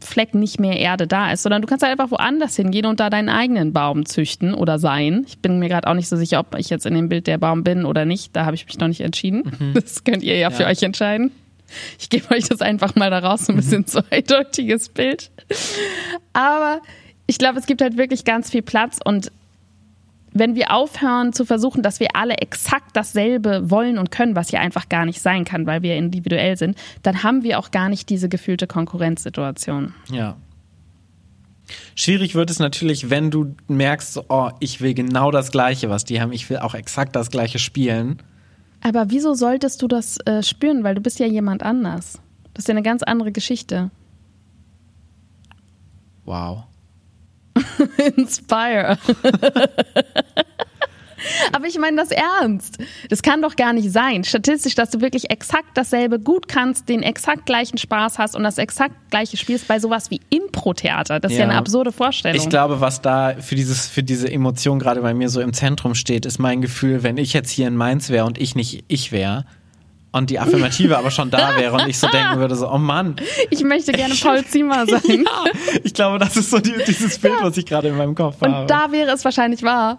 Fleck 0.01 0.35
nicht 0.35 0.59
mehr 0.59 0.81
Erde 0.81 1.07
da 1.07 1.31
ist, 1.33 1.45
sondern 1.45 1.63
du 1.63 1.69
kannst 1.69 1.85
halt 1.85 1.93
einfach 1.93 2.11
woanders 2.11 2.57
hingehen 2.57 2.87
und 2.87 2.99
da 2.99 3.09
deinen 3.09 3.29
eigenen 3.29 3.73
Baum 3.73 4.05
züchten 4.05 4.53
oder 4.53 4.81
sein. 4.81 5.25
Ich 5.29 5.39
bin 5.39 5.61
mir 5.61 5.69
gerade 5.69 5.87
auch 5.89 5.95
nicht 5.95 6.09
so 6.09 6.17
sicher, 6.17 6.41
ob 6.41 6.57
ich 6.59 6.71
jetzt 6.71 6.87
in 6.87 6.95
dem 6.95 7.09
Bild 7.09 7.29
der 7.29 7.39
Baum 7.39 7.63
bin 7.63 7.85
oder 7.85 8.05
nicht. 8.05 8.35
Da 8.35 8.45
habe 8.45 8.57
ich 8.57 8.67
mich 8.67 8.79
noch 8.79 8.89
nicht 8.89 9.01
entschieden. 9.03 9.45
Das 9.75 10.03
könnt 10.03 10.25
ihr 10.25 10.37
ja, 10.37 10.51
für 10.51 10.65
Ja. 10.65 10.69
euch 10.71 10.83
entscheiden. 10.83 11.31
Ich 12.01 12.11
gebe 12.11 12.29
euch 12.35 12.49
das 12.49 12.61
einfach 12.61 12.97
mal 12.97 13.11
da 13.11 13.21
raus, 13.21 13.47
so 13.47 13.53
ein 13.53 13.57
bisschen 13.57 13.87
zweideutiges 13.87 14.89
Bild. 14.89 15.31
Aber 16.33 16.81
ich 17.27 17.39
glaube, 17.39 17.59
es 17.61 17.67
gibt 17.67 17.81
halt 17.81 17.97
wirklich 17.97 18.25
ganz 18.25 18.51
viel 18.51 18.63
Platz 18.63 18.99
und 19.05 19.31
wenn 20.33 20.55
wir 20.55 20.73
aufhören 20.73 21.33
zu 21.33 21.45
versuchen, 21.45 21.83
dass 21.83 22.01
wir 22.01 22.09
alle 22.14 22.35
exakt 22.35 22.97
dasselbe 22.97 23.71
wollen 23.71 23.99
und 23.99 24.11
können, 24.11 24.37
was 24.37 24.51
ja 24.51 24.61
einfach 24.61 24.88
gar 24.88 25.05
nicht 25.05 25.21
sein 25.21 25.45
kann, 25.45 25.66
weil 25.66 25.83
wir 25.83 25.97
individuell 25.97 26.57
sind, 26.57 26.77
dann 27.03 27.23
haben 27.23 27.42
wir 27.42 27.59
auch 27.59 27.71
gar 27.71 27.88
nicht 27.88 28.09
diese 28.09 28.29
gefühlte 28.29 28.66
Konkurrenzsituation. 28.66 29.95
Ja. 30.11 30.37
Schwierig 31.95 32.35
wird 32.35 32.51
es 32.51 32.59
natürlich, 32.59 33.11
wenn 33.11 33.31
du 33.31 33.55
merkst, 33.68 34.25
oh, 34.29 34.51
ich 34.61 34.81
will 34.81 34.95
genau 34.95 35.31
das 35.31 35.51
Gleiche, 35.51 35.88
was 35.90 36.05
die 36.05 36.21
haben. 36.21 36.33
Ich 36.33 36.49
will 36.51 36.59
auch 36.59 36.75
exakt 36.75 37.16
das 37.16 37.31
Gleiche 37.31 37.59
spielen. 37.59 38.18
Aber 38.83 39.11
wieso 39.11 39.35
solltest 39.35 39.81
du 39.81 39.88
das 39.88 40.18
äh, 40.27 40.42
spüren? 40.42 40.83
Weil 40.85 40.97
du 40.97 41.01
bist 41.01 41.18
ja 41.18 41.27
jemand 41.27 41.62
anders. 41.62 42.21
Das 42.53 42.64
ist 42.64 42.68
ja 42.68 42.73
eine 42.73 42.83
ganz 42.83 43.03
andere 43.03 43.33
Geschichte. 43.33 43.90
Wow. 46.25 46.64
Inspire. 48.16 48.98
Aber 51.53 51.66
ich 51.68 51.79
meine 51.79 51.96
das 51.96 52.11
ernst. 52.11 52.79
Das 53.09 53.22
kann 53.22 53.42
doch 53.42 53.55
gar 53.55 53.72
nicht 53.72 53.92
sein. 53.92 54.25
Statistisch, 54.25 54.75
dass 54.75 54.90
du 54.90 55.01
wirklich 55.01 55.31
exakt 55.31 55.68
dasselbe 55.75 56.18
gut 56.18 56.48
kannst, 56.48 56.88
den 56.88 57.03
exakt 57.05 57.46
gleichen 57.46 57.79
Spaß 57.79 58.18
hast 58.18 58.35
und 58.35 58.42
das 58.42 58.59
exakt 58.59 58.94
gleiche 59.11 59.37
spielst 59.37 59.68
bei 59.68 59.79
sowas 59.79 60.11
wie 60.11 60.20
Impro-Theater. 60.31 61.20
Das 61.20 61.31
ist 61.31 61.38
ja 61.38 61.44
Ja. 61.44 61.51
eine 61.51 61.59
absurde 61.59 61.92
Vorstellung. 61.92 62.40
Ich 62.40 62.48
glaube, 62.48 62.81
was 62.81 63.03
da 63.03 63.35
für 63.38 63.55
dieses, 63.55 63.87
für 63.87 64.03
diese 64.03 64.31
Emotion 64.33 64.81
gerade 64.81 65.01
bei 65.01 65.14
mir 65.14 65.29
so 65.29 65.40
im 65.40 65.53
Zentrum 65.53 65.94
steht, 65.94 66.27
ist 66.27 66.38
mein 66.40 66.61
Gefühl, 66.61 67.05
wenn 67.05 67.16
ich 67.18 67.33
jetzt 67.33 67.51
hier 67.51 67.68
in 67.68 67.77
Mainz 67.77 68.11
wäre 68.11 68.25
und 68.25 68.38
ich 68.38 68.57
nicht 68.57 68.85
ich 68.88 69.12
wäre 69.12 69.44
und 70.12 70.31
die 70.31 70.38
Affirmative 70.38 70.96
aber 70.98 71.11
schon 71.11 71.31
da 71.31 71.57
wäre 71.57 71.75
und 71.75 71.88
ich 71.88 71.98
so 71.98 72.07
denken 72.09 72.38
würde, 72.38 72.55
so, 72.55 72.70
oh 72.70 72.79
Mann. 72.79 73.16
Ich 73.51 73.64
möchte 73.64 73.92
gerne 73.92 74.14
Paul 74.14 74.44
Zimmer 74.46 74.87
sein. 74.87 75.25
Ja, 75.25 75.44
ich 75.85 75.94
glaube, 75.94 76.18
das 76.18 76.37
ist 76.37 76.51
so 76.51 76.59
die, 76.59 76.75
dieses 76.87 77.18
Bild, 77.18 77.35
was 77.40 77.57
ich 77.57 77.66
gerade 77.66 77.88
in 77.88 77.96
meinem 77.96 78.14
Kopf 78.14 78.40
habe. 78.40 78.61
Und 78.62 78.70
da 78.70 78.92
wäre 78.92 79.11
es 79.12 79.25
wahrscheinlich 79.25 79.62
wahr. 79.62 79.96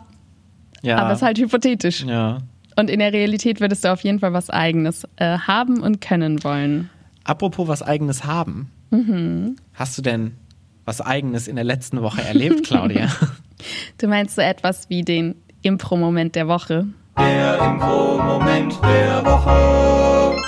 ja. 0.82 0.97
Aber 0.97 1.12
es 1.12 1.17
ist 1.19 1.23
halt 1.23 1.38
hypothetisch. 1.39 2.04
ja. 2.04 2.38
Und 2.76 2.89
in 2.89 2.97
der 2.99 3.13
Realität 3.13 3.62
würdest 3.62 3.84
du 3.86 3.91
auf 3.91 4.02
jeden 4.02 4.19
Fall 4.19 4.34
was 4.34 4.49
Eigenes 4.49 5.04
äh, 5.17 5.38
haben 5.38 5.82
und 5.82 6.02
können 6.02 6.43
wollen. 6.43 6.89
Apropos 7.23 7.67
was 7.67 7.84
Eigenes 7.84 8.23
haben. 8.23 8.71
Mhm. 8.89 9.58
Hast 9.76 9.95
du 9.97 10.02
denn 10.02 10.34
was 10.84 10.99
Eigenes 10.99 11.47
in 11.47 11.56
der 11.56 11.65
letzten 11.65 12.02
Woche 12.02 12.21
erlebt, 12.23 12.65
Claudia? 12.65 13.10
Du 13.99 14.08
meinst 14.08 14.36
so 14.36 14.41
etwas 14.41 14.89
wie 14.89 15.04
den 15.04 15.36
Impro-Moment 15.62 16.36
der 16.36 16.47
Woche. 16.49 16.88
Der 17.17 17.60
Impro-Moment 17.60 18.73
der 18.84 19.26
Woche. 19.26 20.41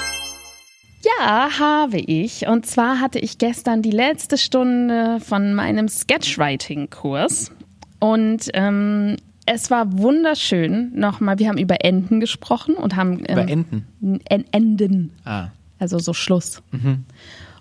Ja, 1.03 1.49
habe 1.59 1.97
ich. 1.99 2.47
Und 2.47 2.65
zwar 2.65 2.99
hatte 2.99 3.19
ich 3.19 3.37
gestern 3.37 3.81
die 3.81 3.91
letzte 3.91 4.37
Stunde 4.37 5.19
von 5.19 5.53
meinem 5.53 5.87
Sketchwriting-Kurs. 5.87 7.51
Und 7.99 8.49
ähm, 8.53 9.15
es 9.45 9.69
war 9.69 9.97
wunderschön. 9.97 10.91
Nochmal, 10.95 11.37
wir 11.39 11.47
haben 11.47 11.57
über 11.59 11.83
Enden 11.83 12.19
gesprochen 12.19 12.75
und 12.75 12.95
haben. 12.95 13.19
Ähm, 13.27 13.37
Über 13.37 13.47
Enten. 13.47 13.85
En- 14.29 14.45
Enden. 14.51 15.11
Ah. 15.23 15.47
also 15.79 15.99
so 15.99 16.13
Schluss. 16.13 16.61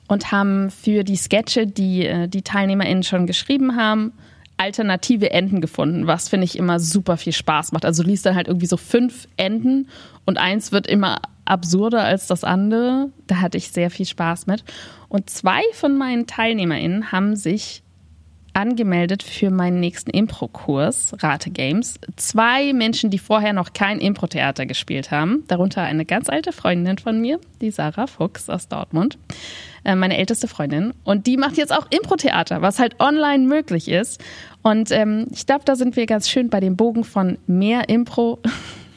Und 0.08 0.32
haben 0.32 0.70
für 0.70 1.04
die 1.04 1.16
Sketche, 1.16 1.66
die 1.66 2.06
äh, 2.06 2.28
die 2.28 2.42
TeilnehmerInnen 2.42 3.02
schon 3.02 3.26
geschrieben 3.26 3.76
haben, 3.76 4.12
alternative 4.56 5.30
Enden 5.30 5.60
gefunden, 5.60 6.06
was 6.06 6.28
finde 6.28 6.44
ich 6.44 6.56
immer 6.56 6.78
super 6.78 7.16
viel 7.16 7.32
Spaß 7.32 7.72
macht. 7.72 7.84
Also 7.84 8.02
du 8.02 8.08
liest 8.08 8.24
dann 8.26 8.36
halt 8.36 8.48
irgendwie 8.48 8.66
so 8.66 8.76
fünf 8.76 9.28
Enden 9.36 9.88
und 10.24 10.38
eins 10.38 10.72
wird 10.72 10.86
immer 10.86 11.20
absurder 11.44 12.04
als 12.04 12.26
das 12.26 12.44
andere. 12.44 13.10
Da 13.26 13.40
hatte 13.40 13.58
ich 13.58 13.70
sehr 13.70 13.90
viel 13.90 14.06
Spaß 14.06 14.46
mit. 14.46 14.64
Und 15.08 15.28
zwei 15.30 15.62
von 15.72 15.96
meinen 15.96 16.26
TeilnehmerInnen 16.26 17.12
haben 17.12 17.36
sich 17.36 17.82
angemeldet 18.54 19.22
für 19.22 19.50
meinen 19.50 19.80
nächsten 19.80 20.10
Impro-Kurs, 20.10 21.14
Rate 21.18 21.50
Games. 21.50 21.98
Zwei 22.16 22.72
Menschen, 22.72 23.10
die 23.10 23.18
vorher 23.18 23.52
noch 23.52 23.72
kein 23.72 23.98
Impro-Theater 23.98 24.66
gespielt 24.66 25.10
haben, 25.10 25.44
darunter 25.48 25.82
eine 25.82 26.04
ganz 26.04 26.28
alte 26.28 26.52
Freundin 26.52 26.98
von 26.98 27.20
mir, 27.20 27.40
die 27.60 27.70
Sarah 27.70 28.06
Fuchs 28.06 28.48
aus 28.48 28.68
Dortmund, 28.68 29.18
äh, 29.84 29.94
meine 29.94 30.16
älteste 30.16 30.48
Freundin. 30.48 30.94
Und 31.04 31.26
die 31.26 31.36
macht 31.36 31.56
jetzt 31.56 31.72
auch 31.72 31.86
Impro-Theater, 31.90 32.62
was 32.62 32.78
halt 32.78 33.00
online 33.00 33.46
möglich 33.46 33.88
ist. 33.88 34.22
Und 34.62 34.90
ähm, 34.90 35.26
ich 35.32 35.46
glaube, 35.46 35.64
da 35.64 35.76
sind 35.76 35.96
wir 35.96 36.06
ganz 36.06 36.28
schön 36.28 36.48
bei 36.48 36.60
dem 36.60 36.76
Bogen 36.76 37.04
von 37.04 37.38
mehr 37.46 37.88
Impro 37.88 38.40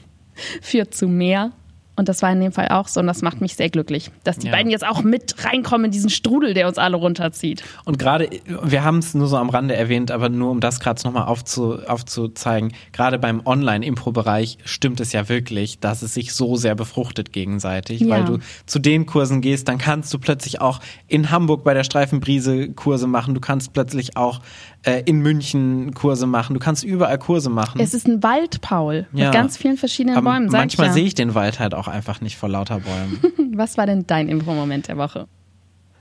führt 0.62 0.94
zu 0.94 1.08
mehr. 1.08 1.52
Und 1.98 2.08
das 2.08 2.22
war 2.22 2.32
in 2.32 2.40
dem 2.40 2.52
Fall 2.54 2.70
auch 2.70 2.88
so 2.88 3.00
und 3.02 3.08
das 3.08 3.22
macht 3.22 3.42
mich 3.42 3.56
sehr 3.56 3.70
glücklich, 3.70 4.12
dass 4.24 4.38
die 4.38 4.48
Ja. 4.48 4.54
beiden 4.54 4.72
jetzt 4.72 4.86
auch 4.88 5.02
mit 5.04 5.44
reinkommen 5.44 5.86
in 5.86 5.92
diesen 5.92 6.10
Strudel, 6.10 6.54
der 6.54 6.68
uns 6.68 6.78
alle 6.78 6.96
runterzieht. 6.96 7.64
Und 7.86 8.00
gerade, 8.00 8.30
wir 8.64 8.84
haben 8.84 9.00
es 9.00 9.14
nur 9.16 9.28
so 9.28 9.36
am 9.38 9.50
Rande 9.50 9.76
erwähnt, 9.76 10.12
aber 10.12 10.30
nur 10.30 10.52
um 10.52 10.60
das 10.60 10.80
gerade 10.80 11.02
nochmal 11.04 11.26
aufzu, 11.26 11.80
aufzuzeigen, 11.88 12.72
gerade 12.94 13.18
beim 13.20 13.42
Online-Impro-Bereich 13.46 14.58
stimmt 14.64 15.00
es 15.00 15.12
ja 15.12 15.30
wirklich, 15.30 15.80
dass 15.80 16.02
es 16.02 16.14
sich 16.14 16.34
so 16.34 16.56
sehr 16.56 16.76
befruchtet 16.76 17.34
gegenseitig, 17.34 18.02
Ja. 18.02 18.10
weil 18.10 18.26
du 18.26 18.38
zu 18.66 18.80
den 18.80 19.06
Kursen 19.06 19.42
gehst, 19.42 19.68
dann 19.68 19.78
kannst 19.78 20.14
du 20.14 20.20
plötzlich 20.20 20.62
auch 20.62 20.80
in 21.08 21.32
Hamburg 21.32 21.64
bei 21.64 21.74
der 21.74 21.84
Streifenbrise 21.84 22.70
Kurse 22.74 23.08
machen, 23.08 23.34
du 23.34 23.42
kannst 23.42 23.74
plötzlich 23.74 24.18
auch 24.18 24.42
äh, 24.84 25.02
in 25.06 25.20
München 25.20 25.94
Kurse 25.94 26.28
machen, 26.28 26.54
du 26.54 26.60
kannst 26.60 26.84
überall 26.84 27.18
Kurse 27.18 27.50
machen. 27.50 27.82
Es 27.82 27.94
ist 27.94 28.08
ein 28.08 28.24
Wald, 28.24 28.62
Paul, 28.62 29.08
mit 29.12 29.24
Ja. 29.24 29.32
ganz 29.32 29.58
vielen 29.58 29.78
verschiedenen 29.78 30.16
aber 30.18 30.32
Bäumen. 30.32 30.50
Manchmal 30.52 30.88
ja. 30.88 30.94
sehe 30.94 31.04
ich 31.06 31.16
den 31.16 31.34
Wald 31.36 31.60
halt 31.60 31.74
auch 31.74 31.87
einfach 31.92 32.22
nicht 32.22 32.38
vor 32.38 32.50
lauter 32.50 32.80
Bäumen. 32.80 33.22
Was 33.56 33.78
war 33.78 33.86
denn 33.86 34.06
dein 34.08 34.30
Impro-Moment 34.30 34.88
der 34.88 34.98
Woche? 34.98 35.28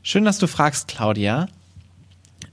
Schön, 0.03 0.25
dass 0.25 0.39
du 0.39 0.47
fragst, 0.47 0.89
Claudia. 0.89 1.49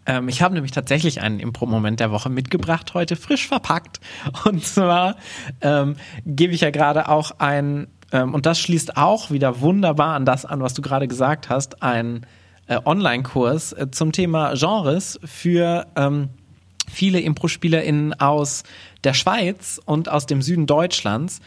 Ähm, 0.06 0.28
ich 0.28 0.42
habe 0.42 0.54
nämlich 0.54 0.72
tatsächlich 0.72 1.22
einen 1.22 1.40
Impro-Moment 1.40 2.00
der 2.00 2.12
Woche 2.12 2.30
mitgebracht, 2.30 2.94
heute 2.94 3.16
frisch 3.16 3.48
verpackt. 3.48 4.00
Und 4.46 4.64
zwar 4.64 5.16
ähm, 5.62 5.96
gebe 6.26 6.54
ich 6.54 6.62
ja 6.62 6.72
gerade 6.72 7.10
auch 7.10 7.32
ein, 7.40 7.88
ähm, 8.12 8.34
und 8.34 8.46
das 8.46 8.60
schließt 8.60 8.98
auch 8.98 9.32
wieder 9.32 9.62
wunderbar 9.62 10.16
an 10.16 10.26
das 10.26 10.46
an, 10.46 10.62
was 10.62 10.74
du 10.74 10.82
gerade 10.82 11.08
gesagt 11.08 11.50
hast, 11.50 11.84
ein 11.84 12.26
äh, 12.68 12.80
Online-Kurs 12.84 13.74
äh, 13.74 13.92
zum 13.92 14.12
Thema 14.12 14.54
Genres 14.56 15.20
für 15.24 15.88
ähm, 15.96 16.30
viele 16.90 17.20
Impro-SpielerInnen 17.20 18.20
aus 18.20 18.64
der 19.04 19.14
Schweiz 19.14 19.80
und 19.84 20.10
aus 20.10 20.26
dem 20.26 20.42
Süden 20.42 20.66
Deutschlands, 20.66 21.42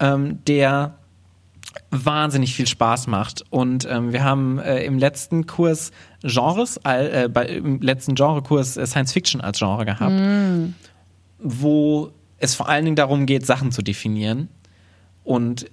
ähm, 0.00 0.44
der 0.44 0.98
wahnsinnig 1.90 2.54
viel 2.54 2.66
Spaß 2.66 3.06
macht. 3.06 3.44
Und 3.50 3.86
ähm, 3.90 4.12
wir 4.12 4.24
haben 4.24 4.58
äh, 4.58 4.84
im 4.84 4.98
letzten 4.98 5.46
Kurs 5.46 5.92
Genres, 6.22 6.78
äh, 6.84 7.28
bei, 7.32 7.46
im 7.46 7.80
letzten 7.80 8.14
Genrekurs 8.14 8.76
äh, 8.76 8.86
Science 8.86 9.12
Fiction 9.12 9.40
als 9.40 9.58
Genre 9.58 9.84
gehabt, 9.84 10.12
mm. 10.12 10.74
wo 11.38 12.12
es 12.38 12.54
vor 12.54 12.68
allen 12.68 12.84
Dingen 12.84 12.96
darum 12.96 13.26
geht, 13.26 13.46
Sachen 13.46 13.72
zu 13.72 13.82
definieren. 13.82 14.48
Und 15.24 15.66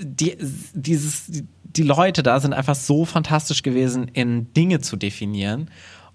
die, 0.00 0.36
dieses, 0.72 1.42
die 1.64 1.82
Leute 1.82 2.22
da 2.22 2.40
sind 2.40 2.52
einfach 2.52 2.74
so 2.74 3.04
fantastisch 3.04 3.62
gewesen, 3.62 4.08
in 4.12 4.52
Dinge 4.54 4.80
zu 4.80 4.96
definieren. 4.96 5.70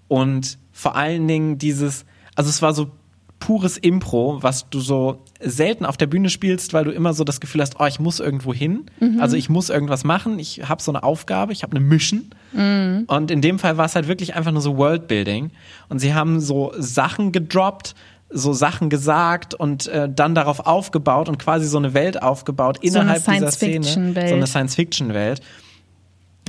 Und 0.08 0.58
vor 0.72 0.96
allen 0.96 1.26
Dingen 1.26 1.58
dieses, 1.58 2.04
also 2.34 2.50
es 2.50 2.62
war 2.62 2.74
so 2.74 2.90
pures 3.38 3.76
Impro, 3.76 4.42
was 4.42 4.70
du 4.70 4.80
so 4.80 5.22
selten 5.40 5.84
auf 5.84 5.96
der 5.96 6.06
Bühne 6.06 6.30
spielst, 6.30 6.72
weil 6.72 6.84
du 6.84 6.90
immer 6.90 7.12
so 7.12 7.24
das 7.24 7.40
Gefühl 7.40 7.60
hast, 7.60 7.78
oh, 7.78 7.86
ich 7.86 8.00
muss 8.00 8.20
irgendwo 8.20 8.54
hin. 8.54 8.86
Mhm. 9.00 9.20
Also 9.20 9.36
ich 9.36 9.48
muss 9.48 9.70
irgendwas 9.70 10.04
machen, 10.04 10.38
ich 10.38 10.68
habe 10.68 10.82
so 10.82 10.90
eine 10.90 11.02
Aufgabe, 11.02 11.52
ich 11.52 11.62
habe 11.62 11.76
eine 11.76 11.84
Mission. 11.84 12.30
Mhm. 12.52 13.04
Und 13.06 13.30
in 13.30 13.40
dem 13.40 13.58
Fall 13.58 13.76
war 13.76 13.86
es 13.86 13.94
halt 13.94 14.08
wirklich 14.08 14.34
einfach 14.34 14.52
nur 14.52 14.62
so 14.62 14.76
Worldbuilding. 14.76 15.50
Und 15.88 15.98
sie 15.98 16.14
haben 16.14 16.40
so 16.40 16.72
Sachen 16.78 17.32
gedroppt, 17.32 17.94
so 18.30 18.52
Sachen 18.52 18.90
gesagt 18.90 19.54
und 19.54 19.86
äh, 19.88 20.08
dann 20.12 20.34
darauf 20.34 20.60
aufgebaut 20.60 21.28
und 21.28 21.38
quasi 21.38 21.66
so 21.66 21.78
eine 21.78 21.94
Welt 21.94 22.22
aufgebaut 22.22 22.78
innerhalb 22.80 23.22
so 23.22 23.30
dieser 23.32 23.50
Szene. 23.50 23.84
So 23.84 24.34
eine 24.34 24.46
Science-Fiction-Welt. 24.46 25.40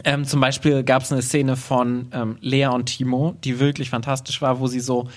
Ähm, 0.03 0.25
zum 0.25 0.39
Beispiel 0.39 0.83
gab 0.83 1.03
es 1.03 1.11
eine 1.11 1.21
Szene 1.21 1.55
von 1.55 2.07
ähm, 2.13 2.37
Lea 2.41 2.67
und 2.67 2.85
Timo, 2.85 3.35
die 3.43 3.59
wirklich 3.59 3.89
fantastisch 3.89 4.41
war, 4.41 4.59
wo 4.59 4.67
sie 4.67 4.79
so 4.79 5.07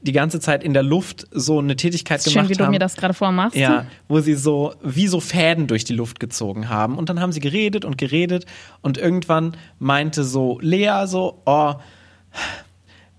die 0.00 0.12
ganze 0.12 0.40
Zeit 0.40 0.62
in 0.62 0.74
der 0.74 0.82
Luft 0.82 1.26
so 1.32 1.58
eine 1.58 1.76
Tätigkeit 1.76 2.22
gemacht 2.22 2.36
haben. 2.36 2.46
Schön, 2.46 2.56
wie 2.56 2.64
du 2.64 2.70
mir 2.70 2.78
das 2.78 2.96
gerade 2.96 3.14
vormachst. 3.14 3.56
Ja, 3.56 3.86
wo 4.08 4.20
sie 4.20 4.34
so 4.34 4.74
wie 4.82 5.08
so 5.08 5.20
Fäden 5.20 5.66
durch 5.66 5.84
die 5.84 5.94
Luft 5.94 6.20
gezogen 6.20 6.68
haben 6.68 6.96
und 6.98 7.08
dann 7.08 7.20
haben 7.20 7.32
sie 7.32 7.40
geredet 7.40 7.84
und 7.84 7.98
geredet 7.98 8.46
und 8.80 8.98
irgendwann 8.98 9.56
meinte 9.78 10.24
so 10.24 10.58
Lea 10.60 11.06
so, 11.06 11.42
oh, 11.46 11.74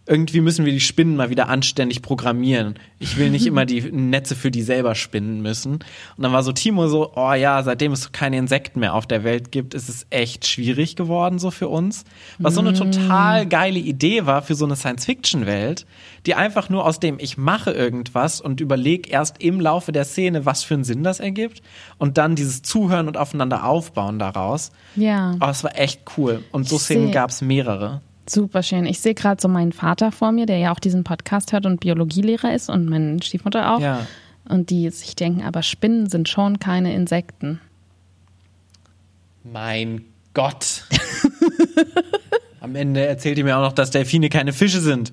irgendwie 0.09 0.41
müssen 0.41 0.65
wir 0.65 0.73
die 0.73 0.79
Spinnen 0.79 1.15
mal 1.15 1.29
wieder 1.29 1.49
anständig 1.49 2.01
programmieren. 2.01 2.79
Ich 2.97 3.17
will 3.17 3.29
nicht 3.29 3.45
immer 3.45 3.67
die 3.67 3.81
Netze 3.91 4.35
für 4.35 4.49
die 4.49 4.63
selber 4.63 4.95
spinnen 4.95 5.43
müssen. 5.43 5.73
Und 5.73 5.83
dann 6.17 6.33
war 6.33 6.41
so 6.41 6.51
Timo 6.51 6.87
so, 6.87 7.13
oh 7.15 7.33
ja, 7.33 7.61
seitdem 7.61 7.91
es 7.91 8.11
keine 8.11 8.37
Insekten 8.37 8.79
mehr 8.79 8.95
auf 8.95 9.05
der 9.05 9.23
Welt 9.23 9.51
gibt, 9.51 9.75
ist 9.75 9.87
es 9.87 10.07
echt 10.09 10.47
schwierig 10.47 10.95
geworden 10.95 11.37
so 11.37 11.51
für 11.51 11.67
uns. 11.67 12.05
Was 12.39 12.55
so 12.55 12.61
eine 12.61 12.73
total 12.73 13.45
geile 13.45 13.77
Idee 13.77 14.25
war 14.25 14.41
für 14.41 14.55
so 14.55 14.65
eine 14.65 14.75
Science-Fiction-Welt, 14.75 15.85
die 16.25 16.33
einfach 16.33 16.69
nur 16.69 16.85
aus 16.87 16.99
dem 16.99 17.19
ich 17.19 17.37
mache 17.37 17.71
irgendwas 17.71 18.41
und 18.41 18.61
überlege 18.61 19.07
erst 19.11 19.43
im 19.43 19.61
Laufe 19.61 19.91
der 19.91 20.05
Szene, 20.05 20.43
was 20.43 20.63
für 20.63 20.73
einen 20.73 20.83
Sinn 20.85 21.03
das 21.03 21.19
ergibt 21.19 21.61
und 21.99 22.17
dann 22.17 22.35
dieses 22.35 22.63
Zuhören 22.63 23.07
und 23.07 23.15
aufeinander 23.15 23.63
aufbauen 23.63 24.17
daraus. 24.17 24.71
Ja. 24.95 25.35
Aber 25.39 25.51
es 25.51 25.63
war 25.63 25.77
echt 25.77 26.01
cool. 26.17 26.43
Und 26.51 26.67
so 26.67 26.79
Szenen 26.79 27.11
gab 27.11 27.29
es 27.29 27.41
mehrere. 27.41 28.01
Super 28.29 28.61
schön. 28.61 28.85
Ich 28.85 28.99
sehe 28.99 29.15
gerade 29.15 29.41
so 29.41 29.47
meinen 29.47 29.71
Vater 29.71 30.11
vor 30.11 30.31
mir, 30.31 30.45
der 30.45 30.57
ja 30.57 30.71
auch 30.71 30.79
diesen 30.79 31.03
Podcast 31.03 31.51
hört 31.51 31.65
und 31.65 31.79
Biologielehrer 31.79 32.53
ist 32.53 32.69
und 32.69 32.87
meine 32.87 33.21
Stiefmutter 33.23 33.73
auch. 33.73 33.79
Ja. 33.79 34.05
Und 34.47 34.69
die 34.69 34.89
sich 34.91 35.15
denken, 35.15 35.43
aber 35.43 35.63
Spinnen 35.63 36.09
sind 36.09 36.29
schon 36.29 36.59
keine 36.59 36.93
Insekten. 36.93 37.59
Mein 39.43 40.05
Gott. 40.33 40.83
Am 42.59 42.75
Ende 42.75 43.05
erzählt 43.05 43.37
ihr 43.37 43.43
mir 43.43 43.57
auch 43.57 43.63
noch, 43.63 43.73
dass 43.73 43.89
Delfine 43.89 44.29
keine 44.29 44.53
Fische 44.53 44.79
sind. 44.79 45.11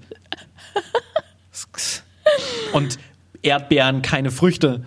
Und 2.73 2.99
Erdbeeren 3.43 4.03
keine 4.03 4.31
Früchte. 4.31 4.85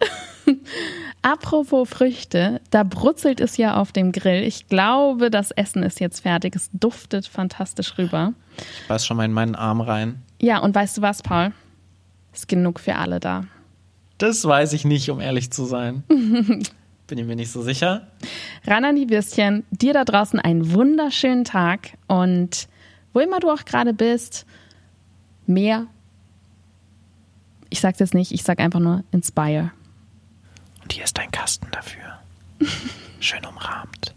Apropos 1.28 1.86
Früchte, 1.86 2.62
da 2.70 2.84
brutzelt 2.84 3.38
es 3.40 3.58
ja 3.58 3.76
auf 3.76 3.92
dem 3.92 4.12
Grill. 4.12 4.44
Ich 4.44 4.66
glaube, 4.68 5.30
das 5.30 5.50
Essen 5.50 5.82
ist 5.82 6.00
jetzt 6.00 6.20
fertig. 6.20 6.56
Es 6.56 6.70
duftet 6.72 7.26
fantastisch 7.26 7.98
rüber. 7.98 8.32
Ich 8.56 8.88
beiß 8.88 9.04
schon 9.04 9.18
mal 9.18 9.26
in 9.26 9.34
meinen 9.34 9.54
Arm 9.54 9.82
rein. 9.82 10.22
Ja, 10.40 10.60
und 10.60 10.74
weißt 10.74 10.96
du 10.96 11.02
was, 11.02 11.22
Paul? 11.22 11.52
Ist 12.32 12.48
genug 12.48 12.80
für 12.80 12.96
alle 12.96 13.20
da. 13.20 13.44
Das 14.16 14.42
weiß 14.42 14.72
ich 14.72 14.86
nicht, 14.86 15.10
um 15.10 15.20
ehrlich 15.20 15.50
zu 15.50 15.66
sein. 15.66 16.02
Bin 16.08 17.18
ich 17.18 17.26
mir 17.26 17.36
nicht 17.36 17.52
so 17.52 17.60
sicher. 17.60 18.06
Ran 18.66 18.86
an 18.86 18.96
die 18.96 19.10
Würstchen. 19.10 19.64
Dir 19.70 19.92
da 19.92 20.06
draußen 20.06 20.40
einen 20.40 20.72
wunderschönen 20.72 21.44
Tag 21.44 21.90
und 22.06 22.68
wo 23.12 23.20
immer 23.20 23.38
du 23.38 23.50
auch 23.50 23.66
gerade 23.66 23.92
bist, 23.92 24.46
mehr. 25.46 25.88
Ich 27.68 27.80
sag's 27.80 27.98
jetzt 27.98 28.14
nicht, 28.14 28.32
ich 28.32 28.44
sag 28.44 28.60
einfach 28.60 28.80
nur 28.80 29.04
inspire. 29.10 29.72
Und 30.88 30.94
hier 30.94 31.04
ist 31.04 31.18
dein 31.18 31.30
Kasten 31.30 31.66
dafür. 31.70 32.18
Schön 33.20 33.44
umrahmt. 33.44 34.14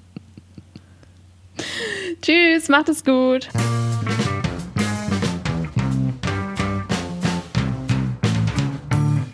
Tschüss, 2.21 2.69
macht 2.69 2.87
es 2.87 3.03
gut. 3.03 3.49